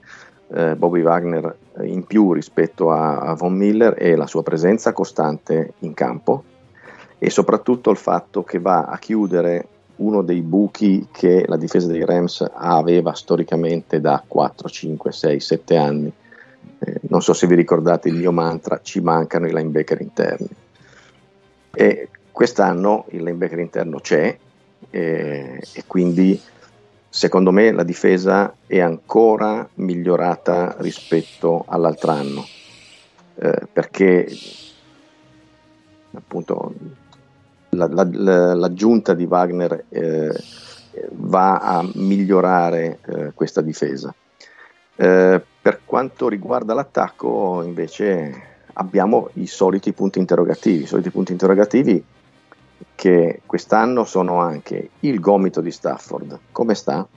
eh, 0.49 0.75
Bobby 0.75 1.01
Wagner 1.01 1.55
in 1.81 2.05
più 2.05 2.33
rispetto 2.33 2.91
a, 2.91 3.19
a 3.19 3.33
Von 3.33 3.53
Miller 3.53 3.93
è 3.93 4.15
la 4.15 4.27
sua 4.27 4.43
presenza 4.43 4.93
costante 4.93 5.73
in 5.79 5.93
campo 5.93 6.43
e 7.19 7.29
soprattutto 7.29 7.89
il 7.89 7.97
fatto 7.97 8.43
che 8.43 8.59
va 8.59 8.85
a 8.85 8.97
chiudere 8.97 9.67
uno 9.97 10.21
dei 10.21 10.41
buchi 10.41 11.07
che 11.11 11.45
la 11.47 11.57
difesa 11.57 11.87
dei 11.87 12.05
Rams 12.05 12.45
aveva 12.53 13.13
storicamente 13.13 13.99
da 13.99 14.23
4, 14.25 14.69
5, 14.69 15.11
6, 15.11 15.39
7 15.39 15.77
anni. 15.77 16.11
Eh, 16.79 16.99
non 17.09 17.21
so 17.21 17.33
se 17.33 17.47
vi 17.47 17.55
ricordate 17.55 18.09
il 18.09 18.15
mio 18.15 18.31
mantra, 18.31 18.79
ci 18.81 18.99
mancano 19.01 19.47
i 19.47 19.53
linebacker 19.53 20.01
interni. 20.01 20.49
E 21.73 22.09
quest'anno 22.31 23.05
il 23.09 23.23
linebacker 23.23 23.59
interno 23.59 23.99
c'è 23.99 24.37
eh, 24.89 25.61
e 25.73 25.83
quindi 25.87 26.39
secondo 27.09 27.51
me 27.51 27.71
la 27.71 27.83
difesa 27.83 28.55
è 28.65 28.79
ancora 28.79 29.67
migliorata 29.75 30.75
rispetto 30.79 31.65
all'altro 31.67 32.11
anno 32.11 32.45
eh, 33.39 33.67
perché 33.71 34.27
appunto 36.13 36.73
la, 37.69 37.87
la, 37.87 38.53
l'aggiunta 38.55 39.13
di 39.13 39.25
Wagner 39.25 39.85
eh, 39.89 40.31
va 41.11 41.57
a 41.57 41.89
migliorare 41.93 42.99
eh, 43.05 43.31
questa 43.33 43.61
difesa. 43.61 44.13
Eh, 44.95 45.41
per 45.61 45.81
quanto 45.85 46.27
riguarda 46.27 46.73
l'attacco, 46.73 47.61
invece, 47.63 48.55
abbiamo 48.73 49.29
i 49.33 49.47
soliti 49.47 49.93
punti 49.93 50.19
interrogativi. 50.19 50.83
I 50.83 50.87
soliti 50.87 51.09
punti 51.09 51.31
interrogativi 51.33 52.03
che 52.95 53.41
quest'anno 53.45 54.05
sono 54.05 54.39
anche 54.39 54.89
il 55.01 55.19
gomito 55.19 55.61
di 55.61 55.71
Stafford. 55.71 56.39
Come 56.51 56.73
sta? 56.73 57.07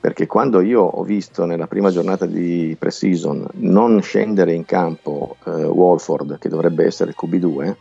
Perché 0.00 0.26
quando 0.26 0.60
io 0.60 0.82
ho 0.82 1.02
visto 1.02 1.46
nella 1.46 1.66
prima 1.66 1.90
giornata 1.90 2.26
di 2.26 2.76
pre-season 2.78 3.46
non 3.54 4.02
scendere 4.02 4.52
in 4.52 4.66
campo 4.66 5.36
eh, 5.46 5.64
Wolford, 5.64 6.38
che 6.38 6.50
dovrebbe 6.50 6.84
essere 6.84 7.10
il 7.10 7.16
QB2, 7.18 7.74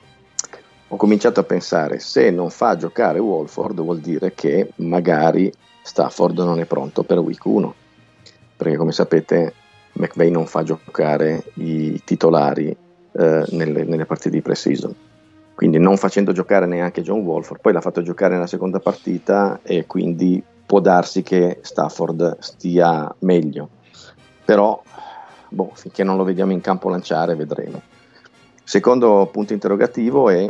ho 0.94 0.96
cominciato 0.96 1.39
a 1.39 1.44
pensare 1.44 1.98
se 1.98 2.30
non 2.30 2.52
fa 2.52 2.78
giocare 2.78 3.18
Wolford 3.18 3.82
vuol 3.82 4.00
dire 4.00 4.36
che 4.36 4.74
magari 4.76 5.52
Stafford 5.82 6.38
non 6.38 6.60
è 6.60 6.66
pronto 6.66 7.02
per 7.02 7.18
week 7.18 7.44
1 7.44 7.74
perché 8.56 8.78
come 8.78 8.91
sapete 8.91 9.54
McVeigh 9.94 10.32
non 10.32 10.46
fa 10.46 10.62
giocare 10.62 11.46
i 11.56 12.00
titolari 12.04 12.68
eh, 12.68 13.46
nelle, 13.50 13.84
nelle, 13.84 14.06
partite 14.06 14.30
di 14.30 14.41
pre-season. 14.41 14.96
Quindi 15.56 15.80
non 15.80 15.98
facendo 15.98 16.32
giocare 16.32 16.68
neanche 16.68 17.02
John 17.02 17.22
Wolford 17.22 17.62
poi 17.62 17.74
l'ha 17.74 17.82
fatto 17.82 18.04
giocare 18.04 18.36
nella 18.36 18.48
seconda 18.48 18.80
partita 18.80 19.62
e 19.64 19.88
quindi 19.88 20.44
può 20.64 20.80
darsi 20.80 21.24
che 21.24 21.58
Stafford 21.62 22.38
stia 22.39 23.14
meglio. 23.20 23.70
Però 24.46 24.80
boh, 25.50 25.72
finché 25.74 26.04
non 26.04 26.18
lo 26.18 26.24
vediamo 26.24 26.52
in 26.52 26.62
campo 26.62 26.89
lanciare 26.89 27.36
vedremo. 27.36 27.82
Secondo 28.64 29.28
punto 29.32 29.54
interrogativo 29.54 30.30
è 30.30 30.50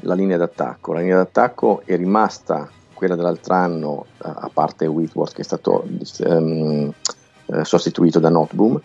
la 0.00 0.14
linea 0.14 0.36
d'attacco. 0.36 0.92
La 0.92 1.00
linea 1.00 1.16
d'attacco 1.16 1.82
è 1.84 1.96
rimasta 1.96 2.68
quella 2.92 3.14
dell'altro 3.14 3.54
anno, 3.54 4.06
eh, 4.16 4.28
a 4.28 4.50
parte 4.52 4.86
Whitworth 4.86 5.34
che 5.34 5.42
è 5.42 5.44
stato 5.44 5.86
um, 6.24 6.92
sostituito 7.62 8.18
da 8.18 8.30
Noteboom. 8.30 8.80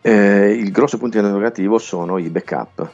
Eh, 0.00 0.52
il 0.52 0.70
grosso 0.70 0.98
punto 0.98 1.18
interrogativo 1.18 1.78
sono 1.78 2.18
i 2.18 2.28
backup, 2.28 2.88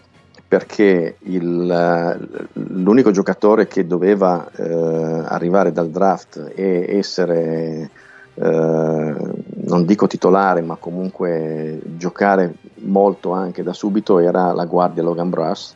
perché 0.48 1.16
il, 1.20 2.46
l'unico 2.52 3.10
giocatore 3.10 3.66
che 3.66 3.86
doveva 3.86 4.50
eh, 4.50 5.22
arrivare 5.26 5.72
dal 5.72 5.90
draft 5.90 6.52
e 6.54 6.86
essere, 6.96 7.90
eh, 8.34 9.14
non 9.54 9.84
dico 9.84 10.06
titolare, 10.06 10.62
ma 10.62 10.76
comunque 10.76 11.80
giocare 11.96 12.54
molto 12.76 13.32
anche 13.32 13.62
da 13.62 13.74
subito 13.74 14.18
era 14.18 14.52
la 14.52 14.64
guardia 14.64 15.02
Logan 15.02 15.28
Brass 15.28 15.74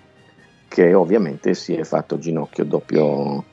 che 0.68 0.94
ovviamente 0.94 1.54
si 1.54 1.74
è 1.74 1.84
fatto 1.84 2.18
ginocchio 2.18 2.64
doppio, 2.64 3.44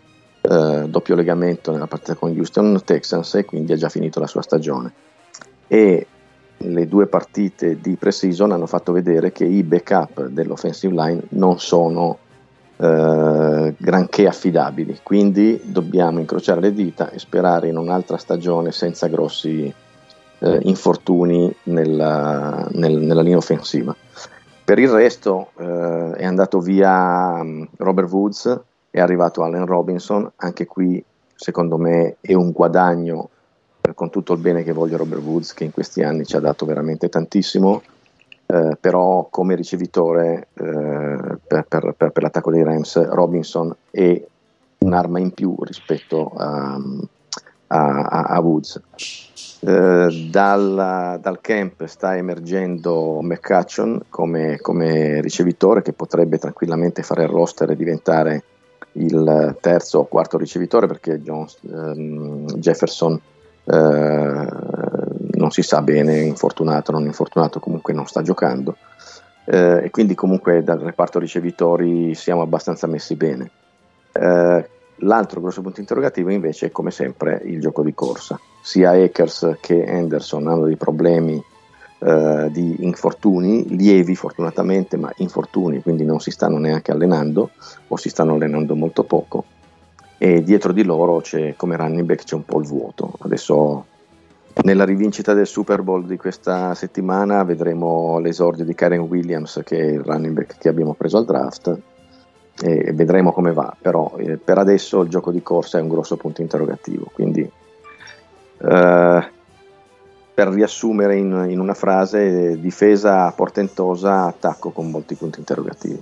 eh, 0.41 0.85
doppio 0.87 1.15
legamento 1.15 1.71
nella 1.71 1.87
partita 1.87 2.15
con 2.15 2.35
Houston 2.35 2.81
Texans 2.83 3.35
e 3.35 3.45
quindi 3.45 3.73
ha 3.73 3.77
già 3.77 3.89
finito 3.89 4.19
la 4.19 4.27
sua 4.27 4.41
stagione. 4.41 4.91
E 5.67 6.07
le 6.57 6.87
due 6.87 7.07
partite 7.07 7.79
di 7.79 7.95
pre-season 7.95 8.51
hanno 8.51 8.67
fatto 8.67 8.91
vedere 8.91 9.31
che 9.31 9.45
i 9.45 9.63
backup 9.63 10.27
dell'offensive 10.27 10.93
line 10.93 11.21
non 11.29 11.59
sono 11.59 12.19
eh, 12.77 13.73
granché 13.77 14.27
affidabili, 14.27 14.99
quindi 15.03 15.59
dobbiamo 15.63 16.19
incrociare 16.19 16.61
le 16.61 16.73
dita 16.73 17.09
e 17.09 17.19
sperare 17.19 17.67
in 17.67 17.77
un'altra 17.77 18.17
stagione 18.17 18.71
senza 18.71 19.07
grossi 19.07 19.73
eh, 20.39 20.59
infortuni 20.63 21.53
nella, 21.63 22.67
nel, 22.71 22.97
nella 22.97 23.21
linea 23.21 23.37
offensiva. 23.37 23.95
Per 24.65 24.79
il 24.79 24.89
resto 24.89 25.49
eh, 25.57 26.11
è 26.15 26.25
andato 26.25 26.59
via 26.59 27.41
um, 27.41 27.67
Robert 27.77 28.09
Woods, 28.09 28.61
è 28.89 29.01
arrivato 29.01 29.43
Allen 29.43 29.65
Robinson, 29.65 30.31
anche 30.37 30.65
qui 30.65 31.03
secondo 31.35 31.77
me 31.77 32.15
è 32.21 32.33
un 32.33 32.51
guadagno 32.51 33.29
con 33.93 34.09
tutto 34.09 34.31
il 34.31 34.39
bene 34.39 34.63
che 34.63 34.71
voglio 34.71 34.95
Robert 34.95 35.21
Woods 35.21 35.53
che 35.53 35.65
in 35.65 35.71
questi 35.71 36.01
anni 36.01 36.25
ci 36.25 36.37
ha 36.37 36.39
dato 36.39 36.65
veramente 36.65 37.09
tantissimo, 37.09 37.81
eh, 38.45 38.77
però 38.79 39.27
come 39.29 39.55
ricevitore 39.55 40.47
eh, 40.53 41.37
per, 41.45 41.65
per, 41.67 41.93
per, 41.97 42.11
per, 42.11 42.23
l'attacco 42.23 42.51
dei 42.51 42.63
Rams 42.63 43.09
Robinson 43.09 43.75
è 43.91 44.25
un'arma 44.77 45.19
in 45.19 45.31
più 45.31 45.55
rispetto 45.59 46.31
a, 46.37 46.79
a, 47.73 48.23
a 48.23 48.39
Woods. 48.39 48.81
Eh, 49.65 50.27
dal, 50.29 51.19
dal, 51.21 51.39
camp 51.39 51.85
sta 51.85 52.17
emergendo 52.17 53.21
McCutcheon 53.21 54.01
come, 54.09 54.57
come, 54.59 55.21
ricevitore 55.21 55.81
che 55.81 55.93
potrebbe 55.93 56.37
tranquillamente 56.37 57.01
fare 57.01 57.23
il 57.23 57.29
roster 57.29 57.71
e 57.71 57.75
diventare 57.77 58.43
il 58.93 59.57
terzo 59.61 59.99
o 59.99 60.05
quarto 60.05 60.37
ricevitore 60.37 60.85
perché 60.85 61.21
Jones, 61.21 61.57
ehm, 61.63 62.45
Jefferson 62.57 63.19
eh, 63.63 64.47
non 65.31 65.51
si 65.51 65.61
sa 65.61 65.81
bene, 65.81 66.19
infortunato 66.19 66.91
o 66.91 66.95
non 66.95 67.05
infortunato, 67.05 67.59
comunque 67.59 67.93
non 67.93 68.05
sta 68.05 68.21
giocando. 68.21 68.75
Eh, 69.45 69.85
e 69.85 69.89
quindi 69.89 70.13
comunque 70.13 70.63
dal 70.63 70.79
reparto 70.79 71.19
ricevitori 71.19 72.13
siamo 72.15 72.41
abbastanza 72.41 72.85
messi 72.87 73.15
bene. 73.15 73.49
Eh, 74.11 74.69
L'altro 75.03 75.41
grosso 75.41 75.61
punto 75.61 75.79
interrogativo 75.79 76.31
invece 76.31 76.67
è 76.67 76.71
come 76.71 76.91
sempre 76.91 77.41
il 77.45 77.59
gioco 77.59 77.83
di 77.83 77.93
corsa. 77.93 78.39
Sia 78.61 78.91
Akers 78.91 79.57
che 79.59 79.85
Anderson 79.85 80.47
hanno 80.47 80.65
dei 80.65 80.77
problemi 80.77 81.41
eh, 81.99 82.49
di 82.51 82.77
infortuni, 82.79 83.75
lievi 83.75 84.15
fortunatamente, 84.15 84.95
ma 84.97 85.11
infortuni, 85.17 85.81
quindi 85.81 86.05
non 86.05 86.19
si 86.19 86.31
stanno 86.31 86.57
neanche 86.57 86.91
allenando 86.91 87.49
o 87.87 87.97
si 87.97 88.09
stanno 88.09 88.35
allenando 88.35 88.75
molto 88.75 89.03
poco. 89.03 89.45
E 90.17 90.41
dietro 90.41 90.71
di 90.71 90.83
loro 90.83 91.19
c'è 91.19 91.55
come 91.57 91.75
running 91.75 92.05
back 92.05 92.23
c'è 92.23 92.35
un 92.35 92.45
po' 92.45 92.59
il 92.59 92.65
vuoto. 92.65 93.13
Adesso 93.19 93.85
nella 94.63 94.85
rivincita 94.85 95.33
del 95.33 95.47
Super 95.47 95.81
Bowl 95.81 96.05
di 96.05 96.15
questa 96.15 96.73
settimana 96.75 97.43
vedremo 97.43 98.19
l'esordio 98.19 98.63
di 98.63 98.73
Karen 98.73 99.01
Williams, 99.01 99.59
che 99.65 99.77
è 99.77 99.91
il 99.91 100.01
running 100.01 100.33
back 100.33 100.57
che 100.57 100.69
abbiamo 100.69 100.93
preso 100.93 101.17
al 101.17 101.25
draft 101.25 101.81
e 102.61 102.91
vedremo 102.93 103.31
come 103.31 103.51
va, 103.51 103.75
però 103.79 104.15
eh, 104.17 104.37
per 104.37 104.57
adesso 104.57 105.01
il 105.01 105.09
gioco 105.09 105.31
di 105.31 105.41
corsa 105.41 105.79
è 105.79 105.81
un 105.81 105.89
grosso 105.89 106.17
punto 106.17 106.41
interrogativo, 106.41 107.09
quindi 107.13 107.41
eh, 107.41 109.27
per 110.33 110.47
riassumere 110.47 111.17
in, 111.17 111.45
in, 111.49 111.59
una 111.59 111.73
frase, 111.73 112.59
difesa 112.59 113.31
portentosa, 113.31 114.25
attacco 114.25 114.71
con 114.71 114.89
molti 114.89 115.15
punti 115.15 115.39
interrogativi. 115.39 116.01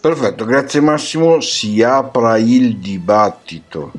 Perfetto, 0.00 0.44
grazie 0.44 0.80
Massimo, 0.80 1.40
si 1.40 1.82
apra 1.82 2.38
il 2.38 2.78
dibattito. 2.78 3.92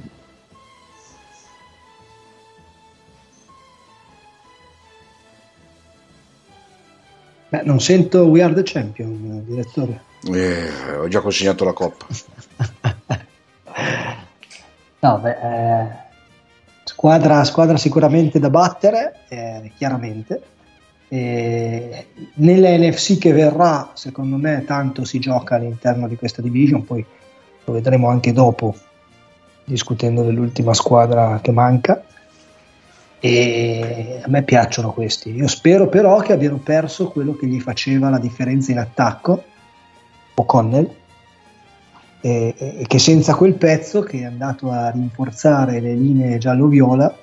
Beh, 7.49 7.63
non 7.63 7.79
sento 7.79 8.25
We 8.27 8.41
Are 8.41 8.53
the 8.53 8.63
Champion, 8.63 9.43
direttore. 9.45 10.09
Eh, 10.23 10.95
ho 10.97 11.07
già 11.07 11.19
consegnato 11.19 11.63
la 11.63 11.73
coppa. 11.73 12.05
no, 14.99 15.19
beh, 15.19 15.29
eh, 15.31 15.87
squadra, 16.83 17.43
squadra, 17.43 17.77
sicuramente 17.77 18.39
da 18.39 18.49
battere, 18.49 19.21
eh, 19.29 19.71
chiaramente. 19.75 20.43
E 21.07 22.07
NFC 22.37 23.17
che 23.17 23.33
verrà, 23.33 23.91
secondo 23.95 24.37
me, 24.37 24.63
tanto 24.65 25.03
si 25.03 25.19
gioca 25.19 25.55
all'interno 25.55 26.07
di 26.07 26.15
questa 26.15 26.41
division, 26.41 26.85
poi 26.85 27.03
lo 27.65 27.73
vedremo 27.73 28.09
anche 28.09 28.31
dopo, 28.31 28.75
discutendo 29.63 30.23
dell'ultima 30.23 30.73
squadra 30.73 31.39
che 31.41 31.51
manca. 31.51 32.03
e 33.23 34.21
a 34.23 34.29
me 34.29 34.43
piacciono 34.43 34.91
questi. 34.91 35.33
Io 35.35 35.47
spero 35.47 35.89
però 35.89 36.19
che 36.21 36.33
abbiano 36.33 36.57
perso 36.57 37.09
quello 37.09 37.35
che 37.35 37.45
gli 37.45 37.59
faceva 37.59 38.09
la 38.09 38.17
differenza 38.17 38.71
in 38.71 38.79
attacco, 38.79 39.43
O'Connell, 40.35 40.95
e, 42.21 42.53
e 42.57 42.85
che 42.87 42.99
senza 42.99 43.35
quel 43.35 43.55
pezzo 43.55 44.01
che 44.01 44.19
è 44.19 44.25
andato 44.25 44.71
a 44.71 44.91
rinforzare 44.91 45.79
le 45.79 45.93
linee 45.95 46.37
giallo-viola 46.37 47.15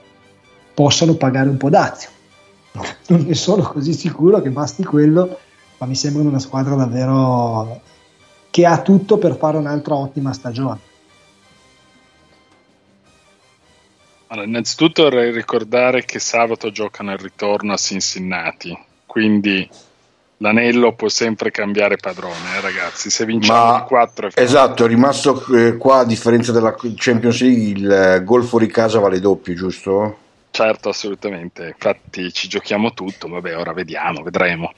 possano 0.74 1.14
pagare 1.14 1.48
un 1.48 1.56
po' 1.56 1.70
dazio. 1.70 2.11
Non 3.09 3.22
ne 3.22 3.34
sono 3.34 3.62
così 3.62 3.92
sicuro 3.92 4.40
che 4.40 4.50
basti 4.50 4.84
quello, 4.84 5.38
ma 5.78 5.86
mi 5.86 5.94
sembra 5.94 6.22
una 6.22 6.38
squadra 6.38 6.74
davvero 6.74 7.80
che 8.50 8.66
ha 8.66 8.80
tutto 8.82 9.18
per 9.18 9.36
fare 9.36 9.56
un'altra 9.56 9.94
ottima 9.94 10.32
stagione. 10.32 10.80
Allora, 14.28 14.46
innanzitutto 14.46 15.04
vorrei 15.04 15.32
ricordare 15.32 16.04
che 16.04 16.18
sabato 16.18 16.70
giocano 16.70 17.12
il 17.12 17.18
ritorno 17.18 17.72
a 17.72 17.76
Cincinnati, 17.76 18.76
quindi 19.06 19.68
l'anello 20.39 20.95
può 20.95 21.09
sempre 21.09 21.51
cambiare 21.51 21.97
padrone, 21.97 22.57
eh, 22.57 22.61
ragazzi. 22.61 23.11
Se 23.11 23.24
vinciamo 23.24 23.72
Ma- 23.72 23.78
di 23.80 23.86
4 23.86 24.28
è 24.28 24.41
Esatto, 24.41 24.84
è 24.84 24.89
rimasto 24.89 25.45
eh, 25.55 25.76
qua 25.76 26.01
a 26.01 26.05
differenza 26.05 26.53
della 26.53 26.74
Champions 26.97 27.41
League 27.41 27.78
il 27.78 27.91
eh, 27.91 28.24
gol 28.24 28.45
fuori 28.45 28.66
casa 28.66 28.99
vale 28.99 29.20
doppio, 29.20 29.55
giusto? 29.55 30.18
Certo, 30.51 30.89
assolutamente. 30.89 31.66
Infatti 31.66 32.32
ci 32.32 32.49
giochiamo 32.49 32.93
tutto, 32.93 33.28
vabbè, 33.28 33.57
ora 33.57 33.72
vediamo, 33.72 34.22
vedremo. 34.22 34.72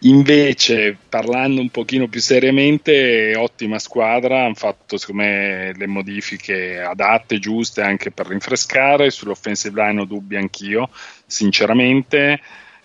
Invece, 0.00 0.96
parlando 1.08 1.60
un 1.60 1.68
pochino 1.68 2.08
più 2.08 2.20
seriamente, 2.20 3.34
ottima 3.36 3.78
squadra, 3.78 4.44
hanno 4.44 4.54
fatto 4.54 4.96
me 5.12 5.72
le 5.76 5.86
modifiche 5.86 6.80
adatte, 6.80 7.38
giuste 7.38 7.82
anche 7.82 8.10
per 8.10 8.26
rinfrescare, 8.26 9.10
sull'offensive 9.10 9.80
line 9.80 10.00
ho 10.00 10.04
dubbi 10.06 10.36
anch'io, 10.36 10.88
sinceramente. 11.24 12.40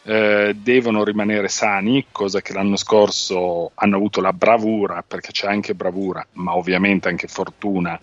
Eh, 0.10 0.56
devono 0.56 1.04
rimanere 1.04 1.50
sani, 1.50 2.06
cosa 2.14 2.40
che 2.40 2.54
l'anno 2.54 2.78
scorso 2.78 3.72
hanno 3.76 3.98
avuto 3.98 4.22
la 4.22 4.32
bravura, 4.32 5.04
perché 5.06 5.34
c'è 5.34 5.48
anche 5.48 5.74
bravura, 5.74 6.26
ma 6.34 6.56
ovviamente 6.56 7.10
anche 7.10 7.28
fortuna 7.28 8.00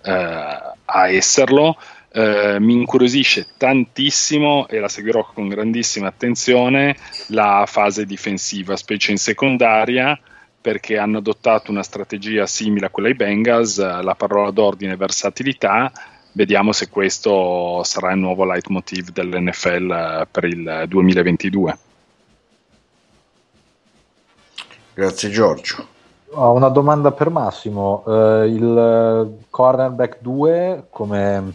eh, 0.00 0.12
a 0.12 1.08
esserlo. 1.08 1.76
Eh, 2.12 2.58
mi 2.60 2.74
incuriosisce 2.74 3.48
tantissimo 3.56 4.68
e 4.68 4.78
la 4.78 4.86
seguirò 4.86 5.28
con 5.34 5.48
grandissima 5.48 6.06
attenzione 6.06 6.94
la 7.30 7.64
fase 7.66 8.06
difensiva, 8.06 8.76
specie 8.76 9.10
in 9.10 9.18
secondaria, 9.18 10.16
perché 10.60 10.96
hanno 10.96 11.18
adottato 11.18 11.72
una 11.72 11.82
strategia 11.82 12.46
simile 12.46 12.86
a 12.86 12.90
quella 12.90 13.08
ai 13.08 13.14
Bengals, 13.14 13.78
eh, 13.78 14.02
la 14.02 14.14
parola 14.14 14.52
d'ordine 14.52 14.94
versatilità. 14.94 15.90
Vediamo 16.32 16.72
se 16.72 16.88
questo 16.88 17.82
sarà 17.84 18.12
il 18.12 18.18
nuovo 18.18 18.44
leitmotiv 18.44 19.10
dell'NFL 19.10 19.90
eh, 19.90 20.26
per 20.30 20.44
il 20.44 20.84
2022. 20.86 21.78
Grazie 24.94 25.30
Giorgio. 25.30 25.86
Ho 26.30 26.52
una 26.52 26.68
domanda 26.68 27.12
per 27.12 27.30
Massimo. 27.30 28.04
Eh, 28.06 28.46
il 28.48 29.38
cornerback 29.48 30.18
2 30.20 30.86
come 30.90 31.52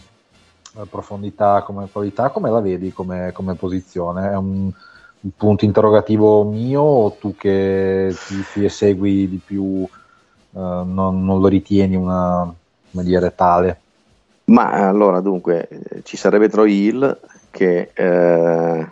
eh, 0.76 0.86
profondità, 0.90 1.62
come 1.62 1.88
qualità, 1.92 2.30
come 2.30 2.50
la 2.50 2.60
vedi 2.60 2.92
come, 2.92 3.32
come 3.32 3.56
posizione? 3.56 4.32
È 4.32 4.36
un, 4.36 4.72
un 5.20 5.32
punto 5.38 5.66
interrogativo 5.66 6.44
mio 6.44 6.82
o 6.82 7.12
tu 7.12 7.36
che 7.36 8.16
ti, 8.54 8.70
segui 8.70 9.30
di 9.30 9.40
più 9.44 9.84
eh, 9.84 9.90
non, 10.52 11.24
non, 11.24 11.40
lo 11.40 11.48
ritieni 11.48 11.96
una, 11.96 12.52
come 12.92 13.04
dire, 13.04 13.34
tale? 13.36 13.82
Ma 14.46 14.72
allora 14.88 15.22
dunque 15.22 15.68
ci 16.04 16.18
sarebbe 16.18 16.50
Troy 16.50 16.72
Hill 16.72 17.20
che 17.50 17.92
eh, 17.94 18.88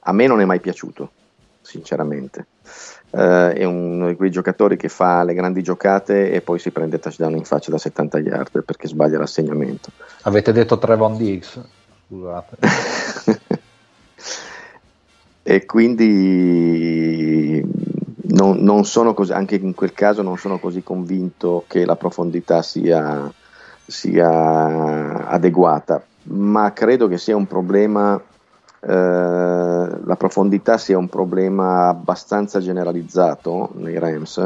a 0.00 0.12
me 0.12 0.26
non 0.26 0.40
è 0.40 0.44
mai 0.44 0.58
piaciuto, 0.60 1.10
sinceramente. 1.60 2.46
Uh, 3.10 3.52
è 3.54 3.64
uno 3.64 4.08
di 4.08 4.16
quei 4.16 4.30
giocatori 4.30 4.76
che 4.76 4.90
fa 4.90 5.22
le 5.22 5.32
grandi 5.32 5.62
giocate 5.62 6.30
e 6.30 6.42
poi 6.42 6.58
si 6.58 6.70
prende 6.70 6.98
touchdown 6.98 7.36
in 7.36 7.44
faccia 7.44 7.70
da 7.70 7.78
70 7.78 8.18
yard 8.18 8.62
perché 8.62 8.88
sbaglia 8.88 9.18
l'assegnamento. 9.18 9.90
Avete 10.22 10.52
detto 10.52 10.78
Trevon 10.78 11.16
Diggs? 11.16 11.60
Scusate. 12.06 12.56
e 15.42 15.64
quindi 15.64 17.62
non, 18.28 18.58
non, 18.58 18.84
sono 18.84 19.14
così, 19.14 19.32
anche 19.32 19.56
in 19.56 19.74
quel 19.74 19.92
caso 19.92 20.20
non 20.22 20.36
sono 20.36 20.58
così 20.58 20.82
convinto 20.82 21.64
che 21.66 21.86
la 21.86 21.96
profondità 21.96 22.62
sia, 22.62 23.30
sia 23.88 25.26
adeguata, 25.26 26.02
ma 26.24 26.72
credo 26.74 27.08
che 27.08 27.16
sia 27.16 27.34
un 27.34 27.46
problema 27.46 28.20
eh, 28.80 28.86
la 28.90 30.16
profondità 30.16 30.78
sia 30.78 30.98
un 30.98 31.08
problema 31.08 31.88
abbastanza 31.88 32.60
generalizzato 32.60 33.70
nei 33.74 33.98
Rams, 33.98 34.38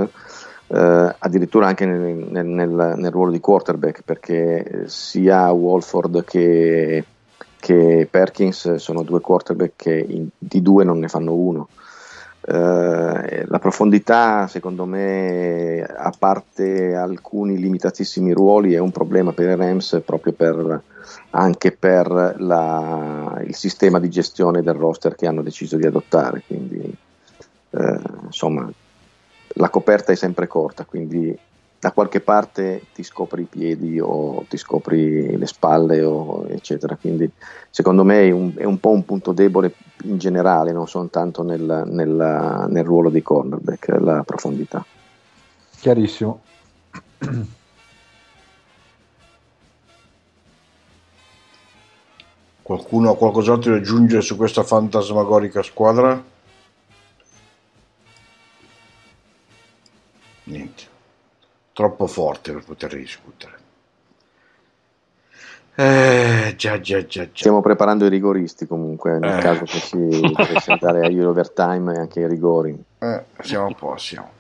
eh, 0.68 1.14
addirittura 1.18 1.66
anche 1.66 1.84
nel, 1.84 2.26
nel, 2.30 2.46
nel, 2.46 2.94
nel, 2.96 3.10
ruolo 3.10 3.30
di 3.30 3.40
quarterback, 3.40 4.02
perché 4.02 4.84
sia 4.86 5.50
Wolford 5.50 6.24
che, 6.24 7.04
che 7.58 8.08
Perkins 8.10 8.76
sono 8.76 9.02
due 9.02 9.20
quarterback 9.20 9.72
che 9.76 10.06
in, 10.08 10.28
di 10.38 10.62
due 10.62 10.84
non 10.84 10.98
ne 10.98 11.08
fanno 11.08 11.34
uno. 11.34 11.68
Uh, 12.44 13.44
la 13.46 13.58
profondità, 13.60 14.48
secondo 14.48 14.84
me, 14.84 15.80
a 15.82 16.12
parte 16.18 16.92
alcuni 16.92 17.56
limitatissimi 17.56 18.32
ruoli, 18.32 18.74
è 18.74 18.78
un 18.78 18.90
problema 18.90 19.32
per 19.32 19.50
i 19.50 19.54
Rams 19.54 20.02
proprio 20.04 20.32
per, 20.32 20.82
anche 21.30 21.70
per 21.70 22.34
la, 22.38 23.40
il 23.46 23.54
sistema 23.54 24.00
di 24.00 24.10
gestione 24.10 24.62
del 24.62 24.74
roster 24.74 25.14
che 25.14 25.28
hanno 25.28 25.42
deciso 25.42 25.76
di 25.76 25.86
adottare. 25.86 26.42
Quindi, 26.44 26.96
uh, 27.70 28.00
insomma, 28.24 28.68
la 29.54 29.68
coperta 29.68 30.10
è 30.10 30.16
sempre 30.16 30.48
corta, 30.48 30.84
quindi 30.84 31.38
da 31.82 31.90
qualche 31.90 32.20
parte 32.20 32.84
ti 32.94 33.02
scopri 33.02 33.42
i 33.42 33.46
piedi 33.46 33.98
o 33.98 34.44
ti 34.48 34.56
scopri 34.56 35.36
le 35.36 35.46
spalle, 35.46 36.04
o, 36.04 36.46
eccetera. 36.48 36.94
Quindi, 36.94 37.28
secondo 37.70 38.04
me, 38.04 38.28
è 38.28 38.30
un, 38.30 38.52
è 38.56 38.62
un 38.62 38.78
po' 38.78 38.90
un 38.90 39.04
punto 39.04 39.32
debole 39.32 39.74
in 40.04 40.16
generale, 40.16 40.70
non 40.70 40.86
soltanto 40.86 41.42
nel, 41.42 41.82
nel, 41.86 42.66
nel 42.68 42.84
ruolo 42.84 43.10
di 43.10 43.20
cornerback, 43.20 43.98
la 43.98 44.22
profondità. 44.24 44.86
Chiarissimo. 45.80 46.42
Qualcuno 52.62 53.10
ha 53.10 53.16
qualcos'altro 53.16 53.72
da 53.72 53.78
aggiungere 53.78 54.22
su 54.22 54.36
questa 54.36 54.62
fantasmagorica 54.62 55.64
squadra? 55.64 56.30
Troppo 61.72 62.06
forte 62.06 62.52
per 62.52 62.64
poter 62.64 62.96
discutere. 62.96 63.60
Eh, 65.74 66.52
già, 66.56 66.80
già, 66.80 67.06
già, 67.06 67.22
già. 67.22 67.30
Stiamo 67.32 67.62
preparando 67.62 68.04
i 68.04 68.10
rigoristi 68.10 68.66
comunque, 68.66 69.18
nel 69.18 69.38
eh. 69.38 69.40
caso 69.40 69.64
che 69.64 69.78
si 69.78 69.96
dovesse 69.96 70.72
andare 70.72 71.06
agli 71.06 71.20
overtime 71.20 71.94
e 71.94 71.98
anche 71.98 72.20
ai 72.20 72.28
rigori. 72.28 72.78
Eh, 72.98 73.24
siamo 73.40 73.66
un 73.66 73.74
po', 73.74 73.96
siamo. 73.96 74.32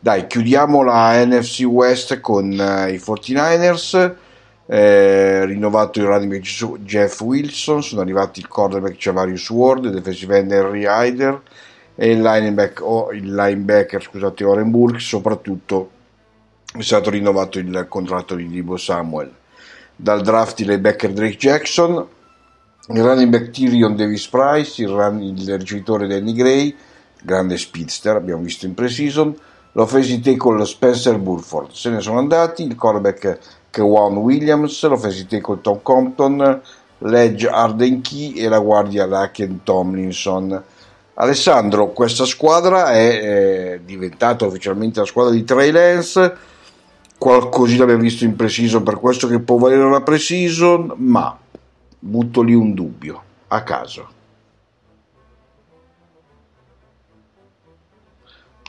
Dai, 0.00 0.26
chiudiamo 0.26 0.82
la 0.82 1.24
NFC 1.24 1.60
West 1.60 2.20
con 2.20 2.46
uh, 2.46 2.88
i 2.88 2.96
49ers. 2.96 4.14
Eh, 4.66 5.44
rinnovato 5.44 6.00
il 6.00 6.06
running 6.06 6.32
back 6.32 6.80
Jeff 6.80 7.20
Wilson, 7.20 7.82
sono 7.82 8.00
arrivati 8.00 8.40
il 8.40 8.48
cornerback 8.48 8.96
Javarius 8.96 9.50
Ward, 9.50 9.84
il 9.84 9.92
defensive 9.92 10.36
end 10.36 10.50
Henry 10.50 10.84
Hyder 10.86 11.40
e 11.94 12.10
il 12.10 12.22
linebacker, 12.22 12.82
oh, 12.82 13.12
il 13.12 13.34
linebacker 13.34 14.02
scusate, 14.02 14.44
Oren 14.44 14.70
Burke, 14.70 14.98
soprattutto 14.98 15.90
è 16.76 16.82
stato 16.82 17.10
rinnovato 17.10 17.58
il 17.58 17.86
contratto 17.88 18.34
di 18.34 18.48
Dibo 18.48 18.76
Samuel 18.76 19.40
dal 20.02 20.22
draft 20.22 20.58
il 20.60 20.66
linebacker 20.66 21.12
Drake 21.12 21.36
Jackson, 21.36 22.06
il 22.88 23.02
running 23.02 23.30
back 23.30 23.50
Tyrion 23.50 23.94
Davis 23.94 24.26
Price, 24.26 24.82
il, 24.82 24.88
run, 24.88 25.22
il 25.22 25.58
ricevitore 25.58 26.08
Danny 26.08 26.32
Gray, 26.32 26.74
grande 27.22 27.56
speedster, 27.56 28.16
abbiamo 28.16 28.42
visto 28.42 28.66
in 28.66 28.74
pre-season, 28.74 29.32
l'offensive 29.72 30.20
tackle 30.20 30.64
Spencer 30.64 31.18
Burford, 31.18 31.70
se 31.70 31.90
ne 31.90 32.00
sono 32.00 32.18
andati, 32.18 32.64
il 32.64 32.74
cornerback 32.74 33.38
Kewan 33.70 34.16
Williams, 34.16 34.82
l'offensive 34.86 35.28
tackle 35.28 35.60
Tom 35.60 35.80
Compton, 35.82 36.60
l'edge 36.98 37.48
Arden 37.48 38.00
Key 38.00 38.32
e 38.32 38.48
la 38.48 38.58
guardia 38.58 39.06
Laken 39.06 39.62
Tomlinson. 39.62 40.62
Alessandro, 41.14 41.92
questa 41.92 42.24
squadra 42.24 42.90
è 42.90 43.06
eh, 43.06 43.80
diventata 43.84 44.46
ufficialmente 44.46 44.98
la 44.98 45.06
squadra 45.06 45.32
di 45.32 45.44
Trey 45.44 45.70
Lance, 45.70 46.50
qualcosina 47.22 47.84
abbiamo 47.84 48.02
visto 48.02 48.24
in 48.24 48.34
preciso 48.34 48.82
per 48.82 48.96
questo 48.96 49.28
che 49.28 49.38
può 49.38 49.56
valere 49.56 49.88
la 49.88 50.02
precision, 50.02 50.92
ma 50.96 51.38
butto 51.96 52.42
lì 52.42 52.52
un 52.52 52.74
dubbio 52.74 53.22
a 53.46 53.62
caso. 53.62 54.08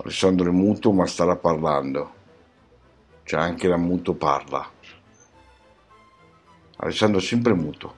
Alessandro 0.04 0.50
è 0.50 0.52
muto 0.52 0.92
ma 0.92 1.08
starà 1.08 1.36
parlando. 1.36 2.12
C'è 3.24 3.38
anche 3.38 3.68
la 3.68 3.78
muto 3.78 4.14
parla. 4.14 4.70
Alessandro 6.76 7.20
è 7.20 7.24
sempre 7.24 7.56
muto. 7.56 7.96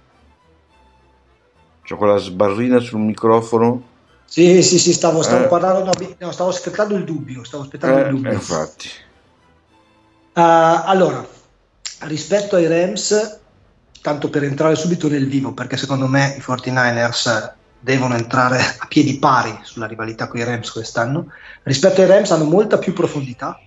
C'ho 1.85 1.97
quella 1.97 2.15
sbarrina 2.17 2.79
sul 2.79 3.01
microfono. 3.01 3.93
Sì, 4.23 4.63
sì, 4.63 4.79
sì, 4.79 4.93
stavo, 4.93 5.21
stavo 5.21 5.43
Eh. 5.43 5.47
parlando, 5.47 5.91
no, 6.17 6.31
stavo 6.31 6.49
aspettando 6.49 6.95
il 6.95 7.03
dubbio, 7.03 7.43
stavo 7.43 7.63
aspettando 7.63 7.99
il 7.99 8.05
Eh, 8.05 8.09
dubbio. 8.09 8.31
infatti. 8.31 8.87
Uh, 10.35 10.41
allora, 10.83 11.25
rispetto 12.01 12.57
ai 12.57 12.67
Rams, 12.67 13.39
tanto 14.01 14.29
per 14.29 14.43
entrare 14.43 14.75
subito 14.75 15.07
nel 15.07 15.29
vivo, 15.29 15.53
perché 15.53 15.77
secondo 15.77 16.07
me 16.07 16.35
i 16.37 16.41
49ers 16.41 17.53
devono 17.79 18.15
entrare 18.15 18.59
a 18.59 18.85
piedi 18.87 19.17
pari 19.17 19.57
sulla 19.61 19.87
rivalità 19.87 20.27
con 20.27 20.41
i 20.41 20.43
Rams 20.43 20.71
quest'anno, 20.71 21.27
rispetto 21.63 22.01
ai 22.01 22.07
Rams 22.07 22.31
hanno 22.31 22.43
molta 22.43 22.77
più 22.77 22.91
profondità, 22.91 23.57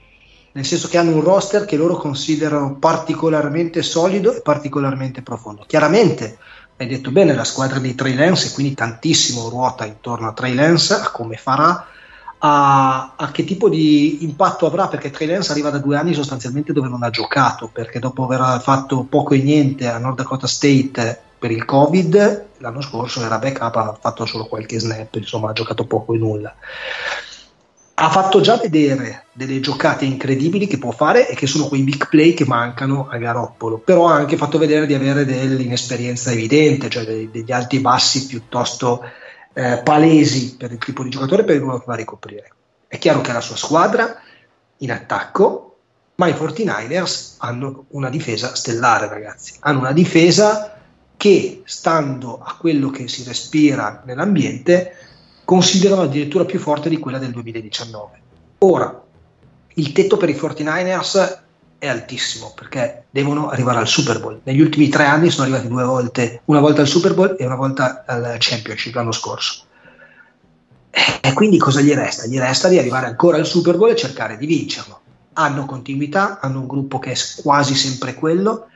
nel 0.53 0.66
senso 0.66 0.89
che 0.89 0.99
hanno 0.99 1.14
un 1.14 1.23
roster 1.23 1.64
che 1.64 1.77
loro 1.79 1.97
considerano 1.97 2.77
particolarmente 2.77 3.81
solido 3.83 4.37
e 4.37 4.43
particolarmente 4.43 5.23
profondo. 5.23 5.64
Chiaramente, 5.66 6.37
hai 6.77 6.87
detto 6.87 7.11
bene, 7.11 7.33
la 7.33 7.45
squadra 7.45 7.79
dei 7.79 7.95
Trey 7.95 8.14
Lance 8.14 8.49
e 8.49 8.53
quindi 8.53 8.75
tantissimo 8.75 9.49
ruota 9.49 9.87
intorno 9.87 10.29
a 10.29 10.35
Trey 10.35 10.53
Lance, 10.53 10.93
a 10.93 11.11
come 11.12 11.37
farà, 11.37 11.87
a, 12.39 13.14
a 13.16 13.30
che 13.30 13.45
tipo 13.45 13.68
di 13.68 14.22
impatto 14.22 14.66
avrà 14.66 14.86
perché 14.86 15.11
Trey 15.11 15.26
Lance 15.26 15.51
arriva 15.51 15.70
da 15.70 15.78
due 15.78 15.97
anni 15.97 16.14
sostanzialmente 16.14 16.72
dove 16.72 16.89
non 16.89 17.03
ha 17.03 17.11
giocato 17.11 17.68
perché 17.72 17.99
dopo 17.99 18.24
aver 18.24 18.61
fatto 18.61 19.05
poco 19.09 19.34
e 19.34 19.43
niente 19.43 19.89
a 19.89 19.99
North 19.99 20.18
Dakota 20.18 20.47
State 20.47 21.20
per 21.39 21.51
il 21.51 21.64
Covid 21.64 22.47
l'anno 22.59 22.80
scorso 22.80 23.24
era 23.24 23.39
backup 23.39 23.76
ha 23.76 23.99
fatto 24.01 24.24
solo 24.24 24.47
qualche 24.47 24.78
snap 24.78 25.14
insomma 25.16 25.51
ha 25.51 25.53
giocato 25.53 25.84
poco 25.84 26.14
e 26.14 26.18
nulla. 26.18 26.55
Ha 28.01 28.11
fatto 28.11 28.41
già 28.41 28.57
vedere 28.57 29.24
delle 29.32 29.59
giocate 29.59 30.05
incredibili 30.05 30.68
che 30.68 30.78
può 30.78 30.93
fare 30.93 31.28
e 31.28 31.34
che 31.34 31.49
sono 31.49 31.66
quei 31.66 31.82
big 31.82 32.09
play 32.09 32.32
che 32.32 32.47
mancano 32.47 33.09
a 33.11 33.16
Garoppolo 33.16 33.78
però 33.78 34.09
ha 34.09 34.14
anche 34.14 34.36
fatto 34.36 34.59
vedere 34.59 34.86
di 34.86 34.95
avere 34.95 35.24
dell'inesperienza 35.24 36.30
evidente 36.30 36.89
cioè 36.89 37.05
degli 37.05 37.51
alti 37.51 37.76
e 37.76 37.80
bassi 37.80 38.26
piuttosto 38.26 39.03
eh, 39.53 39.80
palesi 39.82 40.57
per 40.57 40.72
il 40.72 40.78
tipo 40.78 41.03
di 41.03 41.11
giocatore 41.11 41.44
per 41.44 41.57
il 41.57 41.61
ruolo 41.61 41.78
che 41.78 41.84
va 41.86 41.94
a 41.94 41.96
ricoprire. 41.96 42.53
È 42.86 42.99
chiaro 42.99 43.20
che 43.20 43.32
la 43.32 43.40
sua 43.40 43.57
squadra 43.57 44.20
in 44.78 44.90
attacco, 44.92 45.76
ma 46.16 46.26
i 46.26 46.32
49ers 46.32 47.34
hanno 47.38 47.84
una 47.90 48.09
difesa 48.09 48.55
stellare, 48.55 49.09
ragazzi. 49.09 49.55
Hanno 49.61 49.80
una 49.80 49.92
difesa 49.92 50.76
che, 51.16 51.62
stando 51.64 52.40
a 52.42 52.57
quello 52.57 52.90
che 52.90 53.09
si 53.09 53.24
respira 53.24 54.03
nell'ambiente, 54.07 54.96
considerano 55.44 56.03
addirittura 56.03 56.44
più 56.44 56.59
forte 56.59 56.88
di 56.88 56.99
quella 56.99 57.18
del 57.18 57.30
2019. 57.32 58.20
Ora, 58.59 59.03
il 59.74 59.92
tetto 59.92 60.16
per 60.16 60.28
i 60.28 60.34
49ers 60.34 61.38
è 61.79 61.87
altissimo 61.87 62.53
perché 62.55 63.05
devono 63.11 63.51
arrivare 63.51 63.79
al 63.79 63.87
Super 63.87 64.20
Bowl. 64.20 64.41
Negli 64.43 64.61
ultimi 64.61 64.89
tre 64.89 65.05
anni 65.05 65.31
sono 65.31 65.45
arrivati 65.45 65.68
due 65.68 65.85
volte, 65.85 66.43
una 66.47 66.61
volta 66.61 66.81
al 66.81 66.89
Super 66.89 67.14
Bowl 67.14 67.37
e 67.39 67.47
una 67.47 67.55
volta 67.55 68.05
al 68.07 68.37
Championship 68.39 68.95
l'anno 68.95 69.12
scorso. 69.12 69.62
E 71.20 71.33
quindi 71.33 71.57
cosa 71.59 71.81
gli 71.81 71.95
resta? 71.95 72.26
Gli 72.26 72.39
resta 72.39 72.68
di 72.68 72.79
arrivare 72.79 73.07
ancora 73.07 73.37
al 73.37 73.47
Super 73.47 73.76
Bowl 73.76 73.91
e 73.91 73.97
cercare 73.97 74.37
di 74.37 74.47
vincerlo. 74.47 75.01
Hanno 75.35 75.66
continuità, 75.66 76.41
hanno 76.41 76.61
un 76.61 76.66
gruppo 76.66 76.99
che 76.99 77.12
è 77.12 77.16
quasi 77.43 77.76
sempre 77.76 78.14
quello, 78.14 78.66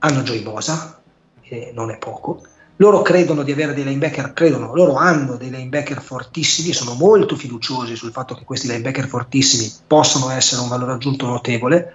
hanno 0.00 0.22
Joy 0.22 0.42
Bosa, 0.42 1.00
che 1.40 1.70
non 1.72 1.92
è 1.92 1.98
poco. 1.98 2.42
Loro 2.76 3.02
credono 3.02 3.42
di 3.42 3.52
avere 3.52 3.74
dei 3.74 3.84
linebacker, 3.84 4.32
credono, 4.32 4.74
loro 4.74 4.94
hanno 4.94 5.36
dei 5.36 5.50
linebacker 5.50 6.00
fortissimi, 6.00 6.72
sono 6.72 6.94
molto 6.94 7.36
fiduciosi 7.36 7.94
sul 7.94 8.10
fatto 8.10 8.34
che 8.34 8.44
questi 8.44 8.66
linebacker 8.66 9.06
fortissimi 9.06 9.70
possano 9.86 10.30
essere 10.30 10.62
un 10.62 10.68
valore 10.68 10.92
aggiunto 10.92 11.26
notevole 11.26 11.92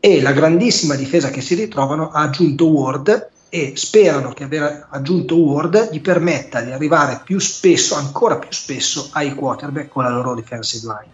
e 0.00 0.20
la 0.20 0.32
grandissima 0.32 0.94
difesa 0.94 1.30
che 1.30 1.40
si 1.40 1.54
ritrovano 1.54 2.10
ha 2.10 2.22
aggiunto 2.22 2.66
Ward 2.66 3.30
e 3.48 3.72
sperano 3.76 4.32
che 4.32 4.44
aver 4.44 4.86
aggiunto 4.90 5.36
Ward 5.36 5.88
gli 5.90 6.00
permetta 6.00 6.60
di 6.60 6.70
arrivare 6.70 7.20
più 7.24 7.38
spesso, 7.38 7.94
ancora 7.94 8.36
più 8.36 8.50
spesso, 8.52 9.08
ai 9.12 9.34
quarterback 9.34 9.88
con 9.88 10.04
la 10.04 10.10
loro 10.10 10.34
defensive 10.34 10.86
line. 10.86 11.12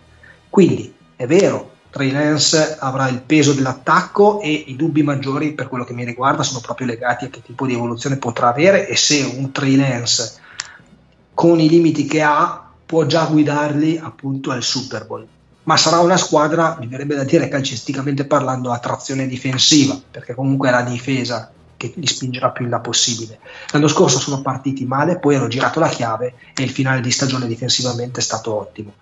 Quindi 0.50 0.92
è 1.16 1.26
vero, 1.26 1.70
Trey 1.90 2.10
Lance 2.10 2.76
avrà 2.80 3.08
il 3.08 3.20
peso 3.20 3.52
dell'attacco 3.52 4.40
e 4.40 4.50
i 4.50 4.74
dubbi 4.74 5.02
maggiori 5.04 5.52
per 5.52 5.68
quello 5.68 5.84
che 5.84 5.92
mi 5.92 6.04
riguarda 6.04 6.42
sono 6.42 6.60
proprio 6.60 6.88
legati 6.88 7.24
a 7.24 7.28
che 7.28 7.40
tipo 7.40 7.66
di 7.66 7.74
evoluzione 7.74 8.16
potrà 8.16 8.48
avere 8.48 8.88
e 8.88 8.96
se 8.96 9.22
un 9.36 9.52
Trey 9.52 9.76
Lance 9.76 10.40
con 11.32 11.60
i 11.60 11.68
limiti 11.68 12.04
che 12.04 12.20
ha 12.20 12.68
può 12.84 13.06
già 13.06 13.24
guidarli 13.26 13.98
appunto 13.98 14.50
al 14.50 14.62
Super 14.62 15.06
Bowl 15.06 15.26
ma 15.64 15.76
sarà 15.76 15.98
una 15.98 16.16
squadra, 16.16 16.76
mi 16.78 16.86
verrebbe 16.86 17.14
da 17.14 17.24
dire 17.24 17.48
calcisticamente 17.48 18.26
parlando, 18.26 18.70
a 18.70 18.78
trazione 18.78 19.26
difensiva, 19.26 19.98
perché 20.10 20.34
comunque 20.34 20.68
è 20.68 20.72
la 20.72 20.82
difesa 20.82 21.50
che 21.76 21.92
li 21.96 22.06
spingerà 22.06 22.50
più 22.50 22.64
in 22.64 22.70
là 22.70 22.80
possibile. 22.80 23.38
L'anno 23.72 23.88
scorso 23.88 24.18
sono 24.18 24.40
partiti 24.42 24.84
male, 24.84 25.18
poi 25.18 25.36
hanno 25.36 25.48
girato 25.48 25.80
la 25.80 25.88
chiave 25.88 26.34
e 26.54 26.62
il 26.62 26.70
finale 26.70 27.00
di 27.00 27.10
stagione 27.10 27.46
difensivamente 27.46 28.20
è 28.20 28.22
stato 28.22 28.54
ottimo. 28.54 28.94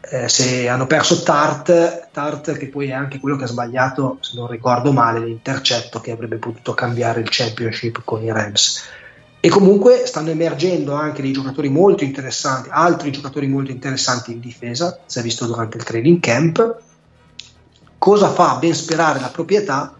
Eh, 0.00 0.28
se 0.28 0.68
hanno 0.68 0.86
perso 0.86 1.22
Tart, 1.22 2.08
Tart 2.10 2.56
che 2.56 2.68
poi 2.68 2.88
è 2.88 2.92
anche 2.92 3.20
quello 3.20 3.36
che 3.36 3.44
ha 3.44 3.48
sbagliato, 3.48 4.18
se 4.20 4.32
non 4.34 4.48
ricordo 4.48 4.92
male, 4.92 5.20
l'intercetto 5.20 6.00
che 6.00 6.10
avrebbe 6.10 6.36
potuto 6.36 6.72
cambiare 6.72 7.20
il 7.20 7.28
championship 7.28 8.02
con 8.04 8.22
i 8.22 8.32
Rams. 8.32 8.82
E 9.42 9.48
comunque 9.48 10.02
stanno 10.04 10.28
emergendo 10.28 10.92
anche 10.92 11.22
dei 11.22 11.32
giocatori 11.32 11.70
molto 11.70 12.04
interessanti, 12.04 12.68
altri 12.70 13.10
giocatori 13.10 13.46
molto 13.46 13.70
interessanti 13.70 14.32
in 14.32 14.40
difesa, 14.40 15.00
si 15.06 15.18
è 15.18 15.22
visto 15.22 15.46
durante 15.46 15.78
il 15.78 15.84
training 15.84 16.20
camp. 16.20 16.78
Cosa 17.96 18.28
fa 18.28 18.56
ben 18.56 18.74
sperare 18.74 19.18
la 19.18 19.30
proprietà? 19.30 19.94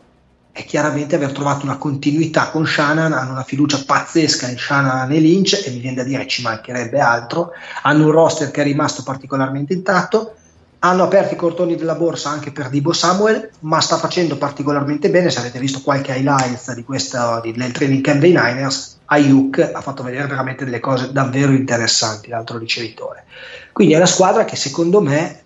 È 0.53 0.63
chiaramente 0.65 1.15
aver 1.15 1.33
trovato 1.33 1.65
una 1.65 1.79
continuità 1.79 2.51
con 2.51 2.67
Shannon, 2.67 3.13
hanno 3.13 3.31
una 3.31 3.43
fiducia 3.43 3.83
pazzesca 3.87 4.47
in 4.49 4.59
Shannon 4.59 5.11
e 5.11 5.19
Lynch 5.19 5.63
e 5.65 5.71
mi 5.71 5.79
viene 5.79 5.97
da 5.97 6.03
dire 6.03 6.27
ci 6.27 6.43
mancherebbe 6.43 7.01
altro, 7.01 7.53
hanno 7.83 8.05
un 8.05 8.11
roster 8.11 8.51
che 8.51 8.61
è 8.61 8.65
rimasto 8.65 9.03
particolarmente 9.03 9.73
intatto, 9.73 10.35
hanno 10.81 11.03
aperto 11.03 11.33
i 11.33 11.39
cortoni 11.39 11.77
della 11.77 11.95
borsa 11.95 12.29
anche 12.29 12.53
per 12.53 12.69
Dibo 12.69 12.93
Samuel, 12.93 13.51
ma 13.61 13.81
sta 13.81 13.97
facendo 13.97 14.37
particolarmente 14.37 15.09
bene. 15.09 15.31
Se 15.31 15.39
avete 15.39 15.59
visto 15.59 15.81
qualche 15.81 16.13
highlights 16.13 16.75
di 16.75 16.85
questo, 16.85 17.41
di, 17.43 17.53
del 17.53 17.73
training 17.73 18.03
camp 18.03 18.21
dei 18.21 18.33
Niners, 18.33 18.99
Ayuk 19.13 19.71
ha 19.73 19.81
fatto 19.81 20.05
vedere 20.05 20.29
veramente 20.29 20.65
delle 20.65 20.79
cose 20.79 21.11
davvero 21.11 21.51
interessanti, 21.51 22.29
l'altro 22.29 22.59
ricevitore. 22.59 23.25
Quindi 23.73 23.95
è 23.95 23.97
una 23.97 24.07
squadra 24.07 24.45
che 24.45 24.55
secondo 24.55 25.01
me 25.01 25.43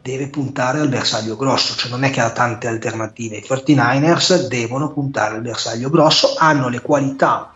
deve 0.00 0.28
puntare 0.28 0.80
al 0.80 0.88
bersaglio 0.88 1.36
grosso, 1.36 1.74
cioè 1.74 1.90
non 1.90 2.04
è 2.04 2.10
che 2.10 2.20
ha 2.20 2.30
tante 2.30 2.68
alternative. 2.68 3.36
I 3.36 3.44
49ers 3.46 4.46
devono 4.46 4.92
puntare 4.92 5.34
al 5.34 5.42
bersaglio 5.42 5.90
grosso, 5.90 6.36
hanno 6.38 6.68
le 6.68 6.80
qualità, 6.80 7.52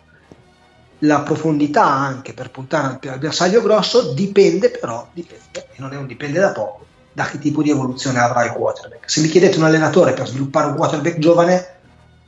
la 0.98 1.20
profondità 1.20 1.86
anche 1.86 2.34
per 2.34 2.50
puntare 2.50 2.98
al 3.08 3.18
bersaglio 3.18 3.62
grosso, 3.62 4.12
dipende 4.12 4.70
però, 4.70 5.08
dipende, 5.12 5.68
e 5.72 5.76
non 5.76 5.92
è 5.92 5.96
un 5.96 6.06
dipende 6.06 6.38
da 6.38 6.52
poco, 6.52 6.84
da 7.12 7.24
che 7.24 7.38
tipo 7.38 7.62
di 7.62 7.70
evoluzione 7.70 8.18
avrà 8.18 8.44
il 8.44 8.52
quarterback. 8.52 9.08
Se 9.08 9.22
mi 9.22 9.28
chiedete 9.28 9.56
un 9.56 9.64
allenatore 9.64 10.12
per 10.12 10.28
sviluppare 10.28 10.66
un 10.66 10.76
quarterback 10.76 11.18
giovane, 11.18 11.74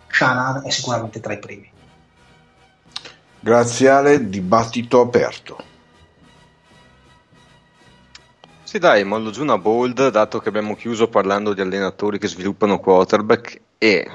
Shanahan 0.09 0.63
è 0.65 0.71
sicuramente 0.71 1.21
tra 1.21 1.35
i 1.35 1.39
primi. 1.39 1.72
Grazie 3.45 3.89
Ale, 3.89 4.29
dibattito 4.29 5.01
aperto. 5.01 5.59
Sì 8.63 8.79
dai, 8.79 9.03
mollo 9.03 9.33
giù 9.33 9.43
una 9.43 9.59
bold, 9.59 10.11
dato 10.11 10.39
che 10.39 10.49
abbiamo 10.49 10.77
chiuso 10.77 11.09
parlando 11.09 11.53
di 11.53 11.61
allenatori 11.61 12.21
che 12.21 12.29
sviluppano 12.29 12.79
quarterback 12.79 13.61
e 13.79 14.09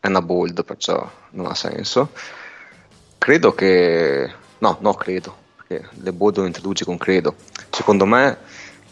è 0.00 0.06
una 0.08 0.20
bold, 0.20 0.64
perciò 0.64 1.08
non 1.30 1.46
ha 1.46 1.54
senso. 1.54 2.10
Credo 3.18 3.54
che... 3.54 4.32
no, 4.58 4.78
no 4.80 4.94
credo, 4.94 5.36
perché 5.54 5.88
le 6.02 6.12
bold 6.12 6.38
lo 6.38 6.46
introduci 6.46 6.84
con 6.84 6.98
credo. 6.98 7.36
Secondo 7.70 8.04
me 8.04 8.36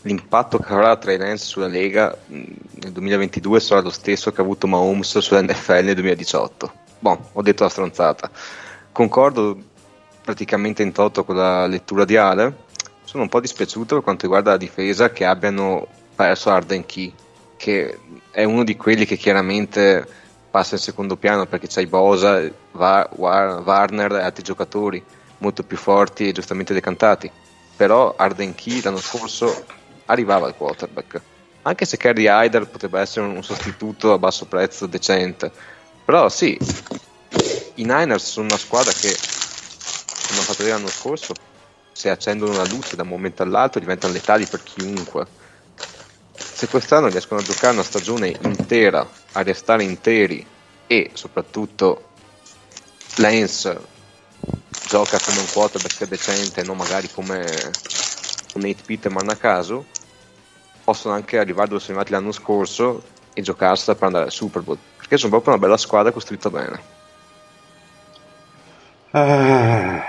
l'impatto 0.03 0.59
che 0.59 0.73
avrà 0.73 0.97
Trey 0.99 1.17
Lance 1.17 1.47
sulla 1.47 1.67
Lega 1.67 2.17
mh, 2.27 2.43
nel 2.81 2.93
2022 2.93 3.59
sarà 3.59 3.81
lo 3.81 3.91
stesso 3.91 4.31
che 4.31 4.41
ha 4.41 4.45
avuto 4.45 4.69
Mahomes 4.69 5.19
sull'NFL 5.19 5.83
nel 5.83 5.95
2018. 5.95 6.73
Boh, 7.01 7.31
ho 7.33 7.43
detto 7.43 7.65
la 7.65 7.69
stronzata. 7.69 8.31
Concordo 8.95 9.59
praticamente 10.23 10.85
in 10.85 10.93
toto 10.93 11.25
con 11.25 11.35
la 11.35 11.67
lettura 11.67 12.05
di 12.05 12.17
Ale. 12.17 12.59
Sono 13.03 13.25
un 13.25 13.29
po' 13.29 13.41
dispiaciuto 13.41 13.97
per 13.97 14.05
quanto 14.05 14.23
riguarda 14.23 14.53
la 14.53 14.57
difesa 14.57 15.11
che 15.11 15.25
abbiano 15.25 15.85
perso 16.15 16.51
Arden 16.51 16.87
Key, 16.87 17.13
che 17.57 17.99
è 18.31 18.45
uno 18.45 18.63
di 18.63 18.77
quelli 18.77 19.05
che 19.05 19.17
chiaramente 19.17 20.07
passa 20.49 20.77
in 20.77 20.81
secondo 20.81 21.17
piano 21.17 21.45
perché 21.47 21.67
c'hai 21.67 21.89
Bosa, 21.89 22.49
Va- 22.71 23.11
War- 23.17 23.63
Warner 23.65 24.13
e 24.13 24.23
altri 24.23 24.45
giocatori 24.45 25.05
molto 25.39 25.65
più 25.65 25.77
forti 25.77 26.29
e 26.29 26.33
giustamente 26.33 26.73
decantati. 26.73 27.29
Però 27.75 28.15
Arden 28.17 28.55
Key 28.55 28.81
l'anno 28.81 28.99
scorso 28.99 29.65
arrivava 30.05 30.47
al 30.47 30.55
quarterback. 30.55 31.21
Anche 31.63 31.85
se 31.85 31.97
Kerry 31.97 32.29
Hyder 32.29 32.69
potrebbe 32.69 33.01
essere 33.01 33.27
un 33.27 33.43
sostituto 33.43 34.13
a 34.13 34.19
basso 34.19 34.47
prezzo 34.47 34.87
decente. 34.87 35.51
Però 36.05 36.29
sì, 36.29 36.57
i 37.77 37.85
Niners 37.85 38.25
sono 38.25 38.47
una 38.47 38.59
squadra 38.59 38.93
che, 38.93 39.09
come 39.09 40.39
hanno 40.39 40.43
fatto 40.43 40.59
vedere 40.59 40.77
l'anno 40.77 40.91
scorso, 40.91 41.35
se 41.93 42.11
accendono 42.11 42.53
una 42.53 42.69
luce 42.69 42.97
da 42.97 43.03
un 43.03 43.09
momento 43.09 43.43
all'altro 43.43 43.81
diventano 43.81 44.13
letali 44.13 44.47
per 44.47 44.63
chiunque. 44.63 45.27
Se 46.37 46.69
quest'anno 46.69 47.09
riescono 47.09 47.41
a 47.41 47.45
giocare 47.45 47.75
una 47.75 47.83
stagione 47.83 48.37
intera, 48.43 49.09
a 49.33 49.43
restare 49.43 49.83
interi 49.83 50.47
e 50.87 51.11
soprattutto 51.15 52.11
Lance 53.17 53.93
gioca 54.87 55.19
come 55.19 55.39
un 55.39 55.47
quarterback 55.53 56.07
decente, 56.07 56.63
non 56.63 56.77
magari 56.77 57.11
come 57.11 57.45
un 58.55 58.65
8 58.65 58.83
Peterman 58.85 59.29
a 59.31 59.37
caso, 59.37 59.87
possono 60.85 61.15
anche 61.15 61.39
arrivare 61.39 61.69
dove 61.69 61.81
sono 61.81 61.99
arrivati 61.99 62.13
l'anno 62.13 62.33
scorso 62.33 63.03
e 63.33 63.43
giocarsela 63.43 63.95
per 63.95 64.07
andare 64.07 64.25
al 64.27 64.33
Super 64.33 64.63
Bowl, 64.63 64.79
perché 64.97 65.17
sono 65.17 65.31
proprio 65.31 65.55
una 65.55 65.63
bella 65.63 65.77
squadra 65.77 66.13
costruita 66.13 66.51
bene. 66.51 67.04
Ah. 69.17 70.03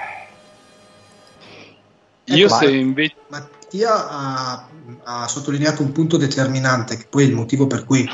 Io 2.26 2.46
Ecco, 2.48 2.56
se 2.56 2.66
ma- 2.66 2.72
invece... 2.72 3.16
Mattia 3.28 4.10
ha, 4.10 4.68
ha 5.04 5.28
sottolineato 5.28 5.84
un 5.84 5.92
punto 5.92 6.18
determinante, 6.18 6.98
che 6.98 7.06
poi 7.08 7.24
è 7.24 7.28
il 7.28 7.34
motivo 7.34 7.68
per 7.68 7.86
cui 7.86 8.10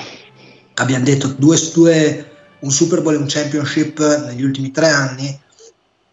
abbiamo 0.75 1.05
detto 1.05 1.27
due, 1.27 1.57
due- 1.73 2.31
un 2.59 2.71
Super 2.71 3.01
Bowl 3.01 3.15
e 3.15 3.17
un 3.17 3.25
Championship 3.27 3.99
negli 4.25 4.43
ultimi 4.43 4.71
tre 4.71 4.89
anni. 4.89 5.39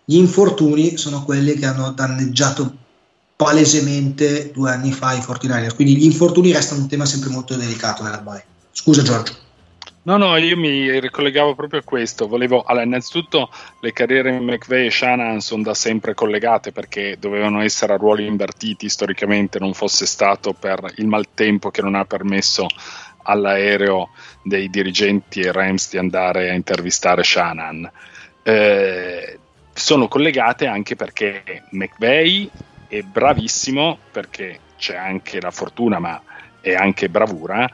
Gli 0.04 0.16
infortuni 0.16 0.96
sono 0.96 1.24
quelli 1.24 1.54
che 1.54 1.66
hanno 1.66 1.90
danneggiato 1.90 2.72
palesemente 3.34 4.52
due 4.52 4.70
anni 4.70 4.92
fa 4.92 5.12
i 5.14 5.18
49ers. 5.18 5.74
Quindi 5.74 5.96
gli 5.96 6.04
infortuni 6.04 6.52
restano 6.52 6.82
un 6.82 6.88
tema 6.88 7.04
sempre 7.04 7.30
molto 7.30 7.56
delicato 7.56 8.04
nella 8.04 8.20
Bay. 8.20 8.40
Scusa 8.70 9.02
Giorgio. 9.02 9.46
No, 10.02 10.16
no, 10.16 10.36
io 10.38 10.56
mi 10.56 10.98
ricollegavo 11.00 11.54
proprio 11.54 11.80
a 11.80 11.84
questo. 11.84 12.26
Volevo, 12.28 12.62
allora, 12.62 12.84
innanzitutto 12.84 13.50
le 13.80 13.92
carriere 13.92 14.38
McVeigh 14.38 14.86
e 14.86 14.90
Shanahan 14.90 15.40
sono 15.40 15.62
da 15.62 15.74
sempre 15.74 16.14
collegate 16.14 16.72
perché 16.72 17.16
dovevano 17.18 17.60
essere 17.60 17.92
a 17.92 17.96
ruoli 17.96 18.24
invertiti 18.24 18.88
storicamente, 18.88 19.58
non 19.58 19.74
fosse 19.74 20.06
stato 20.06 20.54
per 20.54 20.92
il 20.96 21.06
maltempo 21.06 21.70
che 21.70 21.82
non 21.82 21.94
ha 21.94 22.06
permesso 22.06 22.66
all'aereo 23.24 24.08
dei 24.42 24.70
dirigenti 24.70 25.40
e 25.40 25.52
Rams 25.52 25.90
di 25.90 25.98
andare 25.98 26.48
a 26.48 26.54
intervistare 26.54 27.22
Shanahan. 27.22 27.90
Eh, 28.42 29.38
sono 29.74 30.08
collegate 30.08 30.66
anche 30.66 30.96
perché 30.96 31.64
McVeigh 31.70 32.48
è 32.88 33.02
bravissimo 33.02 33.98
perché 34.10 34.58
c'è 34.78 34.96
anche 34.96 35.38
la 35.40 35.50
fortuna, 35.50 35.98
ma 35.98 36.22
è 36.60 36.72
anche 36.72 37.10
bravura 37.10 37.70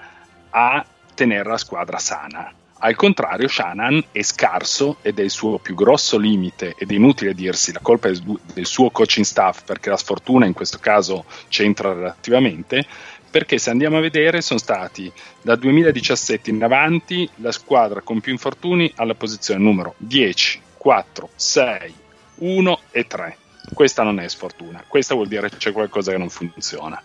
a 0.51 0.85
tenere 1.15 1.49
la 1.49 1.57
squadra 1.57 1.99
sana. 1.99 2.53
Al 2.85 2.97
contrario, 2.97 3.49
Shannon 3.49 4.05
è 4.11 4.21
scarso 4.23 4.99
ed 5.01 5.19
è 5.19 5.23
il 5.23 5.31
suo 5.31 5.59
più 5.59 5.75
grosso 5.75 6.19
limite 6.19 6.75
ed 6.77 6.91
è 6.91 6.95
inutile 6.95 7.33
dirsi 7.33 7.73
la 7.73 7.79
colpa 7.81 8.11
del 8.11 8.67
suo 8.67 8.91
coaching 8.91 9.25
staff 9.25 9.63
perché 9.65 9.89
la 9.89 9.97
sfortuna 9.97 10.45
in 10.45 10.53
questo 10.53 10.79
caso 10.79 11.25
c'entra 11.49 11.95
relativamente. 11.95 12.85
Perché 13.31 13.59
se 13.59 13.71
andiamo 13.71 13.97
a 13.97 14.01
vedere 14.01 14.43
sono 14.43 14.59
stati 14.59 15.11
dal 15.41 15.59
2017 15.59 16.51
in 16.51 16.63
avanti 16.63 17.29
la 17.37 17.53
squadra 17.53 18.03
con 18.03 18.21
più 18.21 18.33
infortuni 18.33 18.93
alla 18.97 19.15
posizione 19.15 19.61
numero 19.61 19.95
10, 19.97 20.61
4, 20.77 21.31
6, 21.35 21.95
1 22.35 22.81
e 22.91 23.07
3. 23.07 23.37
Questa 23.73 24.03
non 24.03 24.21
è 24.21 24.29
sfortuna, 24.29 24.85
questa 24.87 25.15
vuol 25.15 25.29
dire 25.29 25.49
che 25.49 25.57
c'è 25.57 25.73
qualcosa 25.73 26.13
che 26.13 26.19
non 26.19 26.29
funziona 26.29 27.03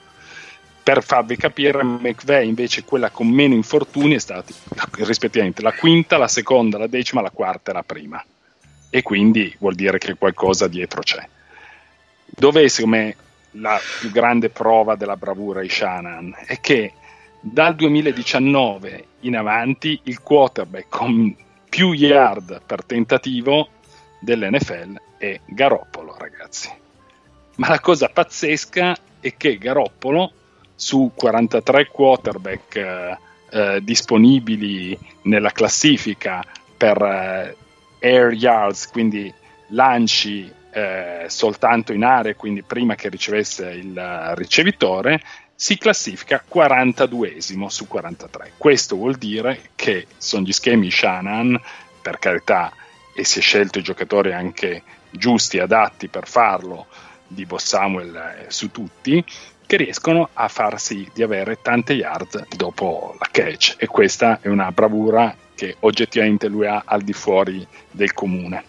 per 0.90 1.04
farvi 1.04 1.38
capire, 1.38 1.84
McVeigh 1.84 2.48
invece 2.48 2.84
quella 2.84 3.12
con 3.12 3.28
meno 3.28 3.54
infortuni 3.54 4.16
è 4.16 4.20
stata 4.20 4.52
rispettivamente 5.02 5.62
la 5.62 5.72
quinta, 5.72 6.18
la 6.18 6.28
seconda, 6.28 6.80
la 6.80 6.88
decima, 6.88 7.22
la 7.22 7.30
quarta 7.30 7.70
e 7.70 7.74
la 7.76 7.84
prima. 7.84 8.26
E 8.90 9.04
quindi 9.04 9.56
vuol 9.60 9.76
dire 9.76 10.00
che 10.00 10.16
qualcosa 10.16 10.68
dietro 10.68 11.02
c'è. 11.02 11.24
Dove 12.26 12.68
secondo 12.70 13.14
la 13.52 13.80
più 14.00 14.10
grande 14.10 14.50
prova 14.50 14.96
della 14.96 15.16
bravura 15.16 15.62
di 15.62 15.70
Shannon? 15.70 16.36
È 16.44 16.60
che 16.60 16.94
dal 17.40 17.76
2019 17.76 19.06
in 19.20 19.38
avanti 19.38 20.00
il 20.06 20.24
quarterback 20.24 20.90
con 20.90 21.36
più 21.70 21.92
yard 21.92 22.64
per 22.66 22.84
tentativo 22.84 23.70
dell'NFL 24.20 25.00
è 25.20 25.40
Garoppolo, 25.46 26.16
ragazzi. 26.18 26.68
Ma 27.58 27.68
la 27.68 27.80
cosa 27.80 28.10
pazzesca 28.10 28.98
è 29.20 29.36
che 29.38 29.60
Garoppolo 29.60 30.34
su 30.80 31.12
43 31.14 31.88
quarterback 31.88 32.76
eh, 32.78 33.18
eh, 33.50 33.80
disponibili 33.84 34.98
nella 35.24 35.52
classifica 35.52 36.42
per 36.78 37.02
eh, 37.02 37.56
air 38.00 38.32
yards, 38.32 38.88
quindi 38.88 39.32
lanci 39.72 40.50
eh, 40.72 41.26
soltanto 41.28 41.92
in 41.92 42.06
area, 42.06 42.34
quindi 42.34 42.64
prima 42.64 42.96
che 42.96 43.10
ricevesse 43.10 43.70
il 43.72 44.32
ricevitore, 44.36 45.22
si 45.54 45.78
classifica 45.78 46.42
42esimo 46.50 47.68
su 47.68 47.86
43. 47.86 48.54
Questo 48.56 48.96
vuol 48.96 49.16
dire 49.16 49.72
che 49.76 50.08
sono 50.18 50.46
gli 50.46 50.54
schemi 50.54 50.90
Shanahan, 50.90 51.60
per 52.02 52.20
carità, 52.20 52.72
e 53.14 53.26
si 53.26 53.40
è 53.40 53.42
scelto 53.42 53.80
i 53.80 53.84
giocatori 53.84 54.32
anche 54.32 54.82
giusti, 55.10 55.60
adatti 55.60 56.08
per 56.08 56.26
farlo, 56.26 56.88
di 57.28 57.46
Bo 57.46 57.58
Samuel 57.58 58.16
eh, 58.16 58.46
su 58.48 58.72
tutti, 58.72 59.24
che 59.70 59.78
riescono 59.78 60.30
a 60.34 60.48
far 60.48 60.80
sì 60.80 61.08
di 61.14 61.22
avere 61.22 61.60
tante 61.62 61.94
yard 61.94 62.48
dopo 62.58 63.14
la 63.20 63.28
catch 63.32 63.76
e 63.78 63.86
questa 63.86 64.40
è 64.42 64.48
una 64.48 64.72
bravura 64.72 65.36
che 65.54 65.76
oggettivamente 65.82 66.48
lui 66.48 66.66
ha 66.66 66.82
al 66.84 67.04
di 67.04 67.14
fuori 67.14 67.68
del 67.92 68.12
comune. 68.16 68.64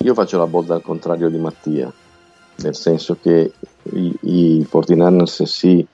Io 0.00 0.12
faccio 0.12 0.36
la 0.36 0.46
bolla 0.46 0.74
al 0.74 0.82
contrario 0.82 1.30
di 1.30 1.38
Mattia, 1.38 1.90
nel 2.56 2.74
senso 2.74 3.16
che 3.18 3.52
i, 3.94 4.18
i 4.20 4.68
49ers 4.70 5.44
si 5.44 5.86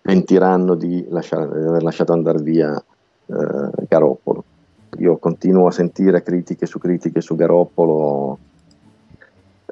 pentiranno 0.00 0.76
di, 0.76 1.04
lasciare, 1.08 1.60
di 1.60 1.66
aver 1.66 1.82
lasciato 1.82 2.12
andare 2.12 2.40
via 2.40 2.72
eh, 2.76 3.84
Garoppolo. 3.88 4.44
Io 4.98 5.16
continuo 5.16 5.66
a 5.66 5.72
sentire 5.72 6.22
critiche 6.22 6.66
su 6.66 6.78
critiche 6.78 7.20
su 7.20 7.34
Garoppolo. 7.34 8.38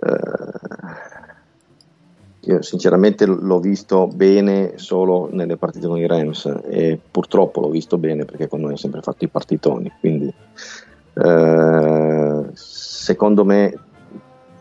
Eh, 0.02 1.20
io 2.44 2.60
sinceramente 2.60 3.24
l'ho 3.24 3.60
visto 3.60 4.08
bene 4.08 4.72
solo 4.76 5.28
nelle 5.30 5.56
partite 5.56 5.86
con 5.86 5.98
i 5.98 6.08
Rams 6.08 6.46
e 6.64 6.98
purtroppo 7.08 7.60
l'ho 7.60 7.70
visto 7.70 7.98
bene 7.98 8.24
perché 8.24 8.48
con 8.48 8.60
noi 8.60 8.72
ha 8.72 8.76
sempre 8.76 9.00
fatto 9.00 9.24
i 9.24 9.28
partitoni. 9.28 9.92
Quindi 10.00 10.34
eh, 11.14 12.44
secondo 12.52 13.44
me 13.44 13.78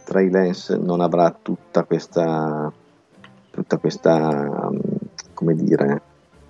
Trey 0.04 0.30
Lance 0.30 0.78
non 0.78 1.02
avrà 1.02 1.36
tutta 1.42 1.84
questa, 1.84 2.72
tutta 3.50 3.78
questa 3.78 4.68
um, 4.70 4.80
come 5.34 5.56
dire, 5.56 6.02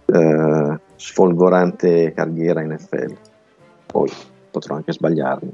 eh, 0.08 0.80
sfolgorante 0.96 2.12
carriera 2.14 2.62
in 2.62 2.74
NFL. 2.74 3.16
Poi 3.86 4.12
potrò 4.52 4.76
anche 4.76 4.92
sbagliarmi. 4.92 5.54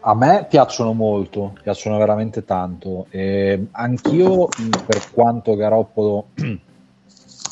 A 0.00 0.14
me 0.14 0.46
piacciono 0.48 0.92
molto, 0.92 1.54
piacciono 1.62 1.98
veramente 1.98 2.44
tanto. 2.44 3.06
E 3.10 3.68
anch'io, 3.70 4.48
per 4.86 5.10
quanto 5.12 5.56
Garoppolo 5.56 6.28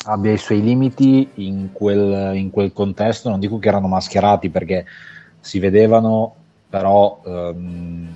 abbia 0.05 0.31
i 0.31 0.37
suoi 0.37 0.61
limiti 0.61 1.29
in 1.35 1.69
quel, 1.71 2.35
in 2.35 2.49
quel 2.51 2.73
contesto, 2.73 3.29
non 3.29 3.39
dico 3.39 3.57
che 3.59 3.67
erano 3.67 3.87
mascherati 3.87 4.49
perché 4.49 4.85
si 5.39 5.59
vedevano, 5.59 6.35
però 6.69 7.21
ehm, 7.25 8.07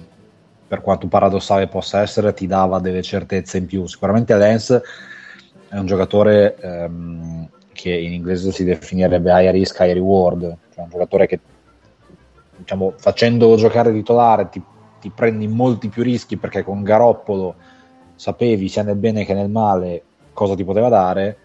per 0.67 0.81
quanto 0.81 1.07
paradossale 1.07 1.67
possa 1.67 2.01
essere, 2.01 2.33
ti 2.33 2.47
dava 2.47 2.79
delle 2.79 3.01
certezze 3.01 3.57
in 3.57 3.65
più. 3.65 3.85
Sicuramente 3.87 4.35
Lance 4.35 4.81
è 5.67 5.77
un 5.77 5.85
giocatore 5.85 6.55
ehm, 6.57 7.49
che 7.73 7.93
in 7.93 8.13
inglese 8.13 8.51
si 8.51 8.63
definirebbe 8.63 9.31
high 9.31 9.51
risk, 9.51 9.79
high 9.79 9.93
reward, 9.93 10.41
cioè 10.73 10.83
un 10.83 10.89
giocatore 10.89 11.27
che 11.27 11.39
diciamo, 12.61 12.93
facendo 12.97 13.55
giocare 13.55 13.91
titolare 13.91 14.49
ti, 14.49 14.61
ti 14.99 15.09
prendi 15.09 15.47
molti 15.47 15.89
più 15.89 16.03
rischi 16.03 16.37
perché 16.37 16.63
con 16.63 16.83
Garoppolo 16.83 17.55
sapevi 18.15 18.67
sia 18.67 18.83
nel 18.83 18.95
bene 18.95 19.25
che 19.25 19.33
nel 19.33 19.49
male 19.49 20.03
cosa 20.33 20.55
ti 20.55 20.63
poteva 20.63 20.89
dare, 20.89 21.37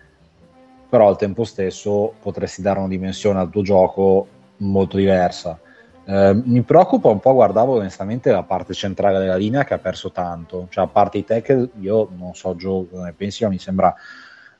però 0.89 1.09
al 1.09 1.17
tempo 1.17 1.45
stesso 1.45 2.13
potresti 2.21 2.63
dare 2.63 2.79
una 2.79 2.89
dimensione 2.89 3.41
al 3.41 3.51
tuo 3.51 3.63
gioco 3.63 4.27
molto 4.59 4.97
diversa. 4.97 5.59
Eh, 6.05 6.41
mi 6.45 6.63
preoccupa 6.63 7.09
un 7.09 7.19
po', 7.19 7.33
guardavo 7.33 7.77
onestamente 7.77 8.31
la 8.31 8.45
parte 8.45 8.75
centrale 8.75 9.19
della 9.19 9.37
linea 9.37 9.65
che 9.65 9.75
ha 9.75 9.79
perso 9.79 10.13
tanto, 10.13 10.67
cioè 10.71 10.85
a 10.85 10.89
parte 10.89 11.19
i 11.19 11.25
tackle, 11.25 11.71
io 11.81 12.09
non 12.17 12.35
so 12.35 12.55
Gio 12.55 12.87
cosa 12.89 13.05
ne 13.05 13.13
pensi, 13.13 13.43
ma 13.43 13.51
mi 13.51 13.59
sembra 13.59 13.93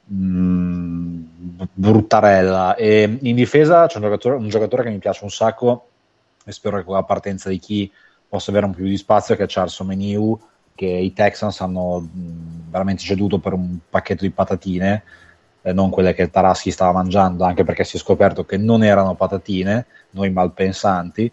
mh, 0.07 1.19
bruttarella. 1.73 2.75
E 2.75 3.19
in 3.21 3.35
difesa 3.37 3.87
c'è 3.87 3.99
un 3.99 4.05
giocatore, 4.05 4.37
un 4.37 4.49
giocatore 4.49 4.83
che 4.83 4.91
mi 4.91 4.99
piace 4.99 5.23
un 5.23 5.31
sacco 5.31 5.89
e 6.47 6.53
spero 6.53 6.79
che 6.79 6.85
con 6.85 6.95
la 6.95 7.03
partenza 7.03 7.49
di 7.49 7.59
chi 7.59 7.91
possa 8.29 8.51
avere 8.51 8.67
un 8.67 8.73
po' 8.73 8.79
più 8.79 8.87
di 8.87 8.97
spazio 8.97 9.35
che 9.35 9.43
è 9.43 9.47
Charles 9.49 9.79
Omeniu 9.81 10.39
che 10.75 10.87
i 10.87 11.13
Texans 11.13 11.61
hanno 11.61 12.09
veramente 12.71 13.03
ceduto 13.03 13.39
per 13.39 13.53
un 13.53 13.79
pacchetto 13.91 14.23
di 14.23 14.31
patatine 14.31 15.03
eh, 15.63 15.73
non 15.73 15.91
quelle 15.91 16.15
che 16.15 16.31
Taraschi 16.31 16.71
stava 16.71 16.93
mangiando 16.93 17.45
anche 17.45 17.65
perché 17.65 17.83
si 17.83 17.97
è 17.97 18.01
scoperto 18.01 18.45
che 18.45 18.57
non 18.57 18.85
erano 18.85 19.15
patatine 19.15 19.87
noi 20.11 20.31
malpensanti 20.31 21.31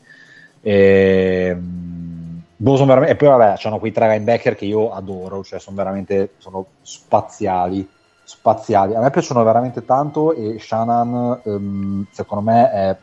e, 0.62 1.54
mh, 1.54 2.42
sono 2.64 2.86
veramente, 2.86 3.12
e 3.14 3.16
poi 3.16 3.28
vabbè 3.28 3.56
c'hanno 3.58 3.80
quei 3.80 3.92
tre 3.92 4.10
linebacker 4.10 4.56
che 4.56 4.66
io 4.66 4.92
adoro 4.94 5.44
cioè 5.44 5.60
sono 5.60 5.76
veramente 5.76 6.32
sono 6.38 6.66
spaziali 6.82 7.88
spaziali. 8.24 8.96
A 8.96 9.00
me 9.00 9.10
piacciono 9.10 9.44
veramente 9.44 9.86
tanto 9.86 10.34
e 10.34 10.58
Shannon, 10.60 11.42
um, 11.44 12.06
secondo 12.12 12.44
me, 12.44 12.72
è 12.72 12.98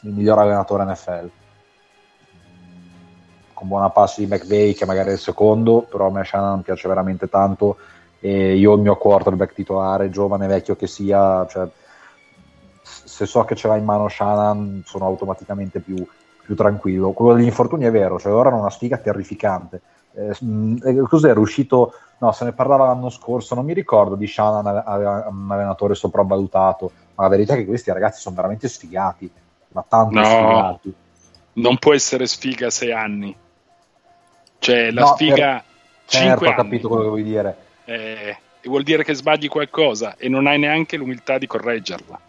il 0.00 0.12
miglior 0.12 0.38
allenatore 0.38 0.84
NFL. 0.84 1.30
Con 3.52 3.68
buona 3.68 3.90
pace 3.90 4.24
di 4.24 4.32
McVay, 4.32 4.74
che 4.74 4.84
magari 4.84 5.10
è 5.10 5.12
il 5.12 5.18
secondo, 5.18 5.82
però 5.82 6.06
a 6.06 6.10
me 6.10 6.24
Shannon 6.24 6.62
piace 6.62 6.88
veramente 6.88 7.28
tanto. 7.28 7.76
E 8.20 8.56
io 8.56 8.74
il 8.74 8.80
mio 8.80 8.96
quarterback 8.96 9.54
titolare, 9.54 10.10
giovane, 10.10 10.46
vecchio 10.46 10.76
che 10.76 10.86
sia, 10.86 11.46
cioè, 11.46 11.68
se 12.82 13.26
so 13.26 13.44
che 13.44 13.54
ce 13.54 13.68
l'ha 13.68 13.76
in 13.76 13.84
mano 13.84 14.08
Shannon, 14.08 14.82
sono 14.84 15.06
automaticamente 15.06 15.80
più, 15.80 16.06
più 16.42 16.54
tranquillo. 16.54 17.12
Quello 17.12 17.34
degli 17.34 17.46
infortuni 17.46 17.84
è 17.84 17.90
vero, 17.90 18.18
cioè 18.18 18.32
ora 18.32 18.48
era 18.48 18.58
una 18.58 18.70
sfiga 18.70 18.98
terrificante. 18.98 19.80
Eh, 20.12 21.02
cos'era 21.08 21.38
uscito 21.40 21.92
no, 22.18 22.32
se 22.32 22.44
ne 22.44 22.52
parlava 22.52 22.86
l'anno 22.86 23.10
scorso, 23.10 23.54
non 23.54 23.64
mi 23.64 23.74
ricordo 23.74 24.14
di 24.14 24.26
Shannon 24.26 24.66
un 24.66 25.50
allenatore 25.50 25.94
sopravvalutato, 25.94 26.90
ma 27.14 27.24
la 27.24 27.28
verità 27.28 27.54
è 27.54 27.56
che 27.56 27.66
questi 27.66 27.90
ragazzi 27.90 28.20
sono 28.20 28.36
veramente 28.36 28.68
sfigati, 28.68 29.30
ma 29.76 29.84
tanto 29.86 30.14
no, 30.18 30.24
sfigati. 30.24 30.94
Non 31.54 31.76
può 31.78 31.92
essere 31.94 32.26
sfiga 32.26 32.70
sei 32.70 32.92
anni. 32.92 33.34
Cioè, 34.58 34.90
la 34.90 35.02
No, 35.02 35.06
sfiga... 35.08 35.36
per- 35.36 35.64
cinque 36.06 36.28
Certo, 36.28 36.44
ho 36.44 36.48
anni. 36.48 36.56
capito 36.56 36.88
quello 36.88 37.02
che 37.02 37.08
vuoi 37.08 37.22
dire. 37.22 37.56
Eh, 37.84 38.36
vuol 38.64 38.82
dire 38.82 39.04
che 39.04 39.14
sbagli 39.14 39.48
qualcosa 39.48 40.16
e 40.16 40.28
non 40.28 40.46
hai 40.46 40.58
neanche 40.58 40.96
l'umiltà 40.96 41.38
di 41.38 41.46
correggerla. 41.46 42.20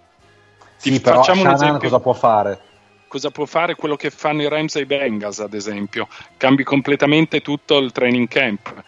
Ti 0.82 0.92
Sì, 0.92 1.02
però 1.02 1.18
facciamo 1.18 1.42
un 1.42 1.48
Shannon 1.48 1.64
esempio. 1.64 1.90
cosa 1.90 2.00
può 2.02 2.14
fare? 2.14 2.62
cosa 3.08 3.32
può 3.32 3.46
fare 3.46 3.76
quello 3.76 3.96
che 3.96 4.10
fanno 4.10 4.42
i 4.42 4.50
Rams 4.50 4.76
e 4.76 4.82
i 4.82 4.86
Bengals, 4.86 5.40
ad 5.40 5.54
esempio. 5.54 6.10
Cambi 6.36 6.64
completamente 6.64 7.40
tutto 7.42 7.78
il 7.78 7.92
training 7.94 8.28
camp. 8.28 8.84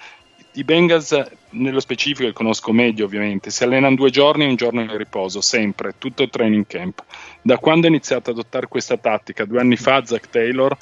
I 0.60 0.66
Bengals, 0.66 1.18
nello 1.52 1.80
specifico, 1.80 2.28
li 2.28 2.34
conosco 2.34 2.74
meglio 2.74 3.06
ovviamente, 3.06 3.50
si 3.50 3.64
allenano 3.64 3.96
due 3.96 4.10
giorni 4.10 4.44
e 4.44 4.50
un 4.50 4.58
giorno 4.58 4.86
di 4.86 4.98
riposo, 4.98 5.40
sempre, 5.40 5.94
tutto 5.98 6.24
il 6.24 6.30
training 6.30 6.68
camp. 6.68 7.02
Da 7.42 7.58
quando 7.58 7.88
ha 7.88 7.90
iniziato 7.90 8.30
ad 8.30 8.38
adottare 8.38 8.68
questa 8.68 8.98
tattica, 8.98 9.46
due 9.46 9.62
anni 9.62 9.78
fa, 9.78 10.04
Zach 10.04 10.30
Taylor, 10.30 10.78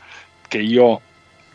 che 0.47 0.57
io 0.57 0.99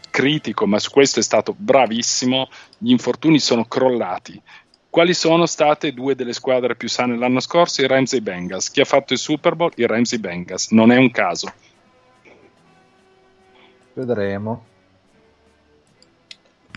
critico, 0.09 0.69
ma 0.69 0.79
su 0.79 0.91
questo 0.93 1.19
è 1.19 1.23
stato 1.23 1.53
bravissimo, 1.57 2.49
gli 2.79 2.93
infortuni 2.93 3.41
sono 3.41 3.65
crollati. 3.65 4.41
Quali 4.89 5.15
sono 5.15 5.45
state 5.47 5.93
due 5.93 6.15
delle 6.15 6.33
squadre 6.33 6.77
più 6.77 6.89
sane 6.89 7.17
l'anno 7.17 7.41
scorso? 7.41 7.83
I 7.83 7.89
Rams 7.89 8.13
i 8.13 8.21
Bengals. 8.21 8.71
Chi 8.71 8.83
ha 8.83 8.85
fatto 8.85 9.15
il 9.15 9.19
Super 9.19 9.57
Bowl? 9.57 9.73
I 9.75 9.87
Rams 9.87 10.13
i 10.13 10.19
Bengals. 10.19 10.71
Non 10.71 10.93
è 10.93 10.97
un 10.97 11.11
caso. 11.11 11.53
Vedremo. 13.95 14.71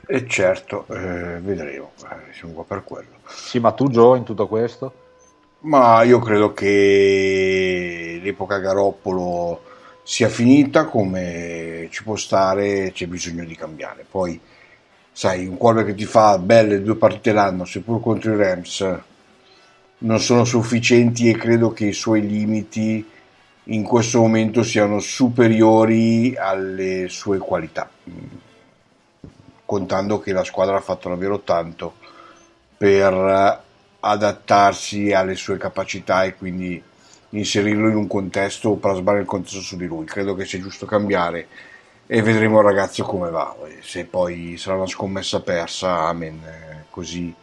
E 0.07 0.27
certo, 0.27 0.85
eh, 0.89 1.39
vedremo, 1.39 1.91
eh, 2.03 2.33
siamo 2.33 2.53
qua 2.53 2.63
per 2.63 2.83
quello. 2.83 3.17
Sì, 3.27 3.59
ma 3.59 3.71
tu 3.71 3.89
Joe 3.89 4.17
in 4.17 4.23
tutto 4.23 4.47
questo? 4.47 4.93
Ma 5.61 6.03
io 6.03 6.19
credo 6.19 6.53
che 6.53 8.19
l'epoca 8.21 8.59
Garoppolo 8.59 9.61
sia 10.03 10.29
finita, 10.29 10.85
come 10.85 11.87
ci 11.89 12.03
può 12.03 12.15
stare, 12.15 12.91
c'è 12.91 13.07
bisogno 13.07 13.43
di 13.43 13.55
cambiare. 13.55 14.05
Poi, 14.09 14.39
sai, 15.11 15.47
un 15.47 15.57
quarterback 15.57 15.95
che 15.95 16.03
ti 16.03 16.09
fa 16.09 16.37
belle 16.37 16.83
due 16.83 16.95
partite 16.95 17.31
l'anno, 17.31 17.65
seppur 17.65 17.99
contro 17.99 18.33
i 18.33 18.37
Rams, 18.37 18.99
non 19.97 20.19
sono 20.19 20.43
sufficienti 20.43 21.29
e 21.29 21.35
credo 21.35 21.71
che 21.71 21.85
i 21.85 21.93
suoi 21.93 22.27
limiti 22.27 23.03
in 23.63 23.83
questo 23.83 24.19
momento 24.19 24.61
siano 24.61 24.99
superiori 24.99 26.35
alle 26.37 27.07
sue 27.09 27.39
qualità, 27.39 27.89
contando 29.65 30.19
che 30.19 30.31
la 30.31 30.43
squadra 30.43 30.77
ha 30.77 30.81
fatto 30.81 31.09
davvero 31.09 31.41
tanto 31.41 31.95
per 32.77 33.63
adattarsi 33.99 35.11
alle 35.11 35.35
sue 35.35 35.57
capacità 35.57 36.23
e 36.23 36.35
quindi 36.35 36.81
inserirlo 37.29 37.89
in 37.89 37.95
un 37.95 38.07
contesto 38.07 38.69
o 38.69 38.75
plasmare 38.75 39.19
il 39.19 39.25
contesto 39.25 39.61
su 39.61 39.75
di 39.75 39.87
lui. 39.87 40.05
Credo 40.05 40.35
che 40.35 40.45
sia 40.45 40.59
giusto 40.59 40.85
cambiare 40.85 41.47
e 42.05 42.21
vedremo 42.21 42.59
il 42.59 42.65
ragazzo 42.65 43.03
come 43.03 43.29
va. 43.29 43.55
Se 43.81 44.05
poi 44.05 44.57
sarà 44.57 44.77
una 44.77 44.87
scommessa 44.87 45.41
persa, 45.41 46.07
amen, 46.07 46.43
è 46.43 46.83
così, 46.89 47.33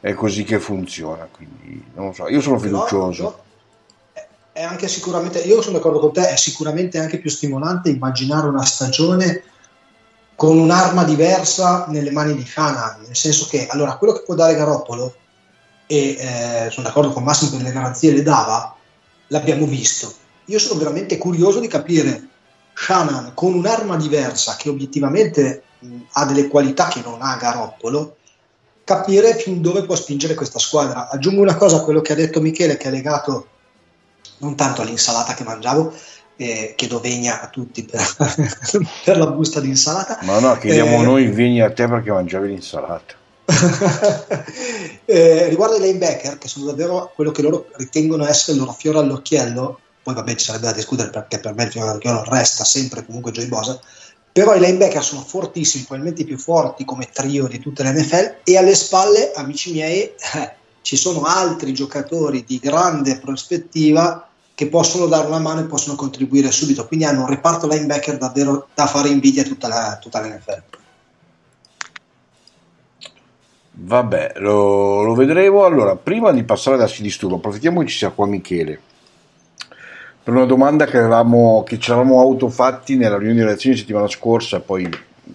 è 0.00 0.14
così 0.14 0.44
che 0.44 0.60
funziona. 0.60 1.28
Quindi 1.30 1.84
non 1.94 2.06
lo 2.06 2.12
so, 2.12 2.28
io 2.28 2.40
sono 2.40 2.58
fiducioso. 2.58 3.22
no, 3.22 4.22
È 4.52 4.62
anche 4.62 4.86
sicuramente, 4.88 5.40
io 5.40 5.60
sono 5.62 5.78
d'accordo 5.78 5.98
con 5.98 6.12
te, 6.12 6.28
è 6.28 6.36
sicuramente 6.36 6.98
anche 6.98 7.18
più 7.18 7.30
stimolante 7.30 7.90
immaginare 7.90 8.46
una 8.46 8.64
stagione 8.64 9.42
con 10.38 10.56
un'arma 10.56 11.02
diversa 11.02 11.86
nelle 11.88 12.12
mani 12.12 12.32
di 12.32 12.46
Shanahan, 12.46 13.00
nel 13.00 13.16
senso 13.16 13.48
che 13.50 13.66
allora 13.66 13.96
quello 13.96 14.12
che 14.12 14.22
può 14.22 14.36
dare 14.36 14.54
Garoppolo, 14.54 15.12
e 15.84 16.16
eh, 16.16 16.70
sono 16.70 16.86
d'accordo 16.86 17.10
con 17.12 17.24
Massimo 17.24 17.56
che 17.56 17.64
le 17.64 17.72
garanzie 17.72 18.12
le 18.12 18.22
dava, 18.22 18.72
l'abbiamo 19.26 19.66
visto. 19.66 20.14
Io 20.44 20.60
sono 20.60 20.78
veramente 20.78 21.18
curioso 21.18 21.58
di 21.58 21.66
capire 21.66 22.28
Shanahan 22.72 23.32
con 23.34 23.52
un'arma 23.54 23.96
diversa 23.96 24.54
che 24.54 24.68
obiettivamente 24.68 25.64
mh, 25.80 25.96
ha 26.12 26.24
delle 26.24 26.46
qualità 26.46 26.86
che 26.86 27.00
non 27.04 27.20
ha 27.20 27.34
Garoppolo, 27.34 28.18
capire 28.84 29.34
fin 29.34 29.60
dove 29.60 29.84
può 29.86 29.96
spingere 29.96 30.34
questa 30.34 30.60
squadra. 30.60 31.08
Aggiungo 31.08 31.42
una 31.42 31.56
cosa 31.56 31.78
a 31.78 31.82
quello 31.82 32.00
che 32.00 32.12
ha 32.12 32.16
detto 32.16 32.40
Michele, 32.40 32.76
che 32.76 32.86
è 32.86 32.92
legato 32.92 33.48
non 34.38 34.54
tanto 34.54 34.82
all'insalata 34.82 35.34
che 35.34 35.42
mangiavo, 35.42 35.92
eh, 36.38 36.74
che 36.76 36.86
dovegna 36.86 37.40
a 37.40 37.48
tutti 37.48 37.84
per, 37.84 38.00
per 39.04 39.18
la 39.18 39.26
busta 39.26 39.60
di 39.60 39.68
insalata. 39.68 40.20
Ma 40.22 40.38
no, 40.38 40.56
chiediamo 40.56 41.00
Eh, 41.00 41.04
noi 41.04 41.26
vieni 41.26 41.60
a 41.60 41.72
te 41.72 41.86
perché 41.88 42.12
mangiavi 42.12 42.48
l'insalata. 42.48 43.14
Eh, 45.10 45.48
riguardo 45.48 45.76
ai 45.76 45.80
linebacker, 45.80 46.36
che 46.36 46.48
sono 46.48 46.66
davvero 46.66 47.10
quello 47.14 47.30
che 47.30 47.40
loro 47.40 47.68
ritengono 47.76 48.26
essere 48.26 48.52
il 48.52 48.58
loro 48.58 48.74
fiore 48.74 48.98
all'occhiello, 48.98 49.80
poi 50.02 50.12
vabbè 50.12 50.34
ci 50.34 50.44
sarebbe 50.44 50.66
da 50.66 50.72
discutere 50.72 51.08
perché 51.08 51.38
per 51.38 51.54
me 51.54 51.64
il 51.64 51.70
fiore 51.70 51.88
all'occhiello 51.88 52.24
resta 52.24 52.62
sempre 52.62 53.06
comunque 53.06 53.32
Joey 53.32 53.46
Bosa, 53.46 53.80
però 54.30 54.54
i 54.54 54.60
linebacker 54.60 55.02
sono 55.02 55.22
fortissimi, 55.22 55.84
probabilmente 55.84 56.22
i 56.22 56.26
più 56.26 56.36
forti 56.36 56.84
come 56.84 57.08
trio 57.10 57.46
di 57.46 57.58
tutte 57.58 57.82
le 57.82 57.92
NFL 57.92 58.36
e 58.44 58.58
alle 58.58 58.74
spalle, 58.74 59.32
amici 59.32 59.72
miei, 59.72 60.02
eh, 60.02 60.52
ci 60.82 60.96
sono 60.96 61.22
altri 61.22 61.72
giocatori 61.72 62.44
di 62.44 62.58
grande 62.58 63.18
prospettiva 63.18 64.27
che 64.58 64.66
possono 64.66 65.06
dare 65.06 65.28
una 65.28 65.38
mano 65.38 65.60
e 65.60 65.66
possono 65.66 65.94
contribuire 65.94 66.50
subito, 66.50 66.84
quindi 66.88 67.04
hanno 67.04 67.20
un 67.20 67.28
reparto 67.28 67.68
linebacker 67.68 68.18
davvero 68.18 68.66
da 68.74 68.86
fare 68.86 69.08
invidia 69.08 69.42
a 69.42 69.44
tutta 69.44 69.68
la, 69.68 69.98
tutta 70.00 70.18
la 70.18 70.34
NFL. 70.34 70.62
Vabbè, 73.70 74.32
lo, 74.38 75.04
lo 75.04 75.14
vedremo. 75.14 75.62
Allora, 75.62 75.94
prima 75.94 76.32
di 76.32 76.42
passare 76.42 76.76
da 76.76 76.88
Sinisturo, 76.88 77.36
approfittiamo 77.36 77.82
che 77.82 77.86
ci 77.86 77.98
sia 77.98 78.10
qua 78.10 78.26
Michele 78.26 78.80
per 80.24 80.34
una 80.34 80.44
domanda 80.44 80.86
che, 80.86 80.98
avevamo, 80.98 81.62
che 81.64 81.78
ci 81.78 81.92
eravamo 81.92 82.18
autofatti 82.18 82.96
nella 82.96 83.16
riunione 83.16 83.38
di 83.38 83.46
redazione 83.46 83.76
settimana 83.76 84.08
scorsa, 84.08 84.58
poi 84.58 84.90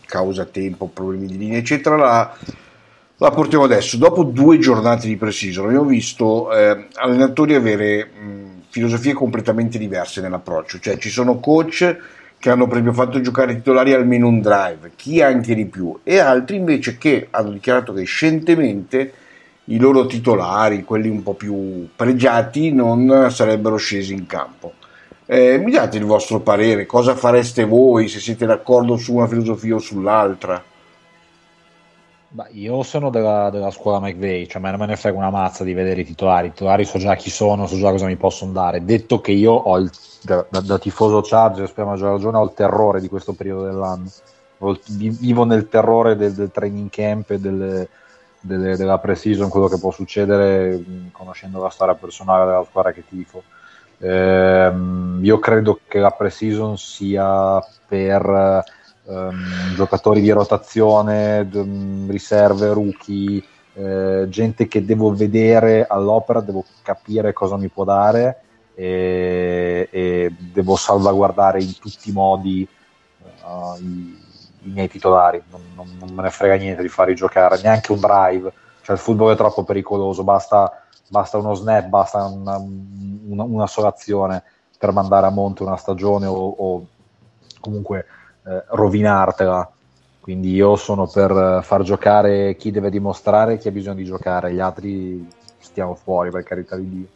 causa 0.06 0.44
tempo, 0.44 0.88
problemi 0.88 1.28
di 1.28 1.38
linea, 1.38 1.60
eccetera. 1.60 1.96
La, 1.96 2.38
la 3.16 3.32
portiamo 3.32 3.64
adesso. 3.64 3.96
Dopo 3.96 4.24
due 4.24 4.58
giornate 4.58 5.08
di 5.08 5.16
precision, 5.16 5.68
abbiamo 5.68 5.86
visto 5.86 6.54
eh, 6.54 6.88
allenatori 6.96 7.56
avere 7.56 8.06
mh, 8.06 8.33
filosofie 8.74 9.14
completamente 9.14 9.78
diverse 9.78 10.20
nell'approccio, 10.20 10.80
cioè 10.80 10.98
ci 10.98 11.10
sono 11.10 11.40
coach 11.40 11.96
che 12.40 12.50
hanno 12.50 12.66
proprio 12.66 12.92
fatto 12.92 13.22
giocare 13.22 13.52
i 13.52 13.56
titolari 13.58 13.94
almeno 13.94 14.28
un 14.28 14.42
drive, 14.42 14.94
chi 14.96 15.22
anche 15.22 15.54
di 15.54 15.68
più, 15.68 16.00
e 16.02 16.18
altri 16.18 16.56
invece 16.56 16.98
che 16.98 17.28
hanno 17.30 17.52
dichiarato 17.52 17.94
che 17.94 18.04
scientemente 18.04 19.14
i 19.66 19.78
loro 19.78 20.08
titolari, 20.08 20.84
quelli 20.84 21.08
un 21.08 21.22
po' 21.22 21.36
più 21.36 21.88
pregiati, 21.96 22.74
non 22.74 23.28
sarebbero 23.30 23.78
scesi 23.78 24.14
in 24.14 24.26
campo. 24.26 24.74
Eh, 25.28 25.60
mi 25.60 25.70
date 25.70 25.98
il 25.98 26.06
vostro 26.06 26.40
parere, 26.40 26.88
cosa 26.88 27.16
fareste 27.16 27.66
voi 27.66 28.08
se 28.08 28.20
siete 28.20 28.48
d'accordo 28.48 28.98
su 28.98 29.14
una 29.14 29.28
filosofia 29.28 29.76
o 29.76 29.80
sull'altra? 29.80 30.62
Beh, 32.36 32.48
io 32.54 32.82
sono 32.82 33.12
della, 33.12 33.50
della 33.52 33.70
scuola 33.70 34.00
McVeigh, 34.00 34.48
cioè 34.48 34.60
non 34.62 34.80
me 34.80 34.88
ne 34.88 34.96
frega 34.96 35.16
una 35.16 35.30
mazza 35.30 35.64
di 35.64 35.74
vedere 35.74 36.02
i 36.02 36.04
titolari. 36.06 36.48
I 36.48 36.50
titolari 36.52 36.84
so 36.84 36.98
già 36.98 37.16
chi 37.16 37.30
sono, 37.30 37.68
so 37.68 37.78
già 37.78 37.92
cosa 37.92 38.08
mi 38.08 38.16
possono 38.16 38.52
dare. 38.52 38.84
Detto 38.84 39.22
che 39.22 39.32
io 39.32 39.52
ho 39.52 39.78
il, 39.78 39.90
da, 40.24 40.44
da- 40.50 40.80
tifoso 40.80 41.22
Chargers, 41.22 41.72
per 41.74 41.86
maggior 41.86 42.14
ragione, 42.14 42.38
ho 42.38 42.44
il 42.44 42.54
terrore 42.56 43.02
di 43.02 43.08
questo 43.08 43.34
periodo 43.34 43.66
dell'anno. 43.66 44.10
Ho 44.60 44.76
vivo 44.88 45.44
nel 45.46 45.68
terrore 45.68 46.16
del, 46.16 46.34
del 46.34 46.50
training 46.50 46.90
camp 46.90 47.30
e 47.32 47.40
delle- 47.40 47.90
delle- 48.40 48.78
della 48.78 48.98
pre-season, 48.98 49.50
quello 49.50 49.68
che 49.68 49.78
può 49.78 49.92
succedere 49.92 50.76
mh, 50.78 51.12
conoscendo 51.12 51.62
la 51.62 51.70
storia 51.70 51.94
personale 51.96 52.46
della 52.46 52.64
squadra 52.68 52.92
che 52.92 53.06
tifo. 53.06 53.44
Ehm, 54.00 55.20
io 55.22 55.38
credo 55.40 55.80
che 55.88 56.00
la 56.00 56.10
pre-season 56.12 56.78
sia 56.78 57.60
per 57.86 58.64
ehm, 59.06 59.74
giocatori 59.76 60.22
di 60.22 60.32
rotazione, 60.32 61.48
d- 61.48 62.10
riserve, 62.10 62.74
rookie, 62.74 63.44
eh, 63.74 64.26
gente 64.30 64.68
che 64.68 64.86
devo 64.86 65.14
vedere 65.14 65.86
all'opera, 65.88 66.42
devo 66.42 66.64
capire 66.84 67.34
cosa 67.34 67.58
mi 67.58 67.70
può 67.70 67.84
dare 67.84 68.42
e, 68.76 69.88
e 69.92 70.36
devo 70.38 70.76
salvaguardare 70.76 71.62
in 71.62 71.78
tutti 71.80 72.10
i 72.10 72.14
modi 72.14 72.68
uh, 73.44 73.82
i, 73.82 74.18
i 74.64 74.70
miei 74.70 74.88
titolari. 74.88 75.42
Non, 75.50 75.62
non- 75.76 75.98
non 76.00 76.14
me 76.14 76.24
ne 76.24 76.30
frega 76.30 76.56
niente 76.56 76.82
di 76.82 76.90
farli 76.90 77.16
giocare, 77.16 77.60
neanche 77.62 77.92
un 77.92 78.00
drive. 78.00 78.54
Cioè 78.82 78.96
il 78.96 79.02
football 79.02 79.34
è 79.34 79.38
troppo 79.38 79.64
pericoloso, 79.64 80.24
basta, 80.24 80.84
basta 81.08 81.38
uno 81.38 81.54
snap, 81.54 81.86
basta 81.86 82.26
una, 82.26 82.58
una, 82.58 83.44
una, 83.44 83.68
sola 83.68 83.88
azione 83.88 84.44
per 84.78 84.92
mandare 84.92 85.26
a 85.26 85.30
monte 85.30 85.64
una 85.64 85.78
stagione 85.78 86.26
o, 86.26 86.34
o 86.36 86.86
comunque 87.62 88.06
eh, 88.46 88.64
rovinartela. 88.68 89.72
Quindi 90.20 90.54
io 90.54 90.76
sono 90.78 91.06
per 91.08 91.62
far 91.64 91.82
giocare 91.84 92.56
chi 92.56 92.72
deve 92.72 92.90
dimostrare 92.90 93.58
chi 93.58 93.68
ha 93.68 93.72
bisogno 93.72 93.96
di 93.96 94.06
giocare, 94.06 94.54
gli 94.54 94.60
altri 94.60 95.28
stiamo 95.60 95.96
fuori 95.96 96.30
per 96.30 96.44
carità 96.44 96.78
di 96.78 96.90
Dio. 96.90 97.08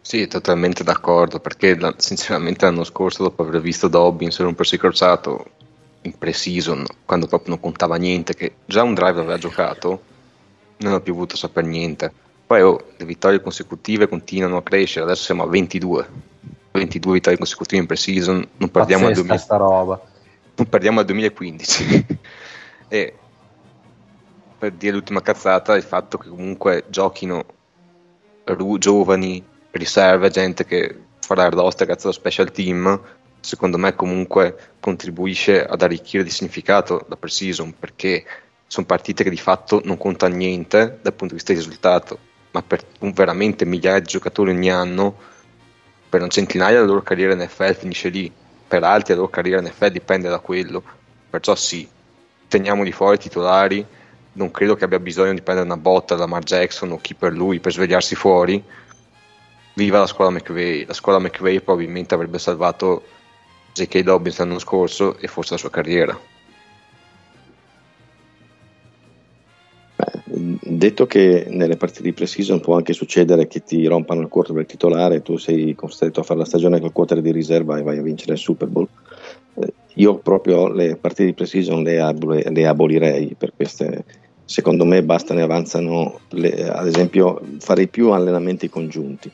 Sì, 0.00 0.26
totalmente 0.26 0.84
d'accordo, 0.84 1.38
perché 1.38 1.78
sinceramente 1.96 2.66
l'anno 2.66 2.84
scorso, 2.84 3.22
dopo 3.22 3.42
aver 3.42 3.60
visto 3.60 3.88
Dobbins 3.88 4.38
rompersi 4.40 4.76
crociato 4.76 5.44
in 6.02 6.18
pre-season, 6.18 6.84
quando 7.06 7.26
proprio 7.26 7.50
non 7.50 7.60
contava 7.60 7.96
niente, 7.96 8.34
che 8.34 8.56
già 8.66 8.82
un 8.82 8.94
drive 8.94 9.20
aveva 9.20 9.38
giocato, 9.38 10.02
non 10.78 10.94
ho 10.94 11.00
più 11.00 11.14
voluto 11.14 11.36
sapere 11.36 11.66
niente. 11.66 12.12
Poi 12.46 12.60
oh, 12.60 12.84
le 12.96 13.04
vittorie 13.06 13.40
consecutive 13.40 14.08
continuano 14.08 14.58
a 14.58 14.62
crescere, 14.62 15.04
adesso 15.04 15.22
siamo 15.22 15.44
a 15.44 15.46
22. 15.46 16.08
22 16.72 17.12
vittorie 17.12 17.38
consecutive 17.38 17.80
in 17.80 17.86
pre-season, 17.86 18.46
non 18.56 18.70
perdiamo, 18.70 19.06
al, 19.06 19.14
2000... 19.14 19.56
non 19.56 20.00
perdiamo 20.68 21.00
al 21.00 21.06
2015. 21.06 22.06
e 22.88 23.14
per 24.58 24.72
dire 24.72 24.92
l'ultima 24.92 25.22
cazzata, 25.22 25.74
il 25.74 25.82
fatto 25.82 26.18
che 26.18 26.28
comunque 26.28 26.84
giochino 26.88 27.44
giovani, 28.78 29.44
riserve, 29.72 30.30
gente 30.30 30.64
che 30.64 30.96
farà 31.20 31.46
il 31.46 31.52
roster 31.52 31.86
grazie 31.86 32.04
allo 32.04 32.18
special 32.18 32.50
team, 32.50 33.00
secondo 33.40 33.76
me 33.76 33.94
comunque 33.94 34.74
contribuisce 34.78 35.64
ad 35.64 35.82
arricchire 35.82 36.22
di 36.22 36.30
significato 36.30 37.06
la 37.08 37.16
pre-season 37.16 37.74
perché 37.78 38.24
sono 38.66 38.86
partite 38.86 39.24
che 39.24 39.30
di 39.30 39.36
fatto 39.36 39.80
non 39.84 39.98
contano 39.98 40.34
niente 40.34 40.98
dal 41.02 41.12
punto 41.12 41.34
di 41.34 41.34
vista 41.34 41.52
del 41.52 41.62
risultato, 41.62 42.18
ma 42.52 42.62
per 42.62 42.84
un 43.00 43.12
veramente 43.12 43.64
migliaia 43.64 43.98
di 43.98 44.06
giocatori 44.06 44.50
ogni 44.50 44.70
anno, 44.70 45.16
per 46.08 46.22
un 46.22 46.30
centinaio 46.30 46.78
la 46.78 46.86
loro 46.86 47.02
carriera 47.02 47.34
NFL 47.34 47.74
finisce 47.74 48.08
lì, 48.08 48.32
per 48.72 48.84
altri 48.84 49.12
la 49.12 49.20
loro 49.20 49.30
carriera 49.30 49.60
in 49.60 49.66
NFL 49.66 49.88
dipende 49.88 50.30
da 50.30 50.38
quello, 50.38 50.82
perciò 51.28 51.54
sì, 51.54 51.86
teniamoli 52.48 52.90
fuori 52.90 53.18
titolari, 53.18 53.84
non 54.32 54.50
credo 54.50 54.76
che 54.76 54.84
abbia 54.84 54.98
bisogno 54.98 55.34
di 55.34 55.42
prendere 55.42 55.66
una 55.66 55.76
botta 55.76 56.14
da 56.14 56.22
Lamar 56.22 56.42
Jackson 56.42 56.90
o 56.92 56.96
chi 56.96 57.12
per 57.12 57.34
lui 57.34 57.60
per 57.60 57.72
svegliarsi 57.72 58.14
fuori, 58.14 58.64
viva 59.74 59.98
la 59.98 60.06
scuola 60.06 60.30
McVay. 60.30 60.86
La 60.86 60.94
scuola 60.94 61.18
McVay 61.18 61.60
probabilmente 61.60 62.14
avrebbe 62.14 62.38
salvato 62.38 63.04
J.K. 63.74 64.00
Dobbins 64.00 64.38
l'anno 64.38 64.58
scorso 64.58 65.18
e 65.18 65.28
forse 65.28 65.52
la 65.52 65.58
sua 65.58 65.68
carriera. 65.68 66.18
Detto 70.82 71.06
che 71.06 71.46
nelle 71.48 71.76
partite 71.76 72.02
di 72.02 72.12
pre-season 72.12 72.60
può 72.60 72.74
anche 72.74 72.92
succedere 72.92 73.46
che 73.46 73.62
ti 73.62 73.86
rompano 73.86 74.20
il 74.20 74.28
quarterback 74.28 74.66
titolare 74.66 75.16
e 75.16 75.22
tu 75.22 75.36
sei 75.36 75.76
costretto 75.76 76.20
a 76.20 76.22
fare 76.24 76.40
la 76.40 76.44
stagione 76.44 76.80
col 76.80 76.90
quarter 76.90 77.20
di 77.20 77.30
riserva 77.30 77.78
e 77.78 77.82
vai 77.82 77.98
a 77.98 78.02
vincere 78.02 78.32
il 78.32 78.38
Super 78.38 78.66
Bowl. 78.66 78.88
Eh, 79.54 79.72
io 79.94 80.18
proprio 80.18 80.66
le 80.68 80.96
partite 80.96 81.26
di 81.26 81.34
pre-season 81.34 81.84
le, 81.84 82.00
ab- 82.00 82.48
le 82.48 82.66
abolirei 82.66 83.34
per 83.38 83.52
queste. 83.54 84.04
Secondo 84.44 84.84
me 84.84 85.04
basta 85.04 85.34
ne 85.34 85.42
avanzano, 85.42 86.20
le, 86.30 86.68
ad 86.68 86.86
esempio, 86.86 87.40
farei 87.58 87.86
più 87.86 88.10
allenamenti 88.10 88.68
congiunti 88.68 89.30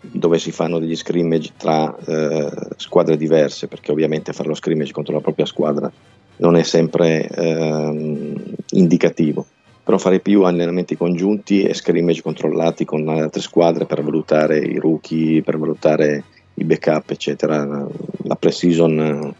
dove 0.00 0.38
si 0.38 0.50
fanno 0.50 0.78
degli 0.78 0.96
scrimmage 0.96 1.52
tra 1.56 1.96
eh, 2.04 2.50
squadre 2.76 3.16
diverse, 3.16 3.68
perché 3.68 3.92
ovviamente 3.92 4.32
fare 4.32 4.48
lo 4.48 4.54
scrimmage 4.54 4.92
contro 4.92 5.14
la 5.14 5.20
propria 5.20 5.46
squadra 5.46 5.90
non 6.38 6.56
è 6.56 6.62
sempre 6.62 7.26
eh, 7.28 8.34
indicativo, 8.70 9.46
però 9.88 9.96
fare 9.96 10.20
più 10.20 10.42
allenamenti 10.42 10.98
congiunti 10.98 11.62
e 11.62 11.72
scrimmage 11.72 12.20
controllati 12.20 12.84
con 12.84 13.08
altre 13.08 13.40
squadre 13.40 13.86
per 13.86 14.02
valutare 14.02 14.58
i 14.58 14.76
rookie, 14.76 15.42
per 15.42 15.56
valutare 15.56 16.24
i 16.52 16.64
backup, 16.64 17.12
eccetera. 17.12 17.86
La 18.24 18.34
pre-season 18.34 19.34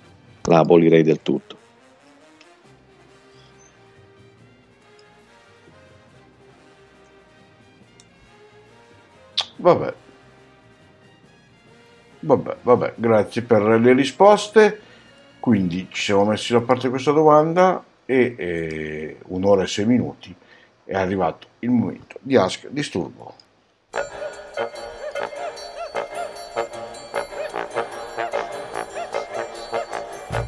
la 0.44 0.58
abolirei 0.58 1.02
del 1.02 1.20
tutto. 1.20 1.56
Vabbè, 9.56 9.94
Vabbè, 12.20 12.56
vabbè, 12.62 12.94
grazie 12.96 13.42
per 13.42 13.62
le 13.64 13.92
risposte. 13.92 14.80
Quindi 15.40 15.88
ci 15.90 16.04
siamo 16.04 16.24
messi 16.24 16.54
da 16.54 16.62
parte 16.62 16.88
questa 16.88 17.12
domanda 17.12 17.84
e 18.10 18.34
eh, 18.38 19.18
un'ora 19.26 19.64
e 19.64 19.66
sei 19.66 19.84
minuti 19.84 20.34
è 20.82 20.96
arrivato 20.96 21.46
il 21.58 21.68
momento 21.68 22.16
di 22.22 22.36
Ask 22.36 22.66
Disturbo. 22.68 23.34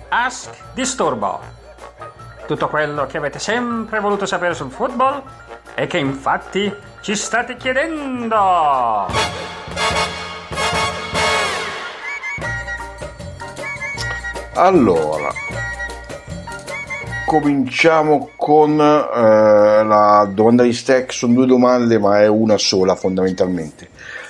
Ask 0.08 0.72
Disturbo. 0.72 1.38
Tutto 2.46 2.68
quello 2.68 3.04
che 3.04 3.18
avete 3.18 3.38
sempre 3.38 4.00
voluto 4.00 4.24
sapere 4.24 4.54
sul 4.54 4.70
football 4.70 5.22
e 5.74 5.86
che 5.86 5.98
infatti 5.98 6.74
ci 7.02 7.14
state 7.14 7.56
chiedendo. 7.56 9.06
Allora, 14.54 15.30
cominciamo 17.30 18.30
con 18.34 18.72
eh, 18.72 19.84
la 19.84 20.28
domanda 20.34 20.64
di 20.64 20.72
Stack. 20.72 21.12
Sono 21.12 21.34
due 21.34 21.46
domande, 21.46 21.96
ma 21.96 22.20
è 22.20 22.26
una 22.26 22.58
sola 22.58 22.96
fondamentalmente. 22.96 23.88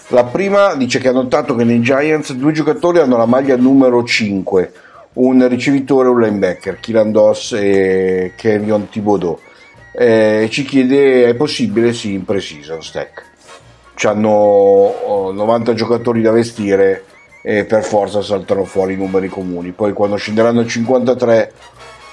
La 0.08 0.24
prima 0.24 0.74
dice 0.74 0.98
che 0.98 1.08
ha 1.08 1.12
notato 1.12 1.54
che 1.54 1.64
nei 1.64 1.80
Giants 1.80 2.34
due 2.34 2.52
giocatori 2.52 2.98
hanno 2.98 3.16
la 3.16 3.24
maglia 3.24 3.56
numero 3.56 4.04
5, 4.04 4.72
un 5.14 5.48
ricevitore 5.48 6.08
e 6.08 6.10
un 6.10 6.20
linebacker, 6.20 6.78
Kiran 6.78 7.10
Doss 7.10 7.54
e 7.54 8.34
Kenyon 8.36 8.90
Thibodeau. 8.90 9.38
Eh, 9.92 10.48
ci 10.50 10.64
chiede, 10.64 11.24
è 11.24 11.34
possibile? 11.34 11.94
Sì, 11.94 12.12
in 12.12 12.26
precision 12.26 12.82
stack. 12.82 13.22
Hanno 14.02 15.30
90 15.32 15.72
giocatori 15.72 16.20
da 16.20 16.32
vestire 16.32 17.04
e 17.42 17.64
per 17.64 17.82
forza 17.82 18.20
saltano 18.20 18.64
fuori 18.64 18.92
i 18.92 18.96
numeri 18.98 19.28
comuni. 19.28 19.70
Poi 19.70 19.94
quando 19.94 20.16
scenderanno 20.16 20.66
53 20.66 21.52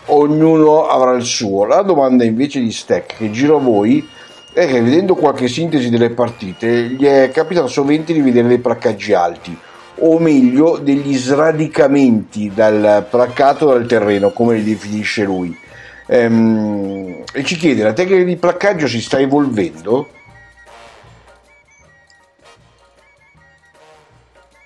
ognuno 0.08 0.88
avrà 0.88 1.14
il 1.14 1.24
suo. 1.24 1.66
La 1.66 1.82
domanda 1.82 2.24
invece 2.24 2.60
di 2.60 2.72
Stack 2.72 3.18
che 3.18 3.32
giro 3.32 3.58
a 3.58 3.60
voi 3.60 4.08
è 4.54 4.66
che 4.66 4.82
vedendo 4.82 5.16
qualche 5.16 5.48
sintesi 5.48 5.90
delle 5.90 6.10
partite 6.10 6.90
gli 6.90 7.06
è 7.06 7.30
capitato 7.32 7.68
sovente 7.68 8.14
di 8.14 8.22
vedere 8.22 8.48
dei 8.48 8.60
placcaggi 8.60 9.14
alti 9.14 9.56
o 10.00 10.20
meglio 10.20 10.78
degli 10.78 11.16
sradicamenti 11.16 12.52
dal 12.54 13.06
placcato 13.10 13.68
dal 13.68 13.86
terreno 13.86 14.32
come 14.32 14.56
li 14.56 14.64
definisce 14.64 15.24
lui 15.24 15.56
ehm, 16.08 17.24
e 17.34 17.44
ci 17.44 17.56
chiede 17.56 17.84
la 17.84 17.94
tecnica 17.94 18.24
di 18.24 18.36
placcaggio 18.36 18.88
si 18.88 19.02
sta 19.02 19.20
evolvendo 19.20 20.08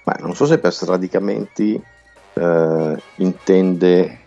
Ma 0.03 0.15
non 0.19 0.35
so 0.35 0.45
se 0.45 0.57
per 0.57 0.73
sradicamenti 0.73 1.81
eh, 2.33 2.95
intende 3.15 4.20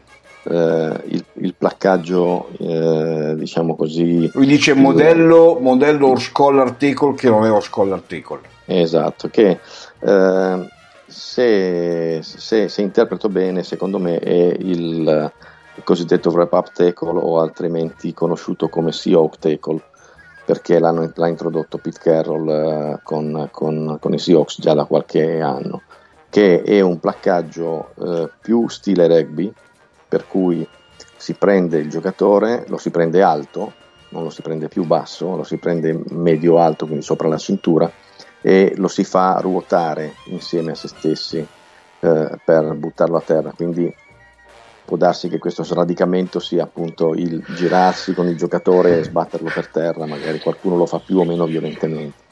eh, 0.45 1.01
il, 1.07 1.25
il, 1.35 1.55
placcaggio, 1.57 2.49
eh, 2.59 3.35
diciamo 3.37 3.75
così. 3.77 4.31
Lui 4.33 4.47
dice 4.47 4.75
modello, 4.75 5.59
modello 5.61 6.09
or 6.09 6.21
scholar 6.21 6.73
tackle 6.73 7.15
che 7.15 7.29
non 7.29 7.45
è 7.45 7.51
or 7.51 7.63
scholar 7.63 8.01
tackle. 8.01 8.41
Esatto, 8.67 9.29
che 9.29 9.59
eh, 10.01 10.69
se, 11.07 12.21
se, 12.23 12.69
se, 12.69 12.83
interpreto 12.83 13.29
bene, 13.29 13.63
secondo 13.63 13.99
me 13.99 14.19
è 14.19 14.57
il, 14.59 15.33
il 15.75 15.83
cosiddetto 15.85 16.31
wrap 16.31 16.53
up 16.53 16.73
tackle 16.73 17.19
o 17.19 17.41
altrimenti 17.41 18.13
conosciuto 18.15 18.69
come 18.69 18.93
Seahawk 18.93 19.39
tackle 19.39 19.83
perché 20.45 20.79
l'ha 20.79 21.29
introdotto 21.29 21.79
Pete 21.79 21.99
Carroll 22.01 22.49
eh, 22.49 23.01
con, 23.03 23.49
con, 23.51 23.97
con, 23.99 24.13
i 24.13 24.19
Seahawks 24.19 24.61
già 24.61 24.75
da 24.75 24.85
qualche 24.85 25.41
anno, 25.41 25.83
che 26.29 26.63
è 26.63 26.81
un 26.81 27.01
placcaggio 27.01 27.93
eh, 27.99 28.31
più 28.41 28.69
stile 28.69 29.07
rugby, 29.07 29.53
per 30.15 30.29
cui 30.29 30.65
si 31.17 31.35
prende 31.35 31.79
il 31.79 31.91
giocatore, 31.91 32.67
lo 32.69 32.79
si 32.79 32.91
prende 32.91 33.21
alto, 33.21 33.73
non 34.11 34.23
lo 34.23 34.31
si 34.31 34.43
prende 34.43 34.69
più 34.69 34.85
basso, 34.85 35.35
lo 35.35 35.43
si 35.43 35.57
prende 35.57 36.01
medio 36.11 36.61
alto, 36.61 36.87
quindi 36.87 37.05
sopra 37.05 37.27
la 37.27 37.37
cintura, 37.37 37.91
e 38.41 38.75
lo 38.77 38.87
si 38.87 39.03
fa 39.03 39.39
ruotare 39.41 40.15
insieme 40.27 40.71
a 40.71 40.75
se 40.77 40.87
stessi 40.87 41.39
eh, 41.39 42.39
per 42.45 42.75
buttarlo 42.75 43.17
a 43.17 43.23
terra. 43.23 43.53
Quindi 43.57 43.93
può 44.85 44.97
darsi 44.97 45.29
che 45.29 45.41
questo 45.41 45.65
sradicamento 45.65 46.39
sia 46.39 46.63
appunto 46.63 47.13
il 47.13 47.45
girarsi 47.57 48.15
con 48.15 48.29
il 48.29 48.37
giocatore 48.37 49.01
e 49.01 49.03
sbatterlo 49.03 49.51
per 49.53 49.67
terra, 49.67 50.07
magari 50.07 50.39
qualcuno 50.39 50.77
lo 50.77 50.87
fa 50.87 51.01
più 51.01 51.19
o 51.19 51.25
meno 51.25 51.45
violentemente. 51.47 52.23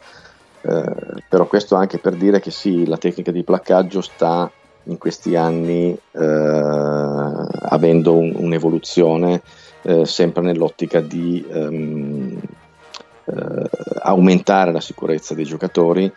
Eh, 0.60 1.22
però 1.28 1.48
questo 1.48 1.74
anche 1.74 1.98
per 1.98 2.14
dire 2.14 2.38
che 2.38 2.52
sì, 2.52 2.86
la 2.86 2.96
tecnica 2.96 3.32
di 3.32 3.42
placcaggio 3.42 4.00
sta 4.00 4.48
in 4.84 4.98
questi 4.98 5.36
anni 5.36 5.96
eh, 6.12 6.20
avendo 6.20 8.16
un, 8.16 8.32
un'evoluzione 8.36 9.42
eh, 9.82 10.06
sempre 10.06 10.42
nell'ottica 10.42 11.00
di, 11.00 11.44
um, 11.48 12.40
aumentare 14.02 14.72
la 14.72 14.80
sicurezza 14.80 15.34
dei 15.34 15.44
giocatori 15.44 16.12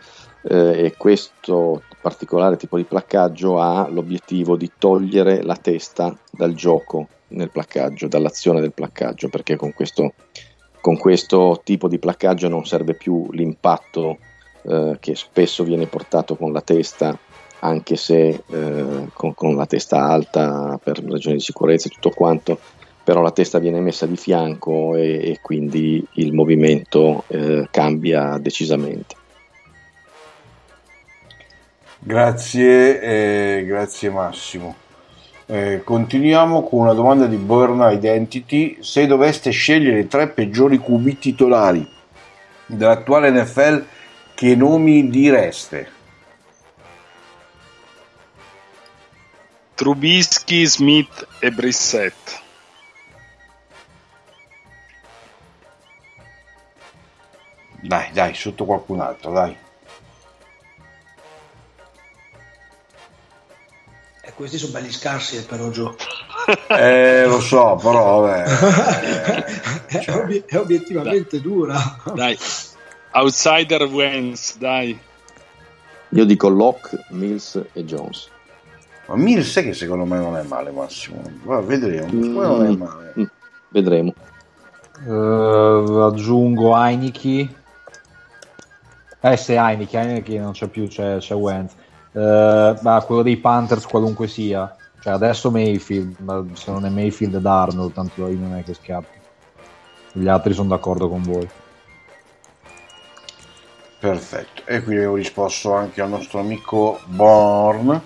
e 0.48 0.94
questo 0.96 1.82
particolare 2.00 2.56
tipo 2.56 2.76
di 2.76 2.84
placcaggio 2.84 3.58
ha 3.58 3.88
l'obiettivo 3.88 4.56
di 4.56 4.70
togliere 4.78 5.42
la 5.42 5.56
testa 5.56 6.16
dal 6.30 6.54
gioco 6.54 7.08
nel 7.28 7.50
placcaggio, 7.50 8.06
dall'azione 8.06 8.60
del 8.60 8.72
placcaggio, 8.72 9.28
perché 9.28 9.56
con 9.56 9.72
questo, 9.72 10.14
con 10.80 10.96
questo 10.96 11.60
tipo 11.64 11.88
di 11.88 11.98
placcaggio 11.98 12.48
non 12.48 12.64
serve 12.64 12.94
più 12.94 13.26
l'impatto 13.32 14.18
eh, 14.62 14.96
che 15.00 15.16
spesso 15.16 15.64
viene 15.64 15.86
portato 15.86 16.36
con 16.36 16.52
la 16.52 16.60
testa, 16.60 17.18
anche 17.60 17.96
se 17.96 18.42
eh, 18.46 19.08
con, 19.12 19.34
con, 19.34 19.56
la 19.56 19.66
testa 19.66 20.02
alta 20.04 20.78
per 20.82 21.02
ragioni 21.04 21.36
di 21.36 21.42
sicurezza 21.42 21.88
e 21.88 21.92
tutto 21.92 22.10
quanto, 22.10 22.58
però 23.02 23.22
la 23.22 23.30
testa 23.30 23.58
viene 23.58 23.80
messa 23.80 24.06
di 24.06 24.16
fianco 24.16 24.94
e, 24.96 25.30
e 25.30 25.38
quindi 25.40 26.04
il 26.14 26.32
movimento 26.32 27.24
eh, 27.28 27.68
cambia 27.70 28.38
decisamente. 28.38 29.14
Grazie, 31.98 33.00
eh, 33.00 33.64
grazie 33.64 34.10
Massimo. 34.10 34.76
Eh, 35.48 35.82
continuiamo 35.84 36.64
con 36.64 36.80
una 36.80 36.92
domanda 36.92 37.26
di 37.26 37.36
Burn 37.36 37.80
Identity. 37.92 38.78
Se 38.80 39.06
doveste 39.06 39.50
scegliere 39.50 40.00
i 40.00 40.08
tre 40.08 40.28
peggiori 40.28 40.80
QB 40.80 41.18
titolari 41.18 41.88
dell'attuale 42.66 43.30
NFL, 43.30 43.84
che 44.34 44.54
nomi 44.56 45.08
direste? 45.08 45.94
Trubisky, 49.76 50.66
Smith 50.66 51.26
e 51.38 51.50
Brissett. 51.52 52.42
Dai, 57.80 58.10
dai, 58.12 58.34
sotto 58.34 58.64
qualcun 58.64 59.00
altro, 59.00 59.30
dai. 59.30 59.56
questi 64.36 64.58
sono 64.58 64.72
belli 64.72 64.92
scarsi 64.92 65.38
eh, 65.38 65.42
però 65.42 65.70
Gio. 65.70 65.96
eh, 66.68 67.24
lo 67.24 67.40
so, 67.40 67.78
però 67.82 68.20
vabbè. 68.20 69.64
Eh, 69.88 70.00
è, 70.00 70.12
obiet- 70.16 70.50
è, 70.50 70.58
obiettivamente 70.58 71.40
dai. 71.40 71.40
dura. 71.40 71.78
Dai, 72.12 72.36
outsider 73.12 73.84
wins, 73.84 74.56
dai. 74.58 74.98
Io 76.08 76.24
dico 76.24 76.48
Locke, 76.48 77.04
Mills 77.10 77.62
e 77.72 77.84
Jones. 77.84 78.28
Ma 79.06 79.16
Mills 79.16 79.56
è 79.56 79.62
che 79.62 79.72
secondo 79.72 80.04
me 80.04 80.18
non 80.18 80.36
è 80.36 80.42
male, 80.42 80.70
Massimo. 80.70 81.22
Va, 81.44 81.60
vedremo. 81.60 82.12
Mm, 82.12 82.36
non 82.36 82.64
è 82.66 82.76
male. 82.76 83.14
Mm, 83.18 83.24
vedremo. 83.70 84.14
Uh, 85.04 86.00
aggiungo 86.00 86.76
Heineken. 86.76 87.54
Eh, 89.20 89.36
se 89.36 89.54
Heineken, 89.54 90.08
Heineken 90.08 90.42
non 90.42 90.52
c'è 90.52 90.66
più, 90.68 90.88
c'è, 90.88 91.18
c'è 91.18 91.34
Wentz. 91.34 91.74
Uh, 92.12 92.76
ma 92.80 93.02
quello 93.04 93.22
dei 93.22 93.36
Panthers 93.36 93.84
qualunque 93.84 94.26
sia 94.26 94.74
cioè 95.06 95.12
adesso 95.12 95.50
Mayfield 95.52 96.16
ma 96.20 96.44
se 96.54 96.70
non 96.72 96.86
è 96.86 96.88
Mayfield 96.88 97.34
ed 97.34 97.46
Arnold 97.46 97.92
tanto 97.92 98.26
io 98.26 98.38
non 98.38 98.56
è 98.56 98.64
che 98.64 98.74
scappi 98.74 99.18
gli 100.12 100.26
altri 100.26 100.52
sono 100.52 100.70
d'accordo 100.70 101.08
con 101.08 101.22
voi 101.22 101.48
perfetto 104.00 104.62
e 104.64 104.82
qui 104.82 104.96
avevo 104.96 105.14
risposto 105.14 105.74
anche 105.74 106.00
al 106.00 106.08
nostro 106.08 106.40
amico 106.40 106.98
Born 107.04 108.00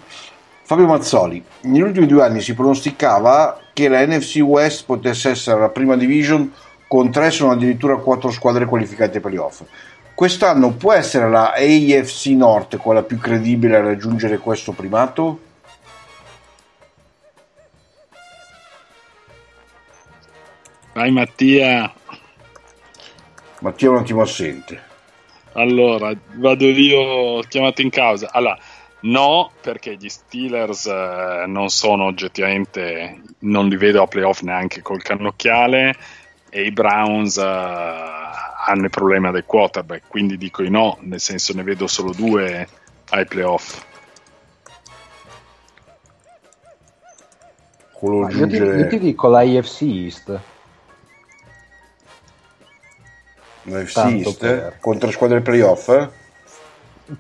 Fabio 0.70 0.86
Mazzoli 0.86 1.42
negli 1.62 1.80
ultimi 1.80 2.06
due 2.06 2.22
anni 2.22 2.40
si 2.40 2.54
pronosticava 2.54 3.58
che 3.72 3.88
la 3.88 4.06
NFC 4.06 4.36
West 4.36 4.84
potesse 4.84 5.30
essere 5.30 5.58
la 5.58 5.70
prima 5.70 5.96
division 5.96 6.52
con 6.86 7.10
tre 7.10 7.32
se 7.32 7.42
non 7.42 7.54
addirittura 7.54 7.96
quattro 7.96 8.30
squadre 8.30 8.66
qualificate 8.66 9.16
ai 9.16 9.20
playoff 9.20 9.62
Quest'anno 10.14 10.70
può 10.74 10.92
essere 10.92 11.28
la 11.28 11.54
AFC 11.56 12.26
Norte 12.36 12.76
quella 12.76 13.02
più 13.02 13.18
credibile 13.18 13.78
a 13.78 13.80
raggiungere 13.80 14.38
questo 14.38 14.70
primato? 14.70 15.40
Vai 20.92 21.10
Mattia. 21.10 21.92
Mattia 23.58 23.88
è 23.88 23.90
un 23.90 23.96
attimo 23.96 24.22
assente. 24.22 24.82
Allora, 25.54 26.12
vado 26.34 26.64
io 26.64 27.40
chiamato 27.48 27.82
in 27.82 27.90
causa. 27.90 28.28
Allora, 28.30 28.56
no, 29.00 29.50
perché 29.60 29.96
gli 29.96 30.08
Steelers 30.08 30.86
eh, 30.86 31.44
non 31.46 31.68
sono 31.68 32.04
oggettivamente, 32.04 33.20
non 33.40 33.68
li 33.68 33.76
vedo 33.76 34.02
a 34.02 34.06
playoff 34.06 34.42
neanche 34.42 34.82
col 34.82 35.02
cannocchiale 35.02 35.94
e 36.50 36.64
i 36.64 36.72
Browns 36.72 37.36
uh, 37.36 37.40
hanno 37.42 38.84
il 38.84 38.90
problema 38.90 39.30
del 39.30 39.44
quarterback, 39.46 40.08
quindi 40.08 40.36
dico 40.36 40.62
di 40.62 40.68
no, 40.68 40.98
nel 41.00 41.20
senso 41.20 41.54
ne 41.54 41.62
vedo 41.62 41.86
solo 41.86 42.12
due 42.12 42.68
ai 43.10 43.24
playoff. 43.26 43.86
Io 48.02 48.46
ti, 48.46 48.56
io 48.56 48.86
ti 48.88 48.98
dico 48.98 49.28
la 49.28 49.40
AFC 49.40 49.82
East. 49.82 50.40
L'AFC 53.64 53.96
East 53.96 54.38
per... 54.38 54.78
contro 54.80 55.10
squadre 55.10 55.40
playoff? 55.42 55.88
Eh? 55.88 56.08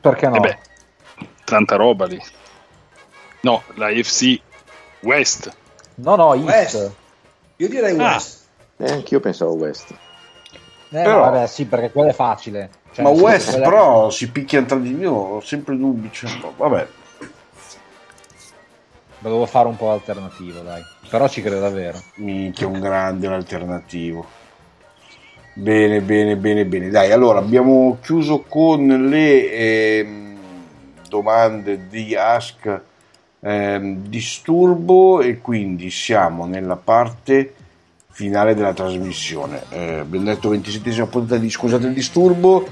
Perché 0.00 0.28
no? 0.28 0.36
Eh 0.36 0.40
beh, 0.40 0.58
tanta 1.50 1.76
roba 1.76 2.06
lì. 2.06 2.20
No, 3.40 3.62
la 3.74 3.86
AFC 3.86 4.40
West. 5.00 5.54
No, 5.96 6.14
no, 6.14 6.34
East. 6.34 6.46
West. 6.46 6.92
Io 7.56 7.68
direi 7.68 7.98
ah. 7.98 8.12
West. 8.12 8.44
Eh, 8.76 8.90
anch'io 8.90 9.20
pensavo 9.20 9.52
West. 9.54 9.90
Eh, 9.90 11.02
però, 11.02 11.20
vabbè, 11.20 11.46
sì, 11.46 11.66
perché 11.66 11.90
quello 11.90 12.10
è 12.10 12.14
facile. 12.14 12.70
Cioè, 12.92 13.04
ma 13.04 13.10
West 13.10 13.50
quella... 13.50 13.68
però 13.68 14.10
si 14.10 14.30
picchia 14.30 14.62
tra 14.62 14.78
di 14.78 14.96
io, 14.96 15.12
ho 15.12 15.40
sempre 15.40 15.76
dubbi. 15.76 16.10
Cioè, 16.12 16.30
vabbè. 16.56 16.88
Dovevo 19.18 19.44
fare 19.46 19.68
un 19.68 19.76
po' 19.76 19.90
alternativo, 19.90 20.60
dai. 20.60 20.82
Però 21.08 21.28
ci 21.28 21.42
credo 21.42 21.60
davvero. 21.60 22.00
Minchia, 22.16 22.66
un 22.66 22.80
grande 22.80 23.26
alternativo. 23.26 24.24
Bene, 25.52 26.00
bene, 26.00 26.36
bene, 26.36 26.64
bene. 26.64 26.88
Dai, 26.88 27.12
allora 27.12 27.38
abbiamo 27.38 27.98
chiuso 28.00 28.44
con 28.48 28.86
le 28.86 29.52
eh, 29.52 30.29
domande 31.10 31.88
di 31.88 32.14
Ask 32.14 32.80
eh, 33.40 33.96
Disturbo 34.06 35.20
e 35.20 35.40
quindi 35.40 35.90
siamo 35.90 36.46
nella 36.46 36.76
parte 36.76 37.54
finale 38.10 38.54
della 38.54 38.72
trasmissione. 38.72 39.64
Eh, 39.70 39.98
abbiamo 39.98 40.26
detto 40.26 40.54
27esima 40.54 41.08
puntata 41.08 41.40
di 41.40 41.50
Scusate 41.50 41.88
il 41.88 41.92
disturbo. 41.92 42.66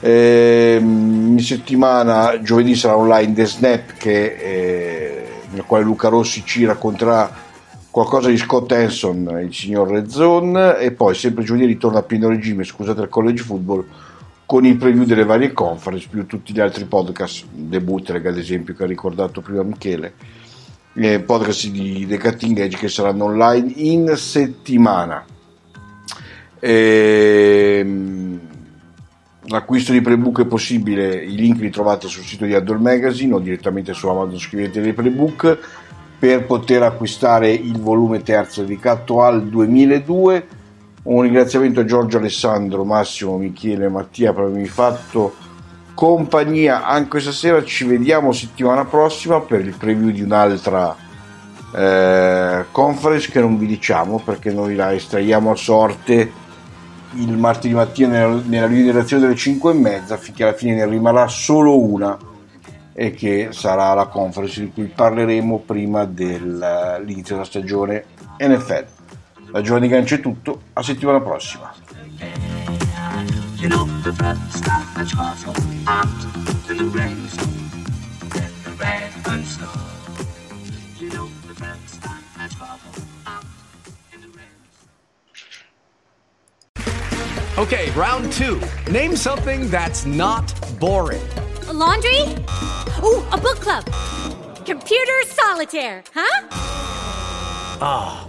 Eh, 0.00 0.78
in 0.80 1.38
settimana, 1.40 2.40
giovedì 2.42 2.74
sarà 2.74 2.96
online 2.96 3.32
The 3.32 3.46
Snap 3.46 3.92
che, 3.96 4.34
eh, 4.34 5.28
nel 5.52 5.64
quale 5.64 5.84
Luca 5.84 6.08
Rossi 6.08 6.44
ci 6.44 6.64
racconterà 6.64 7.44
qualcosa 7.90 8.28
di 8.28 8.36
Scott 8.36 8.70
Hanson, 8.72 9.40
il 9.42 9.54
signor 9.54 9.88
Red 9.88 10.08
Zone 10.08 10.78
e 10.78 10.90
poi 10.90 11.14
sempre 11.14 11.44
giovedì 11.44 11.64
ritorna 11.64 12.00
a 12.00 12.02
pieno 12.02 12.28
regime, 12.28 12.62
scusate 12.62 13.00
il 13.00 13.08
college 13.08 13.42
football 13.42 13.86
con 14.46 14.64
il 14.64 14.76
preview 14.76 15.04
delle 15.04 15.24
varie 15.24 15.52
conference 15.52 16.06
più 16.08 16.24
tutti 16.26 16.52
gli 16.52 16.60
altri 16.60 16.84
podcast, 16.84 17.44
The 17.52 17.80
Bootleg 17.80 18.24
ad 18.26 18.38
esempio 18.38 18.74
che 18.74 18.84
ha 18.84 18.86
ricordato 18.86 19.40
prima 19.40 19.62
Michele 19.62 20.14
eh, 20.98 21.20
podcast 21.20 21.68
di 21.68 22.06
The 22.06 22.18
Cutting 22.18 22.58
Edge 22.58 22.78
che 22.78 22.88
saranno 22.88 23.24
online 23.24 23.72
in 23.76 24.12
settimana. 24.16 25.24
Ehm, 26.58 28.40
l'acquisto 29.48 29.92
di 29.92 30.00
prebook 30.00 30.42
è 30.42 30.46
possibile, 30.46 31.16
i 31.16 31.34
link 31.34 31.60
li 31.60 31.70
trovate 31.70 32.08
sul 32.08 32.24
sito 32.24 32.46
di 32.46 32.54
Adore 32.54 32.78
Magazine 32.78 33.34
o 33.34 33.40
direttamente 33.40 33.92
su 33.92 34.08
Amazon 34.08 34.38
scrivete 34.38 34.80
dei 34.80 34.94
prebook 34.94 35.58
per 36.18 36.46
poter 36.46 36.82
acquistare 36.82 37.52
il 37.52 37.78
volume 37.78 38.22
terzo 38.22 38.62
dedicato 38.62 39.22
al 39.22 39.46
2002. 39.46 40.55
Un 41.06 41.22
ringraziamento 41.22 41.80
a 41.80 41.84
Giorgio 41.84 42.18
Alessandro, 42.18 42.84
Massimo, 42.84 43.36
Michele 43.36 43.88
Mattia 43.88 44.32
per 44.32 44.44
avermi 44.44 44.66
fatto 44.66 45.36
compagnia 45.94 46.84
anche 46.84 47.10
questa 47.10 47.30
sera. 47.30 47.62
Ci 47.62 47.84
vediamo 47.84 48.32
settimana 48.32 48.84
prossima 48.84 49.40
per 49.40 49.60
il 49.60 49.76
preview 49.76 50.10
di 50.10 50.22
un'altra 50.22 50.96
eh, 51.72 52.64
conference 52.72 53.30
che 53.30 53.38
non 53.38 53.56
vi 53.56 53.66
diciamo 53.66 54.20
perché 54.24 54.52
noi 54.52 54.74
la 54.74 54.92
estraiamo 54.92 55.52
a 55.52 55.54
sorte 55.54 56.32
il 57.14 57.36
martedì 57.36 57.72
mattina 57.72 58.08
nella, 58.08 58.42
nella 58.44 58.66
redazione 58.66 59.22
delle 59.22 59.36
5 59.36 59.70
e 59.70 59.74
mezza 59.74 60.16
finché 60.16 60.42
alla 60.42 60.54
fine 60.54 60.74
ne 60.74 60.86
rimarrà 60.86 61.28
solo 61.28 61.78
una 61.78 62.18
e 62.92 63.12
che 63.12 63.50
sarà 63.52 63.94
la 63.94 64.06
conference 64.06 64.58
di 64.60 64.72
cui 64.72 64.90
parleremo 64.92 65.62
prima 65.64 66.04
dell'inizio 66.04 67.36
della 67.36 67.46
stagione 67.46 68.06
NFL. 68.38 68.95
Da 69.50 69.62
Giovanni 69.62 69.88
Gancio 69.88 70.16
è 70.16 70.20
tutto, 70.20 70.60
a 70.74 70.82
settimana 70.82 71.20
prossima. 71.20 71.72
Okay, 87.58 87.90
round 87.92 88.30
two. 88.32 88.60
Name 88.90 89.16
something 89.16 89.70
that's 89.70 90.04
not 90.04 90.52
boring. 90.78 91.22
A 91.68 91.72
laundry? 91.72 92.20
Ooh, 93.02 93.24
a 93.32 93.38
book 93.38 93.58
club. 93.60 93.82
Computer 94.66 95.24
solitaire, 95.24 96.04
huh? 96.14 96.46
Ah, 97.80 98.28